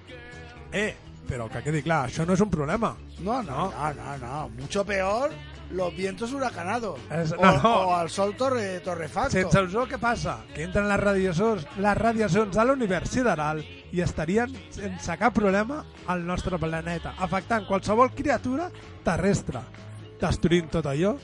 Eh, 0.72 0.94
però 1.28 1.50
que 1.50 1.62
quedi 1.66 1.82
clar, 1.86 2.06
això 2.10 2.26
no 2.26 2.34
és 2.38 2.42
un 2.42 2.50
problema. 2.54 2.96
No, 3.20 3.42
no, 3.44 3.70
no, 3.74 3.92
no, 3.98 4.18
no. 4.22 4.40
Mucho 4.60 4.86
peor 4.86 5.32
los 5.72 5.96
vientos 5.98 6.32
huracanados. 6.32 7.00
Es- 7.10 7.32
o, 7.34 7.38
no, 7.42 7.58
no. 7.62 7.74
o 7.88 7.94
al 7.96 8.10
sol 8.10 8.36
torre, 8.38 8.80
torrefacto. 8.82 9.32
Sense 9.32 9.60
ozó, 9.60 9.88
què 9.90 9.98
passa? 10.00 10.38
Que 10.54 10.64
entren 10.68 10.88
les 10.88 11.00
radiacions, 11.02 11.66
les 11.82 11.98
radiacions 11.98 12.56
de 12.56 12.66
l'univers 12.66 13.10
sideral 13.10 13.64
i 13.92 14.02
estarien 14.06 14.54
sense 14.70 15.18
cap 15.18 15.34
problema 15.34 15.84
al 16.08 16.22
nostre 16.28 16.60
planeta, 16.62 17.16
afectant 17.18 17.66
qualsevol 17.66 18.14
criatura 18.14 18.70
terrestre, 19.04 19.62
destruint 20.22 20.70
tot 20.78 20.86
allò 20.92 21.16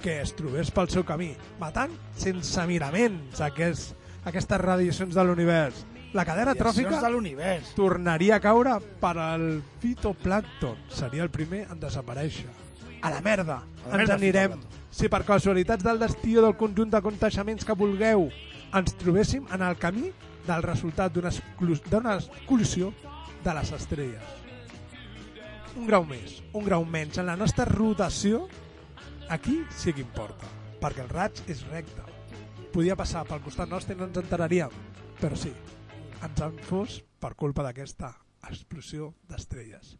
que 0.00 0.22
es 0.22 0.32
trobés 0.32 0.70
pel 0.72 0.88
seu 0.88 1.04
camí, 1.04 1.34
matant 1.60 1.92
sense 2.16 2.62
miraments 2.66 3.40
aquest, 3.44 3.92
aquestes 4.24 4.60
radiacions 4.62 5.14
de 5.14 5.24
l'univers. 5.28 5.84
La 6.12 6.24
cadena 6.24 6.54
tròfica 6.58 7.00
de 7.00 7.10
l'univers. 7.10 7.68
tornaria 7.76 8.36
a 8.36 8.40
caure 8.40 8.72
per 9.00 9.16
al 9.18 9.62
fitoplàncton. 9.80 10.76
Seria 10.90 11.22
el 11.22 11.30
primer 11.30 11.66
en 11.70 11.78
desaparèixer. 11.80 12.48
A 13.02 13.10
la 13.10 13.20
merda. 13.20 13.62
A 13.86 13.88
la 13.96 14.02
Ens 14.02 14.08
merda, 14.10 14.14
anirem. 14.14 14.56
Si 14.90 15.08
per 15.08 15.22
casualitats 15.24 15.84
del 15.84 16.00
destí 16.02 16.36
o 16.36 16.42
del 16.42 16.56
conjunt 16.58 16.90
de 16.90 17.00
contaixements 17.00 17.64
que 17.64 17.76
vulgueu 17.78 18.26
ens 18.74 18.94
trobéssim 18.98 19.46
en 19.54 19.62
el 19.62 19.76
camí 19.78 20.10
del 20.46 20.62
resultat 20.66 21.12
d'una 21.14 21.30
exclu- 21.30 21.78
d'una 21.90 22.18
col·lisió 22.48 22.92
de 23.44 23.54
les 23.54 23.70
estrelles. 23.72 24.22
Un 25.76 25.86
grau 25.86 26.04
més, 26.04 26.42
un 26.52 26.64
grau 26.66 26.84
menys 26.84 27.18
en 27.18 27.26
la 27.26 27.36
nostra 27.36 27.64
rotació, 27.64 28.48
aquí 29.28 29.62
sí 29.70 29.92
que 29.92 30.00
importa, 30.02 30.46
perquè 30.80 31.04
el 31.06 31.08
raig 31.08 31.38
és 31.46 31.62
recte. 31.70 32.02
Podia 32.74 32.96
passar 32.96 33.24
pel 33.26 33.40
costat 33.40 33.68
nostre 33.70 33.94
i 33.94 33.98
no 33.98 34.04
ens 34.10 34.18
enteraríem, 34.18 34.70
però 35.20 35.36
sí, 35.38 35.52
ens 36.26 36.42
han 36.44 36.58
fos 36.68 37.00
per 37.20 37.32
culpa 37.38 37.64
d'aquesta 37.64 38.10
explosió 38.50 39.10
d'estrelles. 39.28 39.94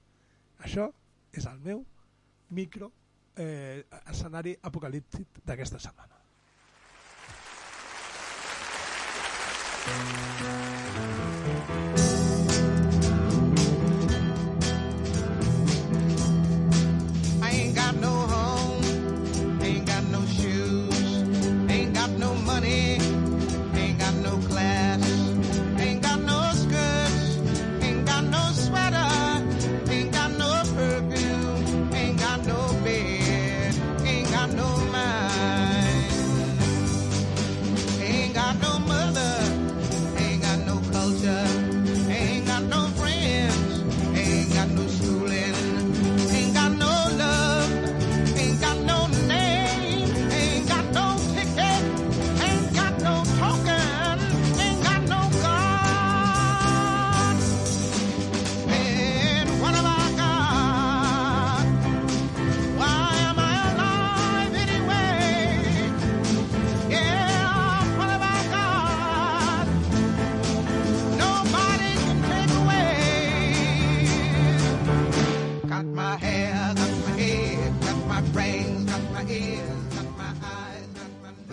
Això 0.60 0.90
és 1.32 1.46
el 1.48 1.60
meu 1.64 1.84
micro 2.56 2.90
eh, 3.36 3.84
escenari 4.06 4.56
apocalíptic 4.70 5.42
d'aquesta 5.46 5.80
setmana. 5.80 6.16
I 9.90 10.59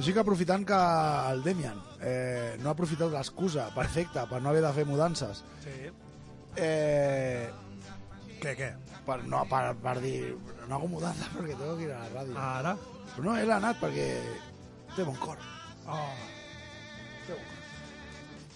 Així 0.08 0.14
que 0.16 0.22
aprofitant 0.24 0.62
que 0.64 0.76
el 1.34 1.42
Demian 1.44 1.82
eh, 2.00 2.54
no 2.62 2.70
ha 2.70 2.74
aprofitat 2.78 3.10
l'excusa 3.12 3.66
perfecta 3.76 4.22
per 4.30 4.38
no 4.40 4.54
haver 4.54 4.62
de 4.64 4.70
fer 4.72 4.86
mudances, 4.88 5.42
Sí. 5.66 5.74
eh, 6.56 7.50
Què, 8.40 8.54
què? 8.56 8.70
per, 9.04 9.18
no, 9.28 9.42
per, 9.52 9.74
per 9.84 9.98
dir 10.00 10.38
no 10.70 10.78
hago 10.78 10.88
mudanza 10.88 11.28
perquè 11.34 11.58
tengo 11.60 11.76
que 11.76 11.84
ir 11.84 11.92
a 11.92 12.00
la 12.06 12.08
ràdio. 12.14 12.38
Ara? 12.40 12.74
Però 13.18 13.26
no, 13.26 13.36
ell 13.36 13.52
ha 13.52 13.58
anat 13.60 13.82
perquè 13.84 14.08
té 14.96 15.04
bon 15.04 15.20
cor. 15.20 15.44
Oh. 15.92 16.08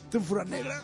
Té 0.10 0.18
un 0.22 0.24
forat 0.32 0.48
negre 0.56 0.80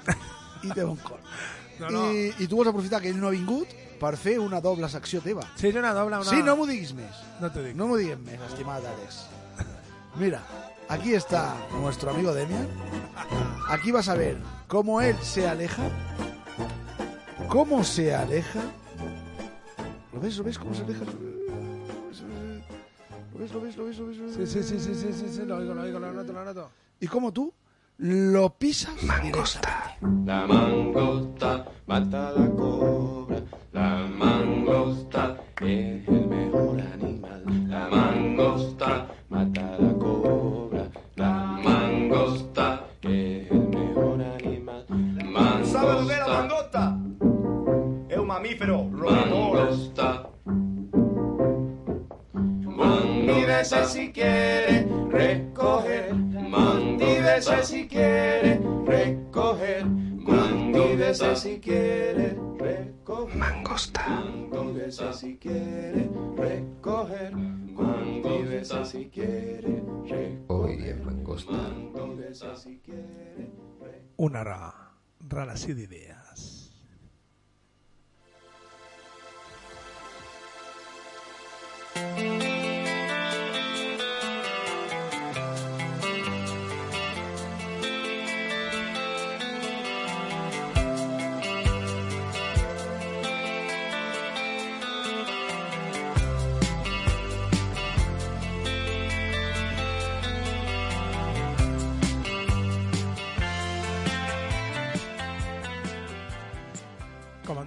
i 0.68 0.74
té 0.74 0.84
bon 0.84 1.00
cor. 1.00 1.24
No, 1.78 1.92
no. 1.94 2.04
I, 2.12 2.32
I 2.42 2.48
tu 2.50 2.58
vols 2.58 2.72
aprofitar 2.72 2.98
que 3.04 3.12
ell 3.14 3.20
no 3.22 3.28
ha 3.30 3.36
vingut 3.36 3.70
per 4.02 4.16
fer 4.18 4.40
una 4.42 4.58
doble 4.66 4.88
secció 4.90 5.20
teva. 5.22 5.44
Sí, 5.62 5.68
és 5.70 5.76
una 5.78 5.92
doble, 5.94 6.18
una... 6.18 6.26
Sí, 6.26 6.42
no 6.42 6.56
m'ho 6.58 6.66
diguis 6.66 6.90
més. 6.98 7.20
No 7.40 7.52
t'ho 7.54 7.62
dic. 7.62 7.76
No 7.78 7.86
m'ho 7.86 8.00
digues 8.02 8.18
més, 8.26 8.42
estimat 8.50 8.82
Alex. 8.82 9.20
Mira, 10.20 10.42
aquí 10.90 11.14
está 11.14 11.56
nuestro 11.80 12.10
amigo 12.10 12.34
Demian. 12.34 12.68
Aquí 13.70 13.92
vas 13.92 14.10
a 14.10 14.16
ver 14.16 14.38
cómo 14.68 15.00
él 15.00 15.16
se 15.22 15.48
aleja. 15.48 15.84
¿Cómo 17.48 17.84
se 17.84 18.16
aleja? 18.16 18.62
¿Lo 20.12 20.20
ves? 20.20 20.38
¿Lo 20.38 20.44
ves? 20.44 20.58
¿Cómo 20.58 20.74
se 20.74 20.84
aleja? 20.84 21.06
¿Lo 23.32 23.40
ves? 23.40 23.54
¿Lo 23.54 23.62
ves? 23.62 23.78
¿Lo 23.78 23.86
ves? 23.86 23.98
¿Lo 24.00 24.08
ves? 24.08 24.18
Sí, 24.34 24.48
sí, 24.48 24.64
sí, 24.64 24.80
sí, 24.80 25.14
sí, 25.14 25.30
sí, 25.30 25.42
lo 25.46 25.58
oigo, 25.58 25.76
lo 25.76 25.84
oigo, 25.84 26.00
lo 26.00 26.12
noto, 26.12 26.34
lo 26.34 26.44
noto. 26.44 26.72
Y 27.00 27.08
como 27.08 27.32
tú 27.32 27.54
lo 27.98 28.50
pisas 28.58 28.94
directamente. 29.22 29.70
La 30.26 30.46
mangosta 30.46 31.66
mata 31.88 32.30
a 32.30 32.32
la 32.34 32.50
cobra. 32.52 33.42
La 33.74 34.08
mangosta 34.08 35.38
es 35.62 36.08
el 36.08 36.28
mejor 36.28 36.80
animal. 36.80 37.44
La 37.68 37.88
mangosta 37.90 39.08
mata 39.30 39.76
a 39.76 39.82
la 39.82 39.94
cobra. 39.98 40.88
La 41.16 41.60
mangosta 41.64 42.84
es 43.02 43.52
el 43.52 43.68
mejor 43.70 44.22
animal. 44.22 44.86
¿Sabe 45.66 45.94
lo 46.02 46.08
que 46.08 46.14
es 46.14 46.20
la 46.20 46.28
Mangosta. 46.28 46.80
mangosta? 46.82 48.08
Es 48.10 48.18
un 48.18 48.28
mamífero 48.28 48.90
roedor. 48.92 49.58
Mangosta. 49.58 50.30
Mandíbese 52.64 53.86
si 53.86 54.12
quiere 54.12 54.88
recoger. 55.10 56.27
Si 57.40 57.88
quiere 57.88 58.60
recoger. 58.86 59.86
Quiere 61.62 62.36
recoger. 62.58 63.38
Mangosta. 63.38 64.24
Si 65.14 65.38
quiere 65.38 66.10
recoger. 66.36 67.36
Quiere. 69.12 69.68
Una 74.18 74.44
rara, 74.44 74.74
rara 75.20 75.54
de 75.54 75.84
ideas. 75.84 76.74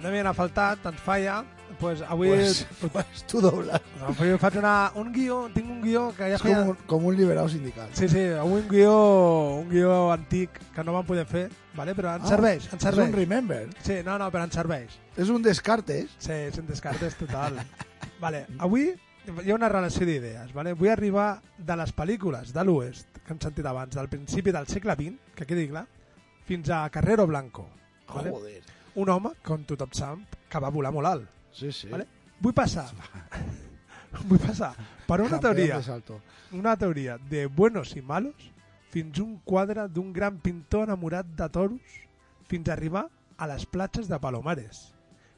Malauradament 0.01 0.27
ha 0.27 0.33
faltat, 0.33 0.85
ens 0.89 1.01
falla, 1.01 1.43
pues 1.79 2.01
avui... 2.01 2.29
Pues, 2.29 2.65
pues 2.91 3.23
tu 3.27 3.41
dobles. 3.41 3.81
avui 4.01 4.33
faig 4.41 4.57
una, 4.59 4.91
un 4.95 5.11
guió, 5.13 5.49
tinc 5.53 5.69
un 5.69 5.81
guió 5.81 6.09
que 6.17 6.29
ja 6.31 6.37
És 6.37 6.41
feia... 6.41 6.61
com 6.61 6.71
un, 6.73 6.79
com 6.87 7.05
un 7.05 7.15
liberal 7.17 7.49
sindical. 7.49 7.89
Sí, 7.93 8.09
sí, 8.09 8.23
avui 8.37 8.61
un 8.61 8.67
guió, 8.69 8.95
un 9.61 9.69
guió 9.69 10.11
antic 10.11 10.57
que 10.75 10.83
no 10.83 10.93
vam 10.93 11.05
poder 11.05 11.25
fer, 11.29 11.49
vale? 11.75 11.93
però 11.95 12.15
ens 12.17 12.25
Ah, 12.25 12.33
serveix, 12.35 12.67
ens 12.73 12.81
serveix. 12.83 13.07
És 13.07 13.13
un 13.13 13.19
remember. 13.19 13.61
Sí, 13.85 13.99
no, 14.05 14.17
no, 14.17 14.31
però 14.33 14.43
ens 14.47 14.57
serveix. 14.57 14.97
És 15.17 15.29
un 15.29 15.41
descartes. 15.45 16.17
Sí, 16.17 16.33
és 16.49 16.57
un 16.57 16.67
descartes 16.67 17.15
total. 17.19 17.61
vale, 18.23 18.45
avui 18.59 18.89
hi 18.91 19.51
ha 19.51 19.55
una 19.55 19.69
relació 19.69 20.05
d'idees. 20.09 20.51
Vale? 20.57 20.73
Vull 20.73 20.89
arribar 20.89 21.29
de 21.57 21.77
les 21.77 21.93
pel·lícules 21.95 22.53
de 22.55 22.65
l'Oest, 22.65 23.21
que 23.21 23.33
hem 23.35 23.41
sentit 23.41 23.65
abans, 23.69 23.95
del 23.95 24.09
principi 24.09 24.51
del 24.51 24.67
segle 24.67 24.97
XX, 24.97 25.33
que 25.37 25.45
quedi 25.45 25.69
clar, 25.69 25.85
fins 26.49 26.69
a 26.73 26.87
Carrero 26.89 27.27
Blanco. 27.29 27.69
Vale? 28.11 28.31
Joder. 28.33 28.61
Un 28.95 29.09
home, 29.09 29.31
com 29.45 29.63
tothom 29.63 29.93
sap, 29.95 30.39
que 30.51 30.59
va 30.59 30.69
volar 30.73 30.91
molt 30.91 31.07
alt. 31.07 31.29
Sí, 31.55 31.71
sí. 31.71 31.87
Vale? 31.91 32.07
Vull 32.41 32.55
passar 32.57 32.87
vull 34.27 34.39
passar 34.41 34.73
per 35.07 35.21
una 35.23 35.39
teoria 35.39 35.79
una 36.51 36.75
teoria 36.75 37.17
de 37.31 37.45
buenos 37.47 37.93
i 37.95 38.01
malos 38.01 38.49
fins 38.91 39.19
un 39.23 39.37
quadre 39.47 39.87
d'un 39.87 40.11
gran 40.13 40.37
pintor 40.43 40.89
enamorat 40.89 41.27
de 41.37 41.47
toros 41.49 41.99
fins 42.51 42.67
a 42.67 42.73
arribar 42.75 43.05
a 43.37 43.47
les 43.47 43.63
platges 43.65 44.09
de 44.11 44.19
Palomares. 44.19 44.91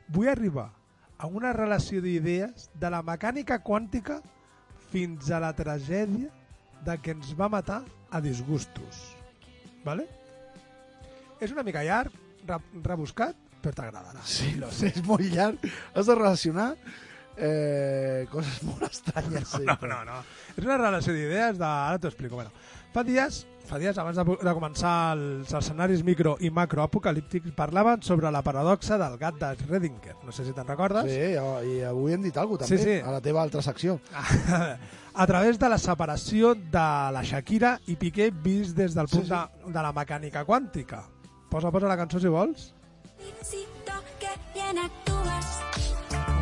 Vull 0.10 0.32
arribar 0.32 0.72
a 1.18 1.30
una 1.30 1.54
relació 1.54 2.02
d'idees 2.02 2.72
de 2.82 2.90
la 2.90 3.04
mecànica 3.06 3.60
quàntica 3.62 4.18
fins 4.90 5.30
a 5.30 5.40
la 5.40 5.54
tragèdia 5.54 6.32
de 6.84 6.98
que 6.98 7.14
ens 7.14 7.30
va 7.38 7.52
matar 7.54 7.84
a 8.10 8.20
disgustos. 8.22 9.14
Vale? 9.86 10.08
És 11.40 11.54
una 11.54 11.64
mica 11.64 11.86
llarg, 11.86 12.12
re 12.50 12.58
rebuscat, 12.82 13.38
però 13.64 13.74
t'agradarà. 13.80 14.22
Sí, 14.28 14.54
lo 14.60 14.70
sé, 14.76 14.92
és 14.94 15.02
molt 15.08 15.24
llarg. 15.34 15.64
Has 15.96 16.10
de 16.12 16.16
relacionar 16.20 16.70
eh, 17.38 18.28
coses 18.32 18.62
molt 18.68 18.84
estranyes. 18.90 19.48
No, 19.54 19.58
sempre. 19.64 19.90
no, 19.90 20.04
no. 20.06 20.20
És 20.58 20.64
una 20.68 20.78
relació 20.78 21.16
d'idees 21.16 21.58
de... 21.58 21.66
Ara 21.66 21.98
t'ho 22.00 22.12
explico. 22.12 22.36
Bueno, 22.38 22.52
fa 22.94 23.02
dies, 23.08 23.40
fa 23.66 23.80
dies 23.82 23.98
abans 23.98 24.20
de, 24.20 24.26
de 24.44 24.54
començar 24.54 24.94
els 25.16 25.54
escenaris 25.58 26.04
micro 26.06 26.36
i 26.46 26.52
macroapocalíptics, 26.54 27.54
parlaven 27.58 28.04
sobre 28.06 28.30
la 28.32 28.44
paradoxa 28.46 29.00
del 29.02 29.18
gat 29.18 29.40
de 29.42 29.54
Schrödinger. 29.64 30.18
No 30.28 30.36
sé 30.36 30.46
si 30.46 30.54
te'n 30.54 30.68
recordes. 30.70 31.10
Sí, 31.10 31.34
i 31.34 31.82
avui 31.88 32.14
hem 32.14 32.22
dit 32.28 32.38
alguna 32.38 32.62
cosa, 32.62 32.70
Sí, 32.70 32.78
també, 32.84 33.00
sí. 33.00 33.08
a 33.08 33.16
la 33.16 33.24
teva 33.26 33.42
altra 33.42 33.64
secció. 33.66 33.98
a 35.24 35.28
través 35.30 35.58
de 35.60 35.70
la 35.74 35.78
separació 35.82 36.54
de 36.54 36.86
la 37.18 37.24
Shakira 37.26 37.78
i 37.88 37.96
Piqué 37.98 38.30
vist 38.46 38.78
des 38.78 38.94
del 38.94 39.10
punt 39.10 39.26
Sí, 39.26 39.32
sí. 39.32 39.34
De, 39.34 39.74
de 39.74 39.82
la 39.88 39.94
mecànica 39.96 40.46
quàntica. 40.46 41.04
Posa, 41.50 41.70
posa 41.74 41.90
la 41.90 41.98
cançó 41.98 42.20
si 42.22 42.30
vols. 42.34 42.72
Necesito 43.24 43.94
que 44.20 44.30
bien 44.54 44.78
actúas. 44.78 45.60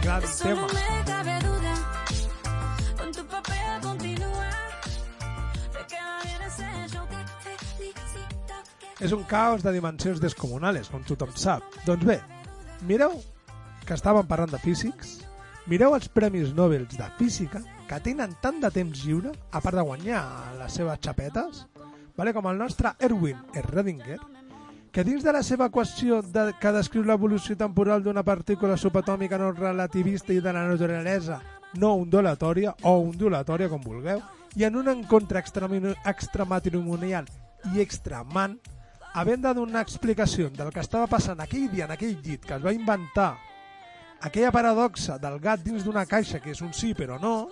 Gran 0.03 0.23
Eso 0.23 0.43
tema. 0.43 0.61
no 0.61 0.67
me 0.67 1.05
cabe 1.05 1.39
duda. 1.39 1.73
Con 2.97 3.11
tu 3.11 3.25
papel 3.25 3.81
continúa. 3.81 4.49
Te 5.73 5.85
queda 5.87 6.19
bien 6.23 6.41
ese 6.41 6.87
show. 6.93 7.05
Te 7.07 7.57
felicito 7.57 8.53
que 8.79 9.05
És 9.05 9.11
un 9.11 9.23
caos 9.23 9.63
de 9.63 9.71
dimensions 9.73 10.21
descomunales, 10.21 10.89
com 10.89 11.03
tothom 11.03 11.33
sap. 11.35 11.63
Doncs 11.85 12.05
bé, 12.05 12.19
mireu 12.85 13.17
que 13.85 13.95
estàvem 13.97 14.27
parlant 14.29 14.51
de 14.53 14.59
físics, 14.61 15.19
mireu 15.67 15.95
els 15.97 16.09
Premis 16.09 16.53
Nobel 16.53 16.87
de 16.87 17.07
Física, 17.17 17.63
que 17.89 17.99
tenen 17.99 18.35
tant 18.41 18.61
de 18.61 18.69
temps 18.71 19.01
lliure, 19.05 19.31
a 19.51 19.59
part 19.61 19.75
de 19.75 19.81
guanyar 19.83 20.21
les 20.59 20.73
seves 20.77 20.99
xapetes, 21.01 21.65
vale? 22.15 22.33
com 22.33 22.45
el 22.47 22.57
nostre 22.61 22.93
Erwin 22.99 23.41
Schrödinger, 23.53 24.19
que 24.91 25.03
dins 25.07 25.23
de 25.23 25.31
la 25.31 25.41
seva 25.43 25.69
equació 25.71 26.19
de, 26.21 26.51
que 26.59 26.71
descriu 26.75 27.05
l'evolució 27.07 27.55
temporal 27.55 28.03
d'una 28.03 28.25
partícula 28.27 28.75
subatòmica 28.77 29.39
no 29.39 29.53
relativista 29.55 30.33
i 30.35 30.41
de 30.43 30.51
la 30.51 30.65
naturalesa 30.67 31.39
no 31.79 31.93
ondulatòria 32.01 32.73
o 32.83 32.97
ondulatòria, 32.99 33.69
com 33.71 33.79
vulgueu, 33.79 34.19
i 34.59 34.65
en 34.67 34.75
un 34.75 34.89
encontre 34.91 35.39
extramatrimonial 35.39 37.29
i 37.71 37.79
extramant, 37.79 38.57
havent 39.13 39.43
de 39.45 39.53
donar 39.55 39.85
explicació 39.85 40.49
del 40.51 40.71
que 40.75 40.83
estava 40.83 41.07
passant 41.07 41.39
aquell 41.39 41.69
dia 41.71 41.87
en 41.87 41.95
aquell 41.95 42.17
llit 42.19 42.43
que 42.43 42.57
es 42.57 42.63
va 42.63 42.75
inventar 42.75 43.37
aquella 44.21 44.51
paradoxa 44.51 45.17
del 45.19 45.39
gat 45.39 45.63
dins 45.63 45.83
d'una 45.83 46.05
caixa 46.05 46.39
que 46.39 46.51
és 46.51 46.61
un 46.61 46.73
sí 46.75 46.93
però 46.95 47.19
no, 47.19 47.49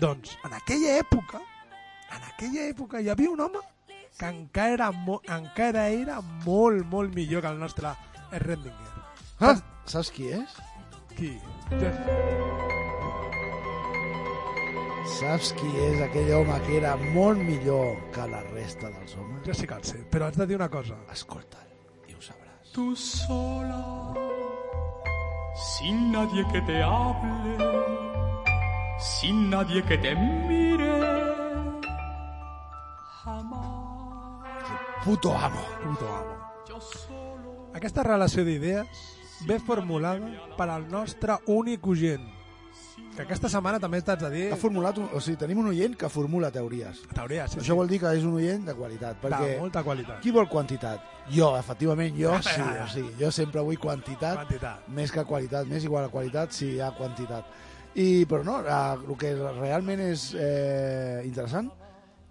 doncs 0.00 0.36
en 0.44 0.52
aquella 0.56 0.98
època, 1.00 1.40
en 2.12 2.28
aquella 2.32 2.68
època 2.68 3.00
hi 3.00 3.08
havia 3.08 3.32
un 3.32 3.40
home 3.40 3.60
que 4.18 4.26
encara 4.26 4.72
era, 4.72 4.90
mo 4.92 5.20
encara 5.26 5.88
era 5.90 6.20
molt, 6.44 6.84
molt 6.86 7.14
millor 7.14 7.42
que 7.42 7.50
el 7.50 7.58
nostre 7.58 7.94
Rendinger. 8.30 8.92
Ah, 9.40 9.56
saps 9.90 10.10
qui 10.14 10.30
és? 10.34 10.54
Qui? 11.14 11.32
Saps 15.18 15.52
qui 15.58 15.70
és 15.84 16.00
aquell 16.06 16.30
home 16.38 16.56
que 16.66 16.78
era 16.78 16.94
molt 17.14 17.42
millor 17.42 17.98
que 18.14 18.26
la 18.30 18.42
resta 18.52 18.90
dels 18.90 19.14
homes? 19.18 19.42
Jo 19.46 19.54
sí 19.54 19.68
que 19.70 19.78
el 19.78 19.84
sé, 19.86 20.00
però 20.10 20.30
has 20.30 20.38
de 20.38 20.46
dir 20.50 20.58
una 20.58 20.70
cosa. 20.70 20.96
Escolta'l 21.12 22.10
i 22.10 22.16
ho 22.16 22.22
sabràs. 22.22 22.72
Tú 22.74 22.94
sola, 22.98 23.82
sin 25.74 26.10
nadie 26.14 26.46
que 26.52 26.62
te 26.70 26.82
hable, 26.82 27.70
sin 28.98 29.50
nadie 29.50 29.82
que 29.84 29.98
te 29.98 30.14
mire, 30.16 30.63
Puto 35.04 35.32
amo. 35.36 35.60
Puto 35.82 36.06
amo. 36.08 36.34
Aquesta 37.74 38.02
relació 38.06 38.44
d'idees 38.46 38.86
ve 39.48 39.58
formulada 39.60 40.30
per 40.56 40.68
al 40.70 40.86
nostre 40.88 41.34
únic 41.50 41.84
oient, 41.90 42.22
que 43.16 43.24
aquesta 43.26 43.50
setmana 43.50 43.80
també 43.82 43.98
t'haig 44.02 44.22
de 44.22 44.30
dir... 44.32 44.44
Ha 44.54 44.58
formulat, 44.58 44.96
un, 45.02 45.08
o 45.12 45.20
sigui, 45.22 45.36
tenim 45.40 45.58
un 45.60 45.68
oient 45.72 45.96
que 45.98 46.08
formula 46.10 46.50
teories. 46.54 47.02
Teories, 47.12 47.50
sí, 47.52 47.58
Això 47.60 47.72
sí. 47.74 47.76
vol 47.80 47.90
dir 47.90 47.98
que 48.02 48.12
és 48.16 48.24
un 48.24 48.38
oient 48.38 48.64
de 48.66 48.74
qualitat, 48.78 49.18
perquè 49.22 49.50
De 49.56 49.58
molta 49.60 49.82
qualitat. 49.86 50.22
qui 50.22 50.32
vol 50.34 50.48
quantitat? 50.48 51.02
Jo, 51.34 51.50
efectivament, 51.58 52.14
jo 52.16 52.30
Ja, 52.32 52.40
sí, 52.46 52.60
ja, 52.62 52.70
ja. 52.78 52.86
o 52.86 52.88
sigui, 52.94 53.12
jo 53.20 53.30
sempre 53.34 53.60
vull 53.66 53.78
quantitat, 53.82 54.38
Quantitat. 54.44 54.88
més 54.88 55.12
que 55.12 55.24
qualitat, 55.28 55.66
més 55.68 55.84
igual 55.84 56.06
a 56.08 56.12
qualitat 56.14 56.54
si 56.54 56.70
hi 56.76 56.80
ha 56.80 56.92
quantitat. 56.96 57.50
I, 57.94 58.24
però 58.30 58.42
no, 58.46 58.60
el 58.64 59.18
que 59.18 59.34
realment 59.60 60.00
és 60.08 60.30
eh, 60.38 61.20
interessant 61.26 61.68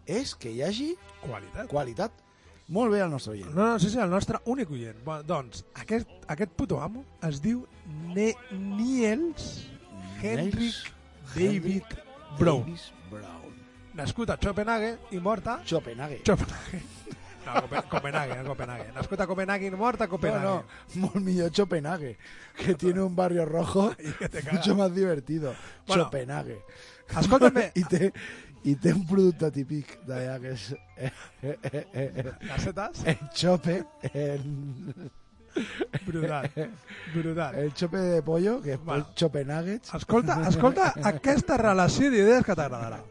és 0.08 0.34
que 0.36 0.50
hi 0.52 0.64
hagi 0.64 0.94
Qualitat. 1.24 1.68
qualitat. 1.72 2.23
Molt 2.74 2.92
bé 2.94 3.04
el 3.06 3.12
nostre 3.12 3.36
oient. 3.36 3.52
No, 3.54 3.68
no, 3.74 3.80
sí, 3.80 3.90
sí, 3.94 4.00
el 4.02 4.10
nostre 4.10 4.40
únic 4.50 4.72
oient. 4.74 4.98
Bueno, 5.06 5.22
doncs, 5.30 5.64
aquest, 5.84 6.10
aquest 6.34 6.52
puto 6.58 6.80
amo 6.82 7.04
es 7.28 7.42
diu 7.44 7.66
ne 8.16 8.32
Niels 8.52 9.68
Henrik 10.24 10.74
David 11.36 11.84
Brown. 12.40 12.64
Davis 12.66 12.88
Brown. 13.12 13.54
Nascut 13.94 14.32
a 14.34 14.38
Copenhague 14.42 14.96
i 15.14 15.20
mort 15.22 15.46
a... 15.48 15.60
Copenhague. 15.70 16.24
Copenhague. 16.26 16.82
No, 17.44 17.54
Copen- 17.60 17.84
Copenhague, 17.92 18.36
no 18.40 18.50
Copenhague. 18.54 18.86
Nascut 18.96 19.20
a 19.22 19.28
Copenhague 19.28 19.68
i 19.68 19.72
mort 19.76 20.02
a 20.02 20.08
Copenhague. 20.08 20.46
No, 20.48 20.64
no, 20.96 21.02
molt 21.10 21.20
millor 21.22 21.52
Copenhague, 21.54 22.16
que 22.58 22.74
tiene 22.74 23.02
un 23.04 23.16
barrio 23.16 23.46
rojo 23.46 23.92
que 24.20 24.30
te 24.30 24.42
cagas. 24.42 24.54
mucho 24.62 24.76
más 24.76 24.96
divertido. 24.96 25.54
Bueno, 25.86 26.06
Copenhague. 26.06 26.62
escolta'm 27.20 27.54
bé. 27.54 27.72
I 27.76 27.84
té, 27.84 28.14
I 28.64 28.76
té 28.80 28.94
un 28.96 29.04
producte 29.08 29.50
típic 29.52 29.98
d'allà 30.08 30.38
que 30.40 30.54
és... 30.56 30.70
Eh, 30.96 31.12
eh, 31.44 31.58
eh, 31.72 31.84
eh, 31.94 32.32
Les 32.48 32.64
setes? 32.70 33.04
El 33.12 33.28
chope... 33.36 33.82
El, 34.14 34.48
Brutal. 36.08 36.50
Brutal. 37.14 37.56
el 37.62 37.74
chope 37.74 37.98
de 37.98 38.22
pollo, 38.26 38.60
que 38.62 38.74
és 38.74 38.80
Bueno. 38.80 39.04
bueno. 39.04 39.16
chope 39.16 39.44
nuggets. 39.46 39.94
Escolta, 39.94 40.40
escolta 40.50 40.94
aquesta 41.04 41.58
relació 41.62 42.10
d'idees 42.10 42.44
que 42.44 42.56
t'agradarà. 42.58 43.04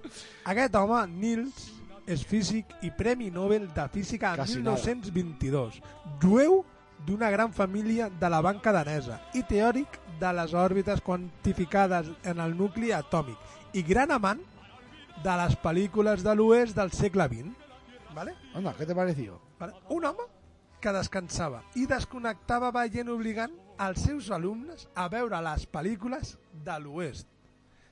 Aquest 0.50 0.74
home, 0.74 1.05
Nils, 1.07 1.68
és 2.07 2.24
físic 2.26 2.72
i 2.82 2.90
Premi 2.90 3.30
Nobel 3.30 3.68
de 3.74 3.88
Física 3.94 4.32
en 4.32 4.42
Quasi 4.42 4.59
1922. 4.59 5.78
Jueu 6.22 6.64
d'una 7.07 7.30
gran 7.30 7.53
família 7.53 8.09
de 8.11 8.30
la 8.30 8.40
banca 8.42 8.72
danesa 8.74 9.20
i 9.34 9.42
teòric 9.46 10.00
de 10.20 10.32
les 10.32 10.55
òrbites 10.55 11.00
quantificades 11.00 12.11
en 12.24 12.40
el 12.42 12.57
nucli 12.59 12.92
atòmic 12.94 13.38
i 13.74 13.82
gran 13.82 14.11
amant 14.11 14.42
de 15.22 15.34
les 15.42 15.56
pel·lícules 15.62 16.24
de 16.24 16.34
l'oest 16.36 16.76
del 16.76 16.92
segle 16.96 17.28
XX. 17.28 17.52
¿vale? 18.14 18.34
Anda, 18.54 18.74
què 18.76 18.86
te 18.86 18.94
pareció? 18.94 19.40
Vale? 19.58 19.74
Un 19.90 20.04
home 20.04 20.28
que 20.82 20.92
descansava 20.94 21.62
i 21.78 21.86
desconnectava 21.86 22.72
veient 22.74 23.10
obligant 23.12 23.54
als 23.78 24.02
seus 24.06 24.30
alumnes 24.34 24.88
a 24.98 25.08
veure 25.12 25.38
les 25.46 25.66
pel·lícules 25.70 26.36
de 26.64 26.78
l'Oest. 26.82 27.28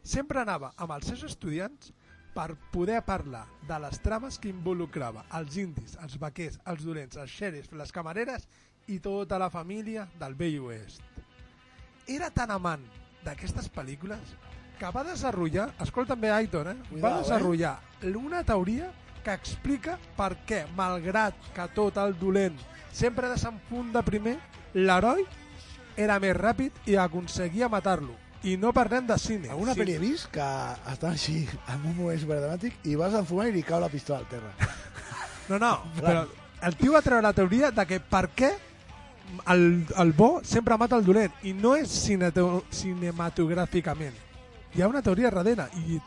Sempre 0.03 0.43
anava 0.43 0.73
amb 0.77 0.97
els 0.97 1.07
seus 1.11 1.23
estudiants 1.29 1.93
per 2.35 2.55
poder 2.73 3.01
parlar 3.07 3.45
de 3.69 3.79
les 3.83 3.99
trames 4.03 4.39
que 4.39 4.51
involucrava 4.51 5.25
els 5.39 5.57
indis, 5.61 5.97
els 6.03 6.17
vaquers, 6.19 6.59
els 6.73 6.85
dolents, 6.87 7.19
els 7.19 7.31
xerifs, 7.31 7.73
les 7.73 7.93
camareres 7.93 8.47
i 8.89 8.99
tota 9.03 9.39
la 9.39 9.51
família 9.51 10.07
del 10.19 10.35
vell 10.39 10.61
oest. 10.71 11.03
Era 12.09 12.31
tan 12.35 12.51
amant 12.51 12.87
d'aquestes 13.25 13.69
pel·lícules 13.71 14.35
que 14.81 14.89
va 14.95 15.05
desenvolupar, 15.05 15.75
escolta'm 15.85 16.21
bé 16.21 16.31
Aitor, 16.33 16.69
eh? 16.73 16.77
Cuidao, 16.89 17.05
va 17.05 17.19
eh? 17.19 17.23
desenvolupar 17.23 17.79
una 18.17 18.43
teoria 18.49 18.89
que 19.21 19.35
explica 19.37 19.99
per 20.17 20.33
què, 20.49 20.65
malgrat 20.77 21.35
que 21.53 21.67
tot 21.77 21.99
el 22.01 22.17
dolent 22.19 22.57
sempre 22.93 23.29
desenfunda 23.29 24.03
primer, 24.07 24.39
l'heroi 24.75 25.25
era 26.01 26.19
més 26.23 26.37
ràpid 26.37 26.73
i 26.89 26.97
aconseguia 26.97 27.69
matar-lo. 27.69 28.15
I 28.41 28.57
no 28.57 28.73
parlem 28.73 29.05
de 29.05 29.19
cine. 29.21 29.51
Alguna 29.53 29.77
sí. 29.77 29.81
pel·li 29.83 29.93
he 29.99 30.01
vist 30.01 30.31
que 30.33 30.41
estan 30.89 31.13
així 31.13 31.45
en 31.69 31.85
un 31.85 31.93
moment 31.99 32.17
superdramàtic 32.23 32.73
i 32.89 32.97
vas 32.97 33.13
a 33.13 33.21
enfumar 33.21 33.51
i 33.51 33.53
li 33.53 33.61
cau 33.67 33.77
la 33.83 33.93
pistola 33.93 34.25
al 34.25 34.29
terra. 34.31 34.55
No, 35.51 35.59
no, 35.59 35.83
però 35.99 36.31
el 36.63 36.79
tio 36.79 36.95
va 36.95 37.03
treure 37.03 37.27
la 37.27 37.35
teoria 37.35 37.75
de 37.75 37.83
que 37.83 37.99
per 37.99 38.31
què 38.39 38.55
el, 39.51 39.83
el 39.99 40.15
bo 40.15 40.47
sempre 40.47 40.79
mata 40.79 40.95
el 40.95 41.03
dolent 41.03 41.35
i 41.43 41.51
no 41.53 41.75
és 41.75 41.91
cinematogràficament. 41.91 44.30
Hi 44.75 44.83
ha 44.83 44.89
una 44.89 45.03
teoria 45.03 45.31
darrere 45.35 45.67
i, 45.83 45.99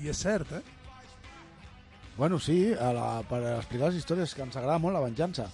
i 0.00 0.08
és 0.08 0.20
cert, 0.24 0.52
eh? 0.56 0.62
Bueno, 2.16 2.38
sí, 2.40 2.72
a 2.72 2.88
la, 2.96 3.08
per 3.28 3.42
explicar 3.52 3.90
les 3.92 4.00
històries 4.00 4.32
que 4.34 4.42
ens 4.42 4.56
agrada 4.56 4.80
molt 4.82 4.96
la 4.96 5.04
venjança. 5.04 5.46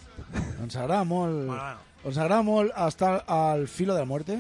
Ens 0.63 0.77
agrada 0.77 1.05
molt... 1.09 1.45
Bueno. 1.51 1.91
Ens 2.05 2.19
agrada 2.21 2.45
molt 2.45 2.73
estar 2.85 3.23
al 3.33 3.63
filo 3.65 3.95
de 3.95 4.03
la 4.03 4.09
muerte 4.09 4.35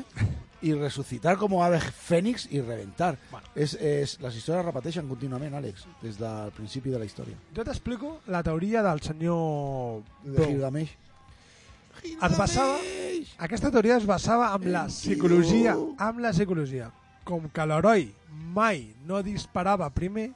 i 0.64 0.74
resucitar 0.76 1.32
com 1.40 1.54
ave 1.64 1.78
fènix 1.80 2.44
i 2.52 2.60
reventar. 2.60 3.14
Bueno. 3.30 3.48
És, 3.56 3.72
és, 3.80 4.18
les 4.20 4.36
històries 4.36 4.60
es 4.60 4.66
repeteixen 4.66 5.08
contínuament, 5.08 5.56
Àlex, 5.56 5.86
des 6.02 6.18
del 6.20 6.52
principi 6.56 6.92
de 6.92 7.00
la 7.00 7.08
història. 7.08 7.38
Jo 7.56 7.64
t'explico 7.64 8.18
la 8.32 8.42
teoria 8.44 8.84
del 8.84 9.00
senyor 9.04 10.02
De. 10.26 10.44
Gilgamesh. 10.44 10.92
es 12.04 12.36
basava, 12.36 12.76
aquesta 13.48 13.72
teoria 13.72 13.96
es 13.96 14.04
basava 14.04 14.52
en 14.58 14.70
la 14.76 14.84
psicologia, 14.92 15.78
amb 15.96 16.20
la 16.20 16.36
psicologia. 16.36 16.92
Com 17.24 17.48
que 17.48 17.64
l'heroi 17.66 18.10
mai 18.54 18.84
no 19.08 19.22
disparava 19.24 19.88
primer, 19.90 20.28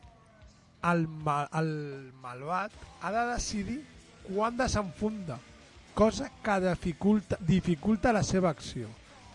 el, 0.88 1.06
ma, 1.24 1.42
el 1.58 1.68
malvat 2.22 2.72
ha 3.02 3.12
de 3.12 3.24
decidir 3.32 3.80
quan 4.28 4.56
desenfunda, 4.56 5.38
cosa 5.94 6.30
que 6.44 6.60
dificulta, 6.64 7.36
dificulta 7.40 8.12
la 8.12 8.22
seva 8.22 8.50
acció. 8.50 8.88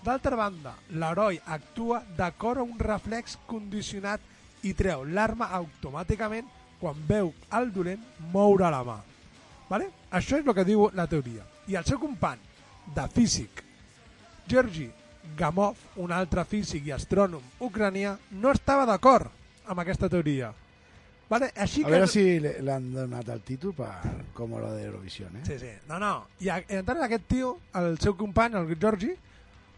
D'altra 0.04 0.36
banda, 0.36 0.74
l'heroi 0.91 1.39
actua 1.45 2.01
d'acord 2.18 2.60
a 2.60 2.68
un 2.68 2.80
reflex 2.80 3.38
condicionat 3.47 4.20
i 4.64 4.74
treu 4.76 5.06
l'arma 5.06 5.49
automàticament 5.60 6.47
quan 6.80 6.99
veu 7.08 7.32
el 7.56 7.72
dolent 7.76 8.01
moure 8.34 8.70
la 8.72 8.82
mà. 8.84 8.97
Vale? 9.70 9.89
Això 10.12 10.39
és 10.39 10.45
el 10.45 10.56
que 10.56 10.66
diu 10.68 10.89
la 10.93 11.08
teoria. 11.08 11.45
I 11.72 11.78
el 11.80 11.88
seu 11.88 11.99
company 11.99 12.41
de 12.95 13.08
físic, 13.16 13.64
Georgi 14.47 14.89
Gamov, 15.38 15.76
un 15.98 16.12
altre 16.12 16.44
físic 16.46 16.86
i 16.88 16.92
astrònom 16.94 17.42
ucranià, 17.64 18.18
no 18.32 18.52
estava 18.52 18.86
d'acord 18.86 19.32
amb 19.66 19.80
aquesta 19.80 20.10
teoria. 20.10 20.52
Vale? 21.30 21.48
Així 21.56 21.82
A 21.82 21.86
que... 21.88 21.92
veure 21.96 22.08
si 22.12 22.40
le- 22.44 22.58
le 22.62 22.72
han 22.74 22.92
donat 22.94 23.30
el 23.34 23.40
títol 23.42 23.74
per, 23.74 23.90
com 24.36 24.52
lo 24.60 24.72
de 24.76 24.84
Eurovisión, 24.86 25.36
eh? 25.38 25.46
Sí, 25.48 25.58
sí. 25.58 25.72
No, 25.88 25.98
no. 25.98 26.28
I 26.44 26.50
a- 26.50 26.64
entonces 26.68 27.04
aquest 27.06 27.26
tio, 27.32 27.60
el 27.80 27.98
seu 28.00 28.16
company, 28.20 28.54
el 28.60 28.76
Georgi, 28.78 29.14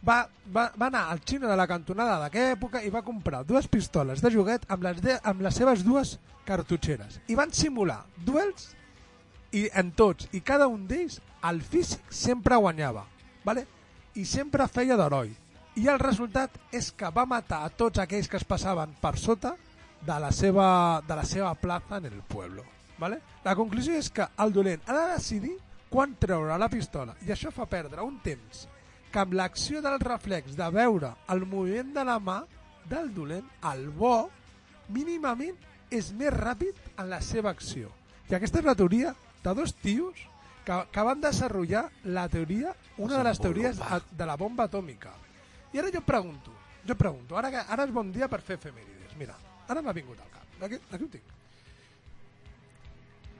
va, 0.07 0.27
va, 0.53 0.71
va 0.79 0.87
anar 0.87 1.05
al 1.13 1.21
xino 1.23 1.47
de 1.47 1.55
la 1.55 1.67
cantonada 1.69 2.17
d'aquella 2.19 2.57
època 2.57 2.81
i 2.83 2.89
va 2.91 3.01
comprar 3.05 3.45
dues 3.45 3.67
pistoles 3.71 4.21
de 4.21 4.31
joguet 4.33 4.65
amb 4.67 4.83
les, 4.83 4.99
de, 5.01 5.15
amb 5.23 5.41
les 5.45 5.55
seves 5.55 5.85
dues 5.85 6.17
cartutxeres. 6.45 7.21
I 7.29 7.35
van 7.39 7.53
simular 7.53 8.01
duels 8.25 8.73
i 9.55 9.69
en 9.73 9.93
tots 9.95 10.27
i 10.33 10.41
cada 10.41 10.67
un 10.67 10.83
d'ells 10.89 11.21
el 11.47 11.61
físic 11.61 12.01
sempre 12.11 12.57
guanyava. 12.57 13.05
Vale? 13.45 13.67
I 14.15 14.23
sempre 14.25 14.67
feia 14.71 14.95
d'heroi. 14.95 15.33
I 15.75 15.89
el 15.91 15.99
resultat 15.99 16.53
és 16.71 16.91
que 16.95 17.09
va 17.11 17.25
matar 17.27 17.65
a 17.65 17.69
tots 17.69 17.99
aquells 17.99 18.29
que 18.31 18.39
es 18.39 18.47
passaven 18.47 18.93
per 19.01 19.17
sota 19.19 19.55
de 20.05 20.19
la 20.21 20.31
seva, 20.31 21.01
de 21.07 21.17
la 21.17 21.25
seva 21.27 21.51
plaça 21.59 21.99
en 21.99 22.07
el 22.07 22.21
pueblo. 22.23 22.63
Vale? 22.97 23.19
La 23.43 23.55
conclusió 23.59 23.97
és 23.99 24.07
que 24.09 24.27
el 24.39 24.53
dolent 24.55 24.85
ha 24.87 24.95
de 24.95 25.07
decidir 25.17 25.57
quan 25.89 26.15
treure 26.19 26.55
la 26.57 26.71
pistola 26.71 27.15
i 27.27 27.31
això 27.31 27.51
fa 27.51 27.67
perdre 27.71 28.03
un 28.03 28.17
temps 28.23 28.65
que 29.11 29.21
amb 29.21 29.35
l'acció 29.35 29.81
del 29.83 29.99
reflex 29.99 30.55
de 30.55 30.69
veure 30.71 31.11
el 31.31 31.45
moviment 31.47 31.91
de 31.95 32.03
la 32.07 32.17
mà 32.19 32.41
del 32.89 33.13
dolent, 33.15 33.45
el 33.71 33.89
bo, 33.89 34.29
mínimament 34.93 35.55
és 35.91 36.11
més 36.13 36.33
ràpid 36.33 36.77
en 36.99 37.09
la 37.09 37.21
seva 37.23 37.51
acció. 37.51 37.91
I 38.29 38.35
aquesta 38.37 38.61
és 38.61 38.67
la 38.67 38.75
teoria 38.77 39.13
de 39.43 39.53
dos 39.57 39.73
tios 39.81 40.25
que, 40.65 40.79
que 40.91 41.01
van 41.07 41.21
desenvolupar 41.21 41.91
la 42.05 42.27
teoria, 42.29 42.75
una 42.97 43.17
de 43.19 43.23
les 43.23 43.39
teories 43.39 43.79
a- 43.81 44.01
de 44.11 44.25
la 44.25 44.35
bomba 44.35 44.65
atòmica. 44.65 45.13
I 45.73 45.79
ara 45.79 45.91
jo 45.93 46.01
pregunto, 46.01 46.51
jo 46.87 46.95
pregunto, 46.95 47.37
ara, 47.37 47.51
que, 47.51 47.57
ara 47.69 47.83
és 47.85 47.91
bon 47.93 48.11
dia 48.11 48.27
per 48.27 48.41
fer 48.41 48.57
efemèrides. 48.57 49.15
Mira, 49.17 49.35
ara 49.67 49.81
m'ha 49.81 49.93
vingut 49.93 50.19
al 50.19 50.29
cap. 50.33 50.63
Aquí, 50.63 50.75
aquí 50.91 51.03
ho 51.03 51.09
tinc. 51.09 51.23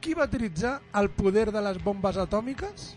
Qui 0.01 0.13
va 0.13 0.26
utilitzar 0.30 0.80
el 0.93 1.09
poder 1.09 1.51
de 1.51 1.61
les 1.61 1.82
bombes 1.84 2.17
atòmiques? 2.17 2.93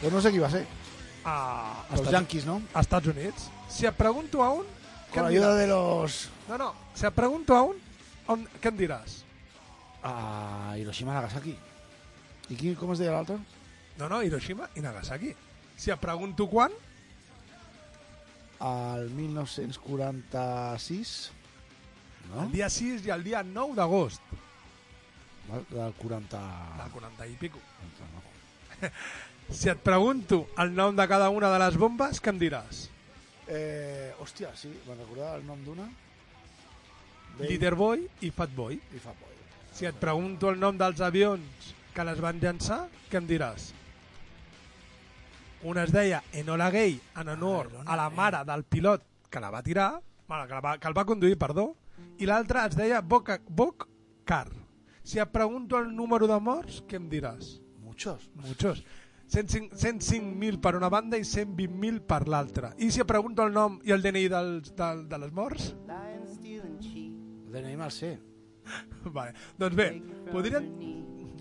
Pues 0.00 0.12
no 0.12 0.20
sé 0.20 0.32
qui 0.32 0.38
va 0.42 0.50
ser. 0.50 0.64
A 1.24 1.84
Els 1.94 2.10
Yankees, 2.10 2.44
no? 2.48 2.60
A 2.74 2.80
Estats 2.82 3.06
Units. 3.12 3.50
Si 3.70 3.86
et 3.86 3.94
pregunto 3.96 4.42
a 4.42 4.50
un... 4.52 4.66
Con 5.12 5.26
ayuda 5.26 5.54
de 5.56 5.66
los... 5.68 6.30
No, 6.48 6.58
no, 6.58 6.74
si 6.94 7.06
et 7.06 7.14
pregunto 7.14 7.54
a 7.54 7.62
un, 7.68 7.76
on, 8.32 8.46
què 8.62 8.68
em 8.72 8.78
diràs? 8.78 9.24
A 10.02 10.74
Hiroshima 10.80 11.14
Nagasaki. 11.14 11.54
I 12.50 12.56
qui, 12.56 12.74
com 12.78 12.92
es 12.94 12.98
deia 13.02 13.12
l'altre? 13.14 13.36
No, 13.98 14.08
no, 14.08 14.22
Hiroshima 14.24 14.68
i 14.76 14.80
Nagasaki. 14.84 15.34
Si 15.76 15.90
et 15.92 16.00
pregunto 16.00 16.48
quan, 16.50 16.72
Al 18.62 19.10
1946. 19.10 21.32
No? 22.30 22.44
el 22.44 22.52
dia 22.52 22.68
6 22.70 23.06
i 23.08 23.10
el 23.10 23.24
dia 23.26 23.42
9 23.42 23.74
d'agost 23.74 24.22
Del 25.50 25.92
40... 25.98 26.38
del 26.78 26.90
40 26.94 27.26
i 27.26 27.34
pico. 27.40 27.58
Si 29.50 29.68
et 29.68 29.80
pregunto 29.82 30.46
el 30.62 30.72
nom 30.74 30.96
de 30.96 31.06
cada 31.08 31.28
una 31.30 31.50
de 31.52 31.58
les 31.64 31.76
bombes, 31.80 32.20
què 32.22 32.32
em 32.32 32.38
diràs? 32.40 32.86
Eh, 33.48 34.14
hòstia, 34.22 34.52
sí, 34.56 34.70
me'n 34.86 35.02
recordava 35.02 35.36
el 35.36 35.44
nom 35.46 35.60
d'una. 35.64 35.88
Dave 37.36 37.50
Leaderboy 37.50 38.06
i 38.22 38.30
Fatboy. 38.30 38.78
I 38.78 39.02
Fatboy. 39.02 39.36
Si 39.72 39.88
et 39.88 39.96
pregunto 40.00 40.50
el 40.52 40.60
nom 40.60 40.76
dels 40.78 41.00
avions 41.04 41.72
que 41.92 42.04
les 42.04 42.20
van 42.20 42.40
llançar, 42.40 42.86
què 43.10 43.20
em 43.20 43.28
diràs? 43.28 43.72
Una 45.68 45.84
es 45.86 45.92
deia 45.94 46.22
Enola 46.32 46.70
Gay 46.74 46.96
en 47.20 47.28
honor 47.36 47.70
a 47.86 47.96
la 47.96 48.08
mare 48.10 48.42
del 48.48 48.64
pilot 48.64 49.04
que 49.30 49.40
la 49.40 49.50
va 49.50 49.62
tirar, 49.62 49.92
bueno, 50.26 50.46
que, 50.46 50.54
la 50.54 50.60
va, 50.60 50.78
que 50.78 50.88
el 50.88 50.96
va 50.96 51.04
conduir, 51.08 51.38
perdó, 51.38 51.70
i 52.18 52.26
l'altra 52.28 52.66
es 52.68 52.76
deia 52.76 53.00
Boca, 53.00 53.38
Boc 53.48 53.86
Car. 54.24 54.48
Si 55.02 55.18
et 55.22 55.30
pregunto 55.32 55.78
el 55.78 55.90
número 55.94 56.28
de 56.30 56.38
morts, 56.40 56.82
què 56.88 56.98
em 56.98 57.08
diràs? 57.10 57.56
Muchos. 57.82 58.28
Muchos. 58.34 58.82
105 59.32 59.78
105.000 59.80 60.60
per 60.60 60.74
una 60.76 60.90
banda 60.92 61.16
i 61.16 61.24
120.000 61.24 62.02
per 62.04 62.26
l'altra. 62.28 62.74
I 62.76 62.90
si 62.92 63.00
et 63.00 63.08
pregunto 63.08 63.46
el 63.46 63.54
nom 63.54 63.78
i 63.88 63.94
el 63.94 64.04
DNI 64.04 64.26
dels, 64.28 64.74
del, 64.76 65.06
de 65.08 65.20
les 65.22 65.32
morts? 65.32 65.70
El 67.48 67.56
DNI 67.56 67.78
me'l 67.80 67.94
sé. 67.94 68.12
Vale. 69.16 69.32
Doncs 69.58 69.78
bé, 69.78 69.88
podríeu, 70.28 70.68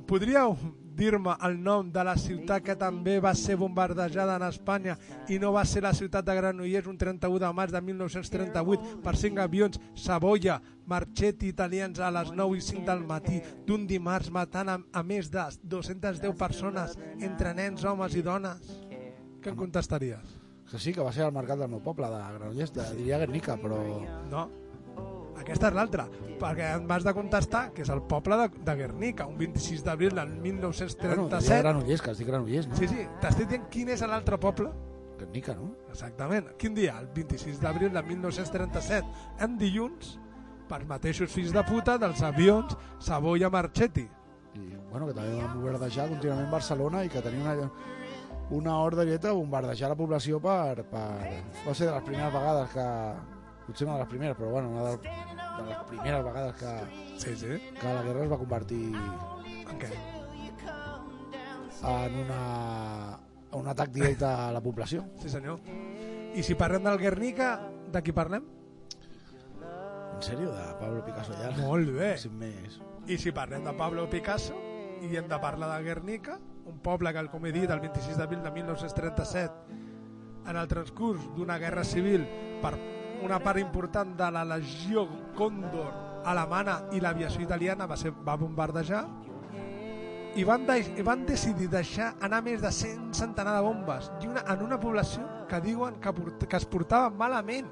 podríeu 0.08 0.56
dir-me 1.02 1.34
el 1.48 1.58
nom 1.64 1.90
de 1.92 2.04
la 2.06 2.14
ciutat 2.20 2.62
que 2.66 2.76
també 2.78 3.18
va 3.24 3.34
ser 3.38 3.56
bombardejada 3.58 4.36
en 4.38 4.46
Espanya 4.48 4.98
i 5.34 5.40
no 5.42 5.52
va 5.56 5.64
ser 5.66 5.82
la 5.86 5.94
ciutat 5.98 6.26
de 6.28 6.36
Granollers 6.38 6.90
un 6.92 7.00
31 7.02 7.42
de 7.42 7.52
març 7.58 7.74
de 7.74 7.82
1938 7.88 9.00
per 9.02 9.16
cinc 9.18 9.42
avions 9.42 9.80
Savoia, 9.98 10.60
Marchetti 10.86 11.50
italians 11.50 12.00
a 12.00 12.12
les 12.14 12.32
9 12.38 12.58
i 12.58 12.62
5 12.68 12.86
del 12.86 13.06
matí 13.08 13.42
d'un 13.66 13.88
dimarts 13.90 14.30
matant 14.30 14.70
a, 14.70 14.78
a 14.78 15.04
més 15.04 15.32
de 15.34 15.48
210 15.64 16.38
persones 16.38 16.98
entre 17.20 17.56
nens, 17.58 17.86
homes 17.86 18.16
i 18.16 18.22
dones? 18.26 18.72
Què 19.42 19.50
em 19.50 19.58
contestaries? 19.58 20.38
Que 20.70 20.80
sí, 20.80 20.94
que 20.94 21.04
va 21.04 21.12
ser 21.12 21.26
al 21.26 21.34
mercat 21.36 21.60
del 21.60 21.72
meu 21.72 21.82
poble, 21.84 22.08
de 22.08 22.20
Granollers, 22.38 22.76
de, 22.78 22.86
diria 23.00 23.20
Guernica, 23.20 23.58
però... 23.60 23.82
No, 24.30 24.46
aquesta 25.40 25.70
és 25.70 25.76
l'altra, 25.76 26.08
perquè 26.42 26.74
em 26.78 26.88
vas 26.90 27.06
de 27.06 27.14
contestar 27.16 27.68
que 27.76 27.86
és 27.86 27.92
el 27.94 28.04
poble 28.10 28.38
de, 28.42 28.48
de 28.68 28.76
Guernica, 28.84 29.28
un 29.30 29.38
26 29.40 29.84
d'abril 29.86 30.16
del 30.16 30.32
Bueno, 30.32 30.44
diria 30.44 30.70
1937. 30.70 31.62
Granollers, 31.62 32.02
que 32.02 32.12
es 32.12 32.22
diu 32.22 32.28
Granollers, 32.28 32.68
no? 32.68 32.80
Sí, 32.80 32.90
sí, 32.92 33.06
t'estic 33.22 33.52
dient 33.52 33.68
quin 33.74 33.94
és 33.96 34.04
l'altre 34.06 34.40
poble? 34.42 34.72
Guernica, 35.22 35.56
no? 35.56 35.72
Exactament. 35.90 36.52
Quin 36.58 36.76
dia? 36.76 36.98
El 37.00 37.08
26 37.16 37.62
d'abril 37.62 37.94
de 37.94 38.04
1937. 38.04 39.08
En 39.46 39.58
dilluns, 39.60 40.16
pels 40.72 40.88
mateixos 40.90 41.32
fills 41.32 41.54
de 41.54 41.64
puta 41.68 41.98
dels 42.02 42.22
avions 42.26 42.78
Savoia 43.00 43.50
Marchetti. 43.54 44.08
I, 44.56 44.64
bueno, 44.90 45.08
que 45.08 45.16
també 45.16 45.38
van 45.38 45.54
bombardejar 45.56 46.10
contínuament 46.12 46.50
Barcelona 46.52 47.06
i 47.06 47.12
que 47.12 47.22
tenia 47.24 47.54
una, 47.56 47.70
una 48.52 48.78
ordre 48.84 49.06
directa 49.06 49.30
de 49.30 49.38
bombardejar 49.38 49.92
la 49.94 50.00
població 50.00 50.42
per, 50.44 50.84
per... 50.92 51.06
Va 51.66 51.76
ser 51.76 51.88
de 51.88 51.94
les 51.94 52.08
primeres 52.08 52.34
vegades 52.34 52.74
que... 52.74 52.88
Potser 53.72 53.86
una 53.88 53.96
de 53.96 54.04
les 54.04 54.10
primeres, 54.12 54.36
però 54.36 54.50
bueno, 54.52 54.70
una 54.70 54.84
de, 54.84 54.98
de 55.00 55.68
les 55.70 55.78
primeres 55.88 56.24
vegades 56.26 56.56
que, 56.60 56.72
Sí, 57.22 57.36
sí. 57.40 57.48
que 57.80 57.88
la 57.94 58.02
guerra 58.04 58.24
es 58.26 58.32
va 58.32 58.38
convertir 58.42 58.82
En 58.92 59.80
què? 59.80 59.92
en 61.82 62.16
una, 62.26 63.20
un 63.58 63.68
atac 63.72 63.90
directe 63.96 64.26
a 64.28 64.52
la 64.52 64.62
població. 64.62 65.06
Sí, 65.22 65.30
senyor. 65.30 65.60
I 66.36 66.44
si 66.44 66.54
parlem 66.56 66.84
del 66.86 67.00
Guernica, 67.02 67.48
de 67.92 68.02
qui 68.06 68.14
parlem? 68.14 68.44
En 69.64 70.22
sèrio, 70.22 70.52
de 70.54 70.68
Pablo 70.80 71.02
Picasso 71.08 71.34
ja? 71.40 71.50
Molt 71.64 71.90
bé. 71.96 72.12
Sin 72.22 72.36
més. 72.38 72.76
I 73.10 73.18
si 73.18 73.32
parlem 73.34 73.64
de 73.66 73.74
Pablo 73.80 74.06
Picasso 74.12 74.54
i 75.02 75.10
hem 75.18 75.28
de 75.32 75.40
parlar 75.42 75.72
de 75.78 75.84
Guernica, 75.88 76.38
un 76.70 76.78
poble 76.86 77.10
que, 77.16 77.24
com 77.34 77.48
he 77.50 77.52
dit, 77.56 77.66
el 77.74 77.82
26 77.82 78.20
d'abril 78.20 78.44
de 78.46 78.52
1937, 78.60 79.80
en 80.52 80.58
el 80.58 80.68
transcurs 80.70 81.26
d'una 81.36 81.58
guerra 81.58 81.84
civil 81.84 82.28
per 82.62 82.76
una 83.24 83.40
part 83.40 83.60
important 83.60 84.16
de 84.18 84.30
la 84.32 84.44
Legió 84.46 85.06
Còndor 85.38 86.24
alemana 86.26 86.78
i 86.94 87.02
l'aviació 87.02 87.42
italiana 87.42 87.88
va, 87.90 87.98
ser, 87.98 88.12
va 88.12 88.38
bombardejar 88.38 89.06
i 90.36 90.46
van, 90.48 90.66
de, 90.66 90.78
i 90.98 91.04
van 91.04 91.26
decidir 91.28 91.68
deixar 91.72 92.14
anar 92.24 92.40
més 92.46 92.62
de 92.64 92.72
100 92.72 93.12
centenar 93.18 93.58
de 93.58 93.64
bombes 93.66 94.10
i 94.24 94.30
una, 94.32 94.46
en 94.54 94.64
una 94.64 94.80
població 94.80 95.26
que 95.50 95.60
diuen 95.64 95.98
que, 96.00 96.14
port, 96.16 96.46
que 96.48 96.58
es 96.58 96.66
portava 96.66 97.10
malament. 97.10 97.68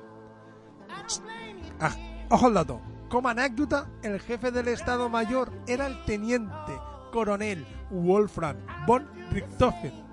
Ah, 1.79 1.93
ojo 2.29 2.47
al 2.47 2.53
dato. 2.53 2.81
Como 3.09 3.29
anécdota, 3.29 3.87
el 4.03 4.19
jefe 4.19 4.51
del 4.51 4.67
Estado 4.67 5.07
Mayor 5.09 5.51
era 5.67 5.87
el 5.87 6.03
teniente 6.05 6.75
coronel 7.11 7.65
Wolfram 7.89 8.57
von 8.85 9.07
Richthofen. 9.31 10.05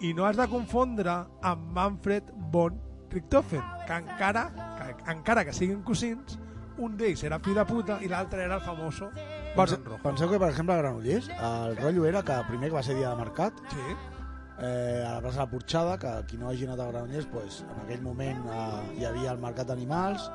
I 0.00 0.14
no 0.14 0.24
has 0.26 0.38
de 0.38 0.48
confondre 0.48 1.12
amb 1.42 1.72
Manfred 1.74 2.32
von 2.50 2.80
Richthofen, 3.10 3.62
que 3.86 3.92
encara 3.94 4.50
que, 4.78 5.10
encara 5.12 5.44
que 5.44 5.52
siguin 5.56 5.82
cosins, 5.82 6.38
un 6.78 6.96
d'ells 6.96 7.24
era 7.24 7.38
fill 7.42 7.56
de 7.58 7.64
puta 7.66 7.96
i 8.04 8.08
l'altre 8.08 8.44
era 8.44 8.56
el 8.56 8.62
famoso 8.62 9.08
Barón 9.56 9.84
Rojo. 9.84 10.02
Penseu 10.04 10.28
que, 10.30 10.38
per 10.38 10.50
exemple, 10.50 10.74
a 10.74 10.78
Granollers, 10.78 11.28
el 11.34 11.76
rotllo 11.80 12.04
era 12.06 12.22
que 12.22 12.36
primer 12.48 12.68
que 12.68 12.76
va 12.76 12.82
ser 12.82 12.94
dia 12.94 13.08
de 13.10 13.16
mercat, 13.16 13.52
Sí. 13.72 13.96
eh, 14.60 15.04
a 15.06 15.14
la 15.14 15.20
plaça 15.20 15.38
de 15.40 15.44
la 15.46 15.50
Porxada, 15.50 15.98
que 15.98 16.12
qui 16.28 16.36
no 16.38 16.48
hagi 16.50 16.66
anat 16.66 16.80
a 16.80 16.86
Granollers, 16.92 17.26
pues, 17.32 17.64
en 17.64 17.80
aquell 17.84 18.02
moment 18.02 18.44
eh, 18.46 18.98
hi 19.00 19.04
havia 19.08 19.32
el 19.32 19.38
mercat 19.38 19.66
d'animals 19.72 20.30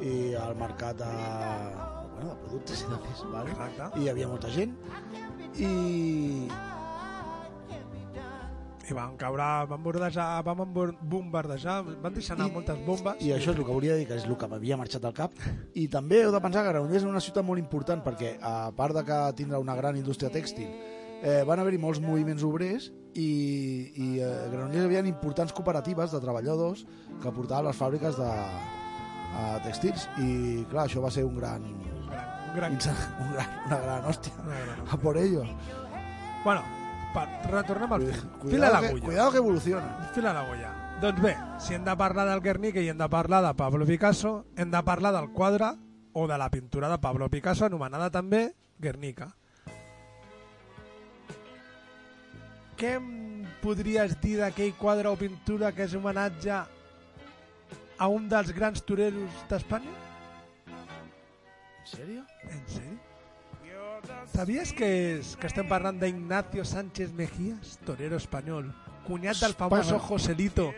i 0.00 0.34
el 0.34 0.54
mercat 0.60 0.96
de, 0.98 1.10
bueno, 2.14 2.30
de 2.30 2.36
productes 2.44 2.82
i 2.82 2.90
de 2.92 3.00
més, 3.08 3.24
vale? 3.32 3.50
Exacte. 3.50 3.98
i 3.98 4.04
hi 4.04 4.08
havia 4.10 4.28
molta 4.28 4.50
gent 4.50 4.76
i 5.56 6.48
I 8.84 8.94
van 8.96 9.14
caure, 9.16 9.44
van 9.68 9.82
bombardejar, 9.82 10.42
van 10.44 10.58
bombardejar, 11.08 11.78
van 12.02 12.16
deixar 12.16 12.36
anar 12.36 12.50
moltes 12.52 12.80
bombes. 12.84 13.22
I 13.24 13.32
això 13.32 13.54
és 13.54 13.58
el 13.58 13.64
que 13.64 13.72
volia 13.72 13.96
dir, 13.96 14.06
que 14.08 14.18
és 14.18 14.26
el 14.28 14.36
que 14.36 14.48
m'havia 14.50 14.76
marxat 14.76 15.06
al 15.08 15.14
cap. 15.16 15.38
I 15.72 15.86
també 15.88 16.20
heu 16.24 16.34
de 16.34 16.42
pensar 16.44 16.64
que 16.64 16.74
Granollers 16.74 17.02
és 17.02 17.08
una 17.08 17.22
ciutat 17.24 17.46
molt 17.46 17.62
important 17.62 18.04
perquè, 18.04 18.36
a 18.42 18.70
part 18.76 18.96
de 18.96 19.04
que 19.08 19.22
tindrà 19.40 19.62
una 19.62 19.76
gran 19.78 19.96
indústria 19.96 20.32
tèxtil, 20.34 20.68
eh, 21.22 21.42
van 21.48 21.62
haver-hi 21.62 21.80
molts 21.80 22.02
moviments 22.04 22.44
obrers 22.44 22.90
i, 23.14 23.30
i 23.96 24.08
eh, 24.20 24.28
a 24.28 24.48
Granollers 24.52 24.82
hi 24.82 24.86
havia 24.90 25.04
importants 25.08 25.56
cooperatives 25.56 26.12
de 26.12 26.20
treballadors 26.20 26.84
que 27.22 27.32
portaven 27.32 27.70
les 27.70 27.80
fàbriques 27.80 28.20
de 28.20 28.30
a 29.34 29.58
textils 29.64 30.06
i 30.22 30.62
clar, 30.70 30.84
això 30.86 31.02
va 31.02 31.10
ser 31.10 31.24
un 31.26 31.34
gran, 31.40 31.64
Un 31.64 32.54
gran, 32.54 32.76
un 32.76 33.32
gran 33.32 33.54
una 33.66 33.78
gran 33.82 34.04
hòstia 34.06 34.32
una 34.44 34.60
gran. 34.60 34.84
a 34.92 34.96
por 34.96 35.16
ello 35.18 35.42
Bueno, 36.44 36.62
retornem 37.50 37.92
al 37.92 38.02
fil. 38.02 38.14
Fil 38.14 38.24
a 38.24 38.38
cuidado, 38.40 38.60
que, 38.60 38.86
l'agulla. 38.86 39.04
cuidado 39.06 39.32
que 39.32 39.38
evoluciona 39.38 40.10
Fil 40.14 40.26
a 40.26 40.32
l'agulla. 40.32 40.72
Doncs 41.00 41.22
bé, 41.22 41.36
si 41.60 41.74
hem 41.74 41.84
de 41.84 41.96
parlar 41.96 42.26
del 42.28 42.40
Guernica 42.40 42.80
i 42.80 42.88
hem 42.88 42.98
de 42.98 43.08
parlar 43.10 43.42
de 43.44 43.54
Pablo 43.54 43.86
Picasso, 43.86 44.46
hem 44.56 44.70
de 44.70 44.82
parlar 44.82 45.12
del 45.12 45.30
quadre 45.32 45.72
o 46.12 46.26
de 46.28 46.38
la 46.38 46.50
pintura 46.50 46.88
de 46.88 46.98
Pablo 46.98 47.28
Picasso, 47.30 47.66
anomenada 47.66 48.10
també 48.10 48.54
Guernica. 48.78 49.34
Què 52.78 52.96
em 52.98 53.44
podries 53.62 54.16
dir 54.22 54.38
d'aquell 54.40 54.74
quadre 54.78 55.10
o 55.10 55.18
pintura 55.18 55.72
que 55.72 55.84
és 55.86 55.94
homenatge 55.94 56.62
a 57.98 58.08
un 58.10 58.28
dels 58.28 58.50
grans 58.54 58.82
toreros 58.82 59.44
d'Espanya? 59.50 59.92
en 61.84 61.90
sèrio? 61.90 62.22
En 62.48 62.62
sèrio? 62.66 63.03
Sabies 64.34 64.72
que, 64.74 64.86
és, 65.14 65.36
que 65.38 65.46
estem 65.46 65.68
parlant 65.70 65.94
d'Ignacio 66.00 66.64
Sánchez 66.66 67.12
Mejías, 67.14 67.76
torero 67.86 68.18
espanyol, 68.18 68.66
cunyat 69.06 69.38
del 69.38 69.54
famoso. 69.54 70.00
Joselito, 70.08 70.72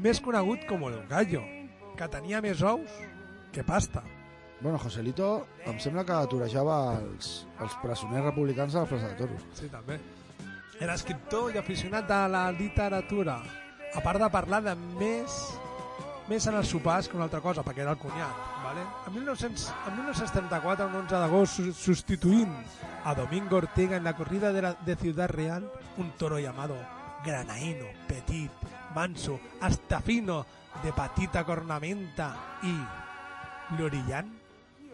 més 0.00 0.16
conegut 0.24 0.64
com 0.64 0.86
el 0.88 0.96
Gallo, 1.10 1.42
que 1.98 2.08
tenia 2.08 2.40
més 2.40 2.62
ous 2.64 2.94
que 3.52 3.66
pasta. 3.68 4.00
Bueno, 4.62 4.80
Joselito 4.80 5.28
em 5.68 5.76
sembla 5.82 6.06
que 6.08 6.16
aturejava 6.16 6.78
els, 7.02 7.42
els 7.60 7.76
presoners 7.82 8.24
republicans 8.30 8.78
a 8.78 8.86
la 8.86 8.88
plaça 8.88 9.12
de 9.12 9.18
Toros 9.20 9.44
Sí, 9.60 9.68
també. 9.68 9.98
Era 10.80 10.96
escriptor 10.96 11.52
i 11.52 11.60
aficionat 11.60 12.08
a 12.16 12.22
la 12.32 12.46
literatura, 12.56 13.42
a 13.92 14.00
part 14.00 14.24
de 14.24 14.30
parlar 14.32 14.62
de 14.64 14.72
més 14.96 15.36
més 16.28 16.46
en 16.46 16.54
els 16.54 16.68
sopars 16.70 17.08
que 17.08 17.16
una 17.16 17.24
altra 17.26 17.40
cosa, 17.40 17.62
perquè 17.66 17.82
era 17.82 17.92
el 17.92 17.98
cunyat. 17.98 18.36
Vale? 18.62 18.82
En, 19.08 19.14
1900, 19.14 19.66
en 19.88 19.96
1934, 19.96 20.86
un 20.86 20.94
11 21.02 21.14
d'agost, 21.18 21.56
su- 21.58 21.72
substituint 21.74 22.52
a 23.04 23.14
Domingo 23.14 23.56
Ortega 23.56 23.96
en 23.96 24.04
la 24.04 24.14
corrida 24.16 24.52
de, 24.52 24.62
la, 24.62 24.72
de 24.74 24.96
Ciudad 24.96 25.28
Real, 25.28 25.70
un 25.98 26.12
toro 26.12 26.38
llamado 26.38 26.76
Granaíno, 27.24 27.86
Petit, 28.06 28.50
Manso, 28.94 29.40
hasta 29.60 30.00
fino, 30.00 30.44
de 30.82 30.92
patita 30.92 31.44
cornamenta 31.44 32.30
i 32.64 32.72
l'orillant, 33.78 34.30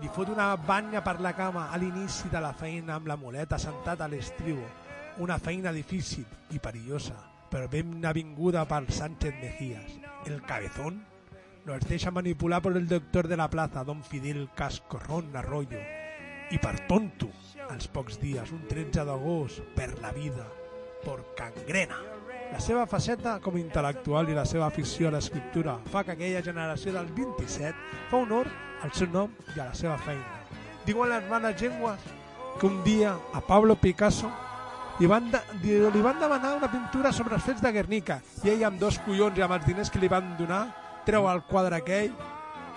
li 0.00 0.08
fot 0.14 0.28
una 0.30 0.52
banya 0.56 1.02
per 1.02 1.20
la 1.20 1.32
cama 1.34 1.68
a 1.72 1.78
l'inici 1.78 2.28
de 2.30 2.40
la 2.42 2.52
feina 2.54 2.96
amb 2.96 3.06
la 3.10 3.16
muleta 3.16 3.58
sentat 3.58 4.00
a 4.00 4.08
l'estribo. 4.08 4.62
Una 5.18 5.38
feina 5.38 5.72
difícil 5.74 6.24
i 6.54 6.58
perillosa, 6.62 7.14
però 7.50 7.66
ben 7.68 8.04
avinguda 8.06 8.64
per 8.70 8.84
Sánchez 8.92 9.34
Mejías. 9.42 9.96
El 10.26 10.42
cabezón 10.42 11.00
los 11.64 11.80
deja 11.88 12.10
manipular 12.10 12.62
por 12.62 12.76
el 12.76 12.86
doctor 12.88 13.28
de 13.28 13.36
la 13.36 13.48
plaza, 13.50 13.84
don 13.84 14.02
Fidel 14.02 14.48
Cascorrón 14.54 15.36
Arroyo. 15.36 15.78
I 16.50 16.58
per 16.58 16.86
tonto, 16.88 17.28
als 17.68 17.88
pocs 17.92 18.16
dies, 18.22 18.52
un 18.56 18.62
13 18.68 19.04
d'agost, 19.04 19.60
per 19.76 19.98
la 20.00 20.12
vida, 20.12 20.46
por 21.04 21.34
cangrena. 21.36 21.98
La 22.48 22.60
seva 22.64 22.86
faceta 22.88 23.36
com 23.44 23.58
a 23.58 23.60
intel·lectual 23.60 24.30
i 24.32 24.36
la 24.36 24.46
seva 24.48 24.70
afició 24.70 25.10
a 25.10 25.12
l'escriptura 25.12 25.76
fa 25.92 26.02
que 26.04 26.14
aquella 26.16 26.40
generació 26.42 26.94
del 26.94 27.10
27 27.12 27.76
fa 28.08 28.22
honor 28.22 28.48
al 28.80 28.94
seu 28.96 29.10
nom 29.12 29.34
i 29.54 29.60
a 29.60 29.68
la 29.68 29.76
seva 29.76 29.98
feina. 30.00 30.40
Diuen 30.86 31.12
les 31.12 31.28
males 31.28 31.60
llengües 31.60 32.00
que 32.58 32.66
un 32.66 32.82
dia 32.84 33.12
a 33.36 33.44
Pablo 33.44 33.76
Picasso 33.76 34.32
li 34.98 35.06
van, 35.06 35.28
de, 35.30 35.40
li 35.62 36.02
van 36.02 36.18
demanar 36.18 36.56
una 36.56 36.72
pintura 36.72 37.12
sobre 37.12 37.36
els 37.36 37.44
fets 37.44 37.60
de 37.62 37.70
Guernica 37.76 38.22
i 38.42 38.54
ell 38.54 38.64
amb 38.66 38.80
dos 38.80 38.96
collons 39.04 39.36
i 39.36 39.44
amb 39.44 39.58
els 39.58 39.68
diners 39.68 39.92
que 39.92 40.00
li 40.00 40.08
van 40.10 40.32
donar 40.40 40.64
treu 41.08 41.28
el 41.32 41.42
quadre 41.48 41.80
aquell 41.80 42.12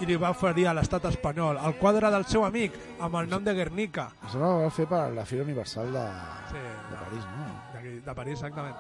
i 0.02 0.08
li 0.10 0.16
va 0.18 0.32
oferir 0.34 0.66
a 0.68 0.74
l'estat 0.74 1.04
espanyol 1.12 1.60
el 1.62 1.76
quadre 1.78 2.10
del 2.14 2.24
seu 2.26 2.46
amic 2.48 2.74
amb 3.04 3.20
el 3.20 3.28
nom 3.30 3.44
de 3.46 3.54
Guernica 3.54 4.08
sembla 4.32 4.48
que 4.48 4.54
ho 4.56 4.64
va 4.64 4.72
fer 4.78 4.88
per 4.90 5.02
la 5.14 5.26
Fira 5.30 5.44
Universal 5.46 5.92
de, 5.94 6.06
Sí, 6.52 6.62
de 6.90 6.98
París, 7.04 7.26
no? 7.36 7.46
d'aquí- 7.74 8.00
de 8.06 8.16
París, 8.16 8.40
exactament. 8.40 8.76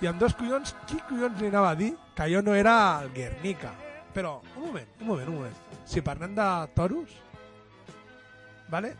I 0.00 0.06
amb 0.10 0.20
dos 0.20 0.34
collons, 0.36 0.74
qui 0.88 0.98
collons 1.08 1.38
li 1.40 1.46
anava 1.48 1.70
a 1.70 1.76
dir 1.78 1.94
que 2.14 2.26
jo 2.32 2.42
no 2.44 2.52
era 2.54 2.74
el 3.02 3.12
Guernica? 3.14 3.70
Però, 4.12 4.40
un 4.56 4.66
moment, 4.66 4.88
un 5.00 5.06
moment, 5.06 5.28
un 5.28 5.34
moment. 5.36 5.54
Si 5.88 6.02
parlem 6.04 6.34
de 6.36 6.48
toros, 6.74 7.14
vale? 8.68 8.94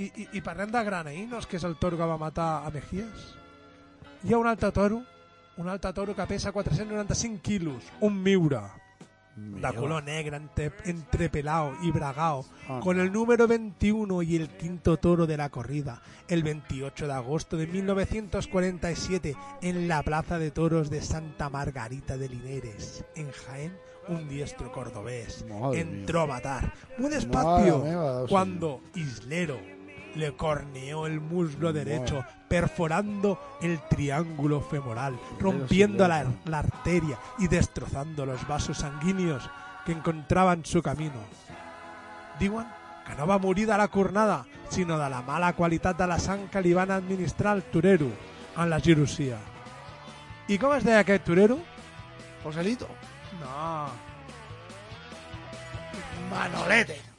I, 0.00 0.04
i, 0.16 0.26
i 0.38 0.40
parlem 0.44 0.70
de 0.72 0.82
Granaïnos, 0.84 1.46
que 1.46 1.56
és 1.60 1.64
el 1.68 1.76
toro 1.80 1.96
que 2.00 2.06
va 2.08 2.16
matar 2.20 2.50
a 2.66 2.70
Mejías, 2.72 3.24
hi 4.24 4.32
ha 4.34 4.38
un 4.40 4.48
altre 4.48 4.70
toro, 4.72 5.02
un 5.60 5.68
altre 5.68 5.92
toro 5.92 6.14
que 6.16 6.26
pesa 6.26 6.52
495 6.52 7.40
quilos, 7.42 7.84
un 8.00 8.16
miura, 8.22 8.62
de 9.40 9.74
color 9.74 10.04
negre, 10.04 10.36
entre, 10.36 10.72
entrepelado 10.84 11.72
y 11.82 11.90
bragao, 11.90 12.44
Ah. 12.68 12.80
con 12.82 13.00
el 13.00 13.12
número 13.12 13.46
21 13.48 14.22
y 14.22 14.36
el 14.36 14.48
quinto 14.48 14.96
toro 14.98 15.26
de 15.26 15.36
la 15.36 15.48
corrida, 15.48 16.02
el 16.28 16.42
28 16.42 17.06
de 17.06 17.12
agosto 17.12 17.56
de 17.56 17.66
1947, 17.66 19.36
en 19.62 19.88
la 19.88 20.02
Plaza 20.02 20.38
de 20.38 20.50
Toros 20.50 20.90
de 20.90 21.02
Santa 21.02 21.50
Margarita 21.50 22.16
de 22.16 22.28
Linares, 22.28 23.04
en 23.16 23.30
Jaén, 23.32 23.72
un 24.08 24.28
diestro 24.28 24.72
cordobés 24.72 25.44
Madre 25.48 25.80
entró 25.80 26.22
a 26.22 26.26
matar 26.26 26.72
muy 26.98 27.10
despacio 27.10 27.84
cuando 28.28 28.80
Islero 28.94 29.58
le 30.14 30.34
corneó 30.36 31.06
el 31.06 31.20
muslo 31.20 31.72
derecho, 31.72 32.24
perforando 32.48 33.56
el 33.62 33.80
triángulo 33.88 34.60
femoral, 34.60 35.18
rompiendo 35.38 36.06
la, 36.08 36.26
la 36.44 36.58
arteria 36.58 37.18
y 37.38 37.48
destrozando 37.48 38.26
los 38.26 38.46
vasos 38.46 38.78
sanguíneos 38.78 39.48
que 39.84 39.92
encontraban 39.92 40.64
su 40.64 40.82
camino. 40.82 41.20
Diuen 42.38 42.66
que 43.06 43.14
no 43.14 43.26
va 43.26 43.38
morir 43.38 43.66
de 43.66 43.76
la 43.76 43.88
cornada, 43.88 44.46
sinó 44.68 44.98
de 44.98 45.10
la 45.10 45.22
mala 45.22 45.52
qualitat 45.52 45.96
de 45.98 46.06
la 46.06 46.18
sang 46.18 46.48
que 46.48 46.62
li 46.62 46.72
van 46.72 46.90
administrar 46.90 47.52
al 47.52 47.62
torero 47.62 48.06
en 48.56 48.70
la 48.70 48.80
girosia. 48.80 49.38
I 50.50 50.58
com 50.58 50.72
es 50.74 50.82
deia 50.82 51.02
aquest 51.04 51.24
torero? 51.26 51.58
Joselito. 52.42 52.88
No. 53.40 53.86
Manolete. 56.30 57.09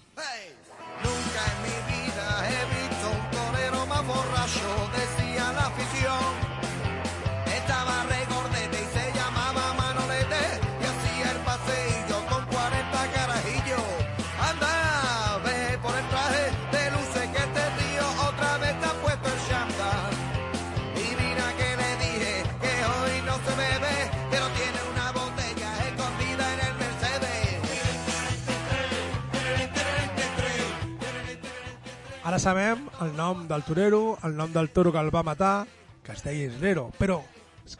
Sabem 32.42 32.88
el 33.06 33.12
nom 33.14 33.46
del 33.48 33.62
torero, 33.62 34.18
el 34.26 34.34
nom 34.36 34.50
del 34.52 34.72
toro 34.74 34.92
que 34.92 34.98
el 34.98 35.14
va 35.14 35.22
matar, 35.22 35.68
que 36.02 36.16
es 36.16 36.24
deia 36.26 36.48
Islero. 36.50 36.88
Però 36.98 37.20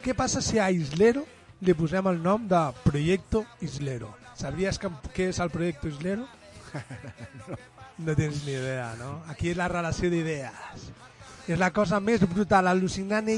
què 0.04 0.14
passa 0.14 0.38
si 0.44 0.60
a 0.62 0.70
Islero 0.70 1.24
li 1.66 1.74
posem 1.74 2.06
el 2.06 2.20
nom 2.22 2.46
de 2.46 2.60
Proyecto 2.84 3.42
Islero? 3.60 4.12
Sabries 4.38 4.78
que, 4.78 4.90
què 5.16 5.32
és 5.32 5.40
el 5.42 5.50
Proyecto 5.50 5.90
Islero? 5.90 6.28
No 8.02 8.16
tens 8.16 8.40
ni 8.46 8.54
idea, 8.56 8.94
no? 8.98 9.20
Aquí 9.30 9.50
és 9.52 9.58
la 9.58 9.68
relació 9.68 10.08
d'idees. 10.10 10.86
És 11.46 11.58
la 11.60 11.68
cosa 11.76 12.00
més 12.00 12.22
brutal, 12.24 12.66
al·lucinant 12.66 13.28
i 13.30 13.36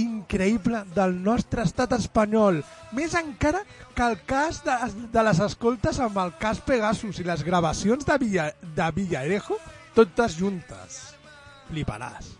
increïble 0.00 0.84
del 0.94 1.16
nostre 1.24 1.64
estat 1.66 1.92
espanyol. 1.96 2.62
Més 2.96 3.16
encara 3.18 3.64
que 3.96 4.06
el 4.06 4.16
cas 4.30 4.62
de, 4.64 4.76
de 5.12 5.24
les 5.26 5.42
escoltes 5.48 5.98
amb 6.00 6.22
el 6.22 6.32
cas 6.40 6.62
Pegasus 6.64 7.18
i 7.20 7.26
les 7.26 7.42
gravacions 7.44 8.06
de, 8.06 8.18
Villa, 8.22 8.46
de 8.62 8.88
Villarejo, 8.94 9.58
totes 9.96 10.36
juntes. 10.36 11.16
Fliparàs. 11.70 12.34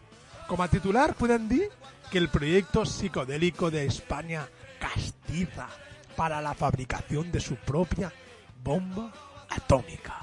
Com 0.47 0.61
a 0.61 0.69
titular 0.69 1.15
podem 1.17 1.49
dir 1.49 1.71
que 2.11 2.19
el 2.21 2.29
proyecto 2.29 2.85
psicodélico 2.85 3.71
de 3.71 3.87
España 3.87 4.47
castiza 4.79 5.67
para 6.17 6.41
la 6.41 6.55
fabricación 6.55 7.33
de 7.33 7.41
su 7.41 7.57
propia 7.57 8.13
bomba 8.63 9.11
atómica. 9.49 10.21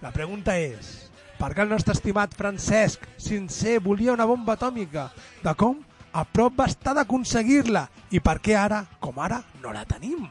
La 0.00 0.12
pregunta 0.12 0.54
és, 0.56 1.10
per 1.38 1.50
què 1.52 1.64
el 1.64 1.72
nostre 1.72 1.96
estimat 1.96 2.34
Francesc 2.36 3.04
Sincer 3.18 3.80
volia 3.82 4.14
una 4.14 4.26
bomba 4.28 4.54
atòmica? 4.54 5.08
De 5.42 5.54
com 5.58 5.80
a 6.14 6.22
prop 6.24 6.54
va 6.60 6.68
estar 6.70 6.94
d'aconseguir-la 6.94 7.88
i 8.14 8.22
per 8.22 8.38
què 8.38 8.54
ara, 8.54 8.84
com 9.00 9.18
ara, 9.18 9.40
no 9.62 9.74
la 9.74 9.82
tenim? 9.88 10.28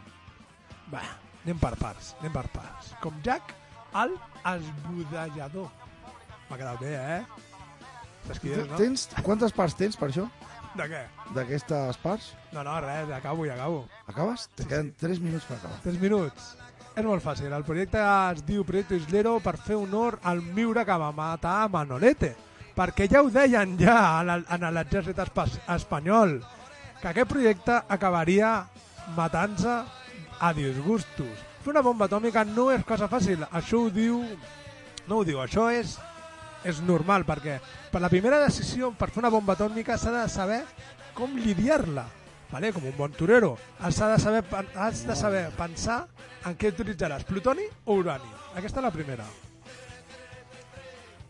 Va, 0.94 1.04
anem 1.44 1.60
per 1.60 1.74
parts, 1.76 2.14
anem 2.22 2.34
per 2.34 2.48
parts. 2.54 2.94
Com 3.04 3.20
Jack, 3.26 3.52
el 4.02 4.16
esbudellador. 4.54 5.70
M'ha 6.50 6.58
quedat 6.60 6.80
bé, 6.82 6.94
eh? 6.96 7.22
Saps 8.28 8.40
qui 8.40 8.52
és, 8.56 8.68
no? 8.70 8.78
Tens, 8.80 9.08
quantes 9.26 9.52
parts 9.56 9.76
tens 9.80 9.98
per 10.00 10.10
això? 10.12 10.28
De 10.74 10.86
què? 10.90 11.04
D'aquestes 11.36 11.98
parts? 12.02 12.32
No, 12.54 12.64
no, 12.66 12.80
res, 12.82 13.10
acabo, 13.14 13.46
ja 13.46 13.54
acabo. 13.58 13.84
Acabes? 14.08 14.48
Te 14.56 14.66
queden 14.66 14.94
3 15.00 15.20
minuts 15.22 15.46
per 15.46 15.58
acabar. 15.60 15.78
3 15.84 16.00
minuts. 16.02 16.54
És 16.96 17.06
molt 17.06 17.24
fàcil. 17.26 17.52
El 17.54 17.64
projecte 17.66 18.02
es 18.32 18.44
diu 18.46 18.64
Projecte 18.66 18.98
Islero 19.02 19.40
per 19.42 19.56
fer 19.58 19.76
honor 19.78 20.20
al 20.24 20.42
miure 20.42 20.84
que 20.86 20.98
va 21.02 21.12
matar 21.12 21.64
a 21.64 21.70
Manolete. 21.74 22.36
Perquè 22.74 23.08
ja 23.10 23.22
ho 23.22 23.30
deien 23.34 23.76
ja 23.78 24.22
en 24.26 24.66
l'exèrcit 24.74 25.18
espa- 25.22 25.48
espanyol, 25.76 26.40
que 27.02 27.08
aquest 27.12 27.30
projecte 27.30 27.80
acabaria 27.90 28.66
matant-se 29.18 29.74
a 30.40 30.54
disgustos. 30.54 31.34
Fer 31.64 31.72
una 31.72 31.84
bomba 31.86 32.10
atòmica 32.10 32.44
no 32.44 32.68
és 32.74 32.84
cosa 32.84 33.08
fàcil. 33.08 33.46
Això 33.56 33.86
ho 33.86 33.92
diu... 33.94 34.20
No 35.08 35.20
ho 35.20 35.24
diu, 35.28 35.40
això 35.40 35.70
és, 35.72 35.96
és 36.68 36.82
normal, 36.84 37.24
perquè 37.28 37.58
per 37.92 38.02
la 38.04 38.12
primera 38.12 38.40
decisió, 38.44 38.92
per 39.00 39.10
fer 39.12 39.22
una 39.24 39.32
bomba 39.32 39.56
atòmica, 39.56 39.98
s'ha 40.00 40.12
de 40.16 40.26
saber 40.32 40.60
com 41.16 41.36
lidiar-la. 41.40 42.06
Vale? 42.52 42.72
Com 42.76 42.86
un 42.86 42.96
bon 42.98 43.16
torero. 43.16 43.56
Has 43.80 43.98
de, 43.98 44.20
saber, 44.20 44.44
has 44.76 45.06
de 45.08 45.16
saber 45.16 45.44
pensar 45.58 46.04
en 46.46 46.56
què 46.60 46.74
utilitzaràs, 46.76 47.26
plutoni 47.28 47.66
o 47.86 47.98
urani. 48.04 48.30
Aquesta 48.60 48.84
és 48.84 48.86
la 48.86 48.94
primera. 48.94 49.26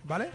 Vale? 0.09 0.31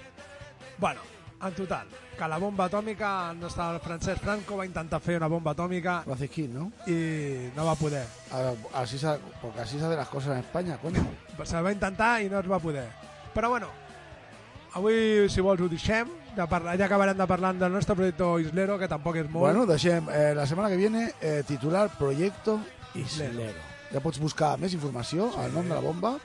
Bueno, 0.79 1.03
en 1.43 1.55
total, 1.59 1.91
que 2.19 2.29
la 2.29 2.39
bomba 2.39 2.65
atòmica, 2.67 3.31
el 3.31 3.81
Francesc 3.81 4.21
Franco 4.23 4.57
va 4.59 4.67
intentar 4.67 4.99
fer 5.01 5.17
una 5.17 5.29
bomba 5.29 5.53
atòmica 5.53 6.03
King, 6.29 6.49
¿no? 6.53 6.73
i 6.87 7.51
no 7.57 7.65
va 7.65 7.75
poder. 7.77 8.05
A- 8.33 8.81
Así 8.83 8.99
se, 8.99 9.17
porque 9.41 9.61
así 9.61 9.79
se 9.79 9.85
hacen 9.85 9.97
las 9.97 10.09
cosas 10.09 10.33
en 10.33 10.39
España, 10.39 10.77
coño. 10.83 11.01
Se 11.45 11.61
va 11.63 11.71
intentar 11.73 12.21
i 12.23 12.29
no 12.29 12.41
es 12.41 12.51
va 12.51 12.59
poder. 12.59 12.89
Però 13.35 13.49
bueno, 13.51 13.69
avui, 14.75 15.29
si 15.31 15.41
vols, 15.41 15.61
ho 15.61 15.69
deixem. 15.69 16.09
Ja, 16.37 16.47
parla, 16.47 16.77
ja 16.79 16.87
acabarem 16.87 17.17
de 17.19 17.27
parlar 17.27 17.55
del 17.55 17.73
nostre 17.73 17.95
projecte 17.97 18.25
Islero, 18.43 18.79
que 18.79 18.89
tampoc 18.89 19.17
és 19.17 19.27
molt. 19.31 19.47
Bueno, 19.47 19.65
deixem. 19.67 20.07
Eh, 20.11 20.35
la 20.35 20.47
setmana 20.47 20.69
que 20.69 20.77
viene, 20.77 21.13
eh, 21.21 21.43
titular 21.47 21.89
Proyecto 21.99 22.61
Islero. 22.95 23.59
Ja 23.93 24.01
pots 24.05 24.19
buscar 24.21 24.59
més 24.59 24.75
informació, 24.75 25.31
sí. 25.33 25.41
el 25.47 25.55
nom 25.55 25.65
de 25.67 25.75
la 25.75 25.81
bomba, 25.81 26.17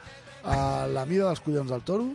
a 0.43 0.85
la 0.91 1.05
mida 1.05 1.27
dels 1.29 1.39
collons 1.39 1.69
del 1.71 1.81
toro. 1.81 2.09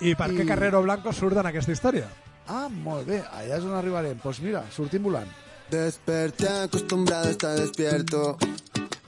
I 0.00 0.14
per 0.18 0.30
què 0.32 0.46
Carrero 0.46 0.80
Blanco 0.82 1.12
surt 1.12 1.36
en 1.38 1.46
aquesta 1.46 1.72
història? 1.72 2.08
Ah, 2.46 2.68
molt 2.68 3.06
bé, 3.08 3.22
allà 3.32 3.56
és 3.56 3.64
on 3.64 3.74
arribarem. 3.76 4.18
Doncs 4.18 4.22
pues 4.22 4.40
mira, 4.44 4.64
sortim 4.70 5.02
volant. 5.02 5.30
Desperté 5.70 6.48
acostumbrado 6.48 7.28
a 7.28 7.30
estar 7.30 7.58
despierto. 7.58 8.36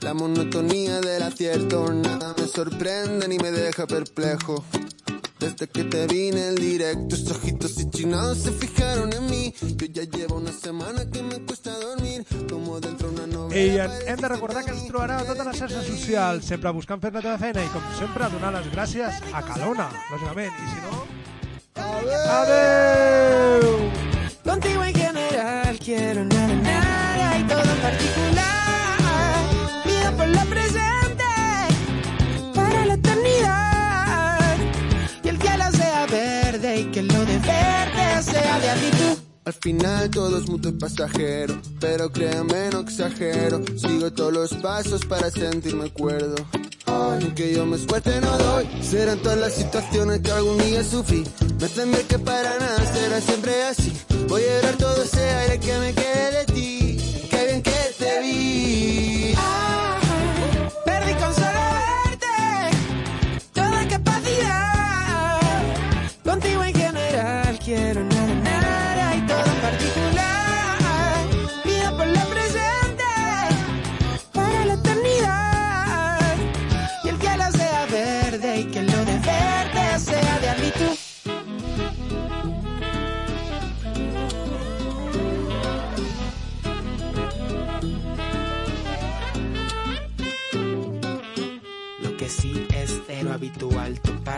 La 0.01 0.13
monotonía 0.13 1.01
del 1.01 1.23
acierto, 1.23 1.91
nada 1.93 2.33
me 2.37 2.47
sorprende 2.47 3.27
ni 3.27 3.37
me 3.37 3.51
deja 3.51 3.85
perplejo. 3.85 4.63
Desde 5.39 5.67
que 5.67 5.83
te 5.83 6.07
vi 6.07 6.29
en 6.29 6.37
el 6.37 6.55
directo, 6.55 7.15
esos 7.15 7.37
ojitos 7.37 7.77
enchinados 7.77 8.39
se 8.39 8.51
fijaron 8.51 9.13
en 9.13 9.25
mí. 9.27 9.53
Yo 9.61 9.85
ya 9.85 10.03
llevo 10.03 10.37
una 10.37 10.51
semana 10.51 11.05
que 11.09 11.21
me 11.21 11.39
cuesta 11.41 11.77
dormir, 11.77 12.25
como 12.49 12.79
dentro 12.79 13.11
de 13.11 13.15
una 13.15 13.27
novela. 13.27 13.61
I 13.61 13.79
en, 13.79 13.91
hem 14.07 14.17
de 14.19 14.29
recordar 14.29 14.65
que 14.65 14.71
ens 14.71 14.87
trobareu 14.87 15.21
a 15.21 15.27
totes 15.29 15.45
les 15.45 15.61
xarxes 15.61 15.85
socials, 15.85 16.45
sempre 16.45 16.73
buscant 16.73 17.01
fer 17.01 17.13
la 17.13 17.21
teva 17.21 17.37
feina 17.37 17.61
i, 17.61 17.69
com 17.69 17.85
sempre, 17.99 18.31
donar 18.33 18.55
les 18.57 18.71
gràcies 18.73 19.21
a 19.31 19.45
Calona, 19.45 19.91
lògicament. 20.09 20.57
I 20.57 20.73
si 20.73 20.83
no... 20.87 21.16
Adeu! 22.13 23.91
Contigo 24.43 24.83
en 24.83 24.93
general 24.93 25.79
quiero 25.79 26.25
nada, 26.25 26.55
nada 26.55 27.39
y 27.39 27.43
todo 27.43 27.61
en 27.61 27.81
particular. 27.81 28.97
Pido 29.83 30.11
por 30.17 30.27
lo 30.27 30.41
presente 30.45 31.25
para 32.55 32.85
la 32.85 32.93
eternidad. 32.93 34.57
Y 35.23 35.27
el 35.29 35.41
cielo 35.41 35.65
sea 35.71 36.05
verde 36.07 36.79
y 36.81 36.85
que 36.85 37.01
lo 37.01 37.25
de 37.25 37.37
verde 37.39 38.23
sea 38.23 38.59
de 38.59 38.69
actitud. 38.69 39.17
Al 39.45 39.53
final 39.53 40.09
todo 40.09 40.37
es 40.39 40.49
mutuo 40.49 40.71
y 40.71 40.73
pasajero, 40.73 41.61
pero 41.79 42.11
créanme 42.11 42.69
no 42.69 42.81
exagero, 42.81 43.63
sigo 43.77 44.11
todos 44.11 44.33
los 44.33 44.53
pasos 44.55 45.05
para 45.05 45.31
sentirme 45.31 45.89
cuerdo. 45.91 46.35
Aunque 46.87 47.53
yo 47.53 47.65
me 47.65 47.75
esfuerce 47.75 48.19
no 48.21 48.37
doy, 48.37 48.67
serán 48.81 49.19
todas 49.19 49.37
las 49.37 49.53
situaciones 49.53 50.21
que 50.21 50.31
algún 50.31 50.57
día 50.57 50.83
sufrí. 50.83 51.23
Me 51.59 51.65
hacen 51.65 51.91
ver 51.91 52.05
que 52.05 52.19
para 52.19 52.57
nada 52.59 52.93
será 52.93 53.21
siempre 53.21 53.63
así. 53.63 53.93
Voy 54.27 54.43
a 54.43 54.55
llorar 54.55 54.77
todo 54.77 55.03
ese 55.03 55.21
aire 55.21 55.59
que 55.59 55.77
me 55.77 55.93
quede 55.93 56.31
de 56.31 56.45
ti. 56.45 57.27
Qué 57.29 57.45
bien 57.45 57.61
que 57.61 57.95
te 57.97 58.21
vi. 58.21 59.35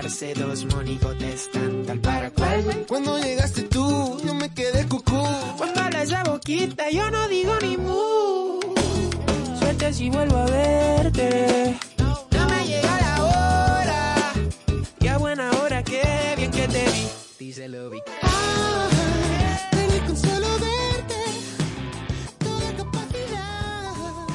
Dos 0.02 0.66
monigotes 0.66 1.52
tan 1.52 1.84
tal 1.86 2.00
para 2.00 2.32
cual. 2.32 2.86
Cuando 2.88 3.20
llegaste 3.20 3.64
tú, 3.64 4.18
yo 4.24 4.34
me 4.34 4.50
quedé 4.54 4.88
cucú. 4.88 5.22
Cuando 5.58 5.82
habla 5.82 6.04
esa 6.04 6.24
boquita, 6.24 6.90
yo 6.90 7.12
no 7.12 7.28
digo 7.28 7.54
ni 7.62 7.76
mu. 7.76 8.60
Suerte 9.60 9.94
si 9.94 10.10
vuelvo 10.10 10.38
a 10.38 10.46
verte. 10.46 11.78
No 11.98 12.48
me 12.48 12.66
llega 12.66 13.02
la 13.02 13.24
hora. 13.26 14.34
Y 15.02 15.08
a 15.08 15.18
buena 15.18 15.52
hora, 15.62 15.84
qué 15.84 16.34
bien 16.38 16.52
que 16.52 16.68
te 16.68 16.86
vi. 16.86 17.08
Díselo, 17.38 17.90
Vic. 17.90 18.29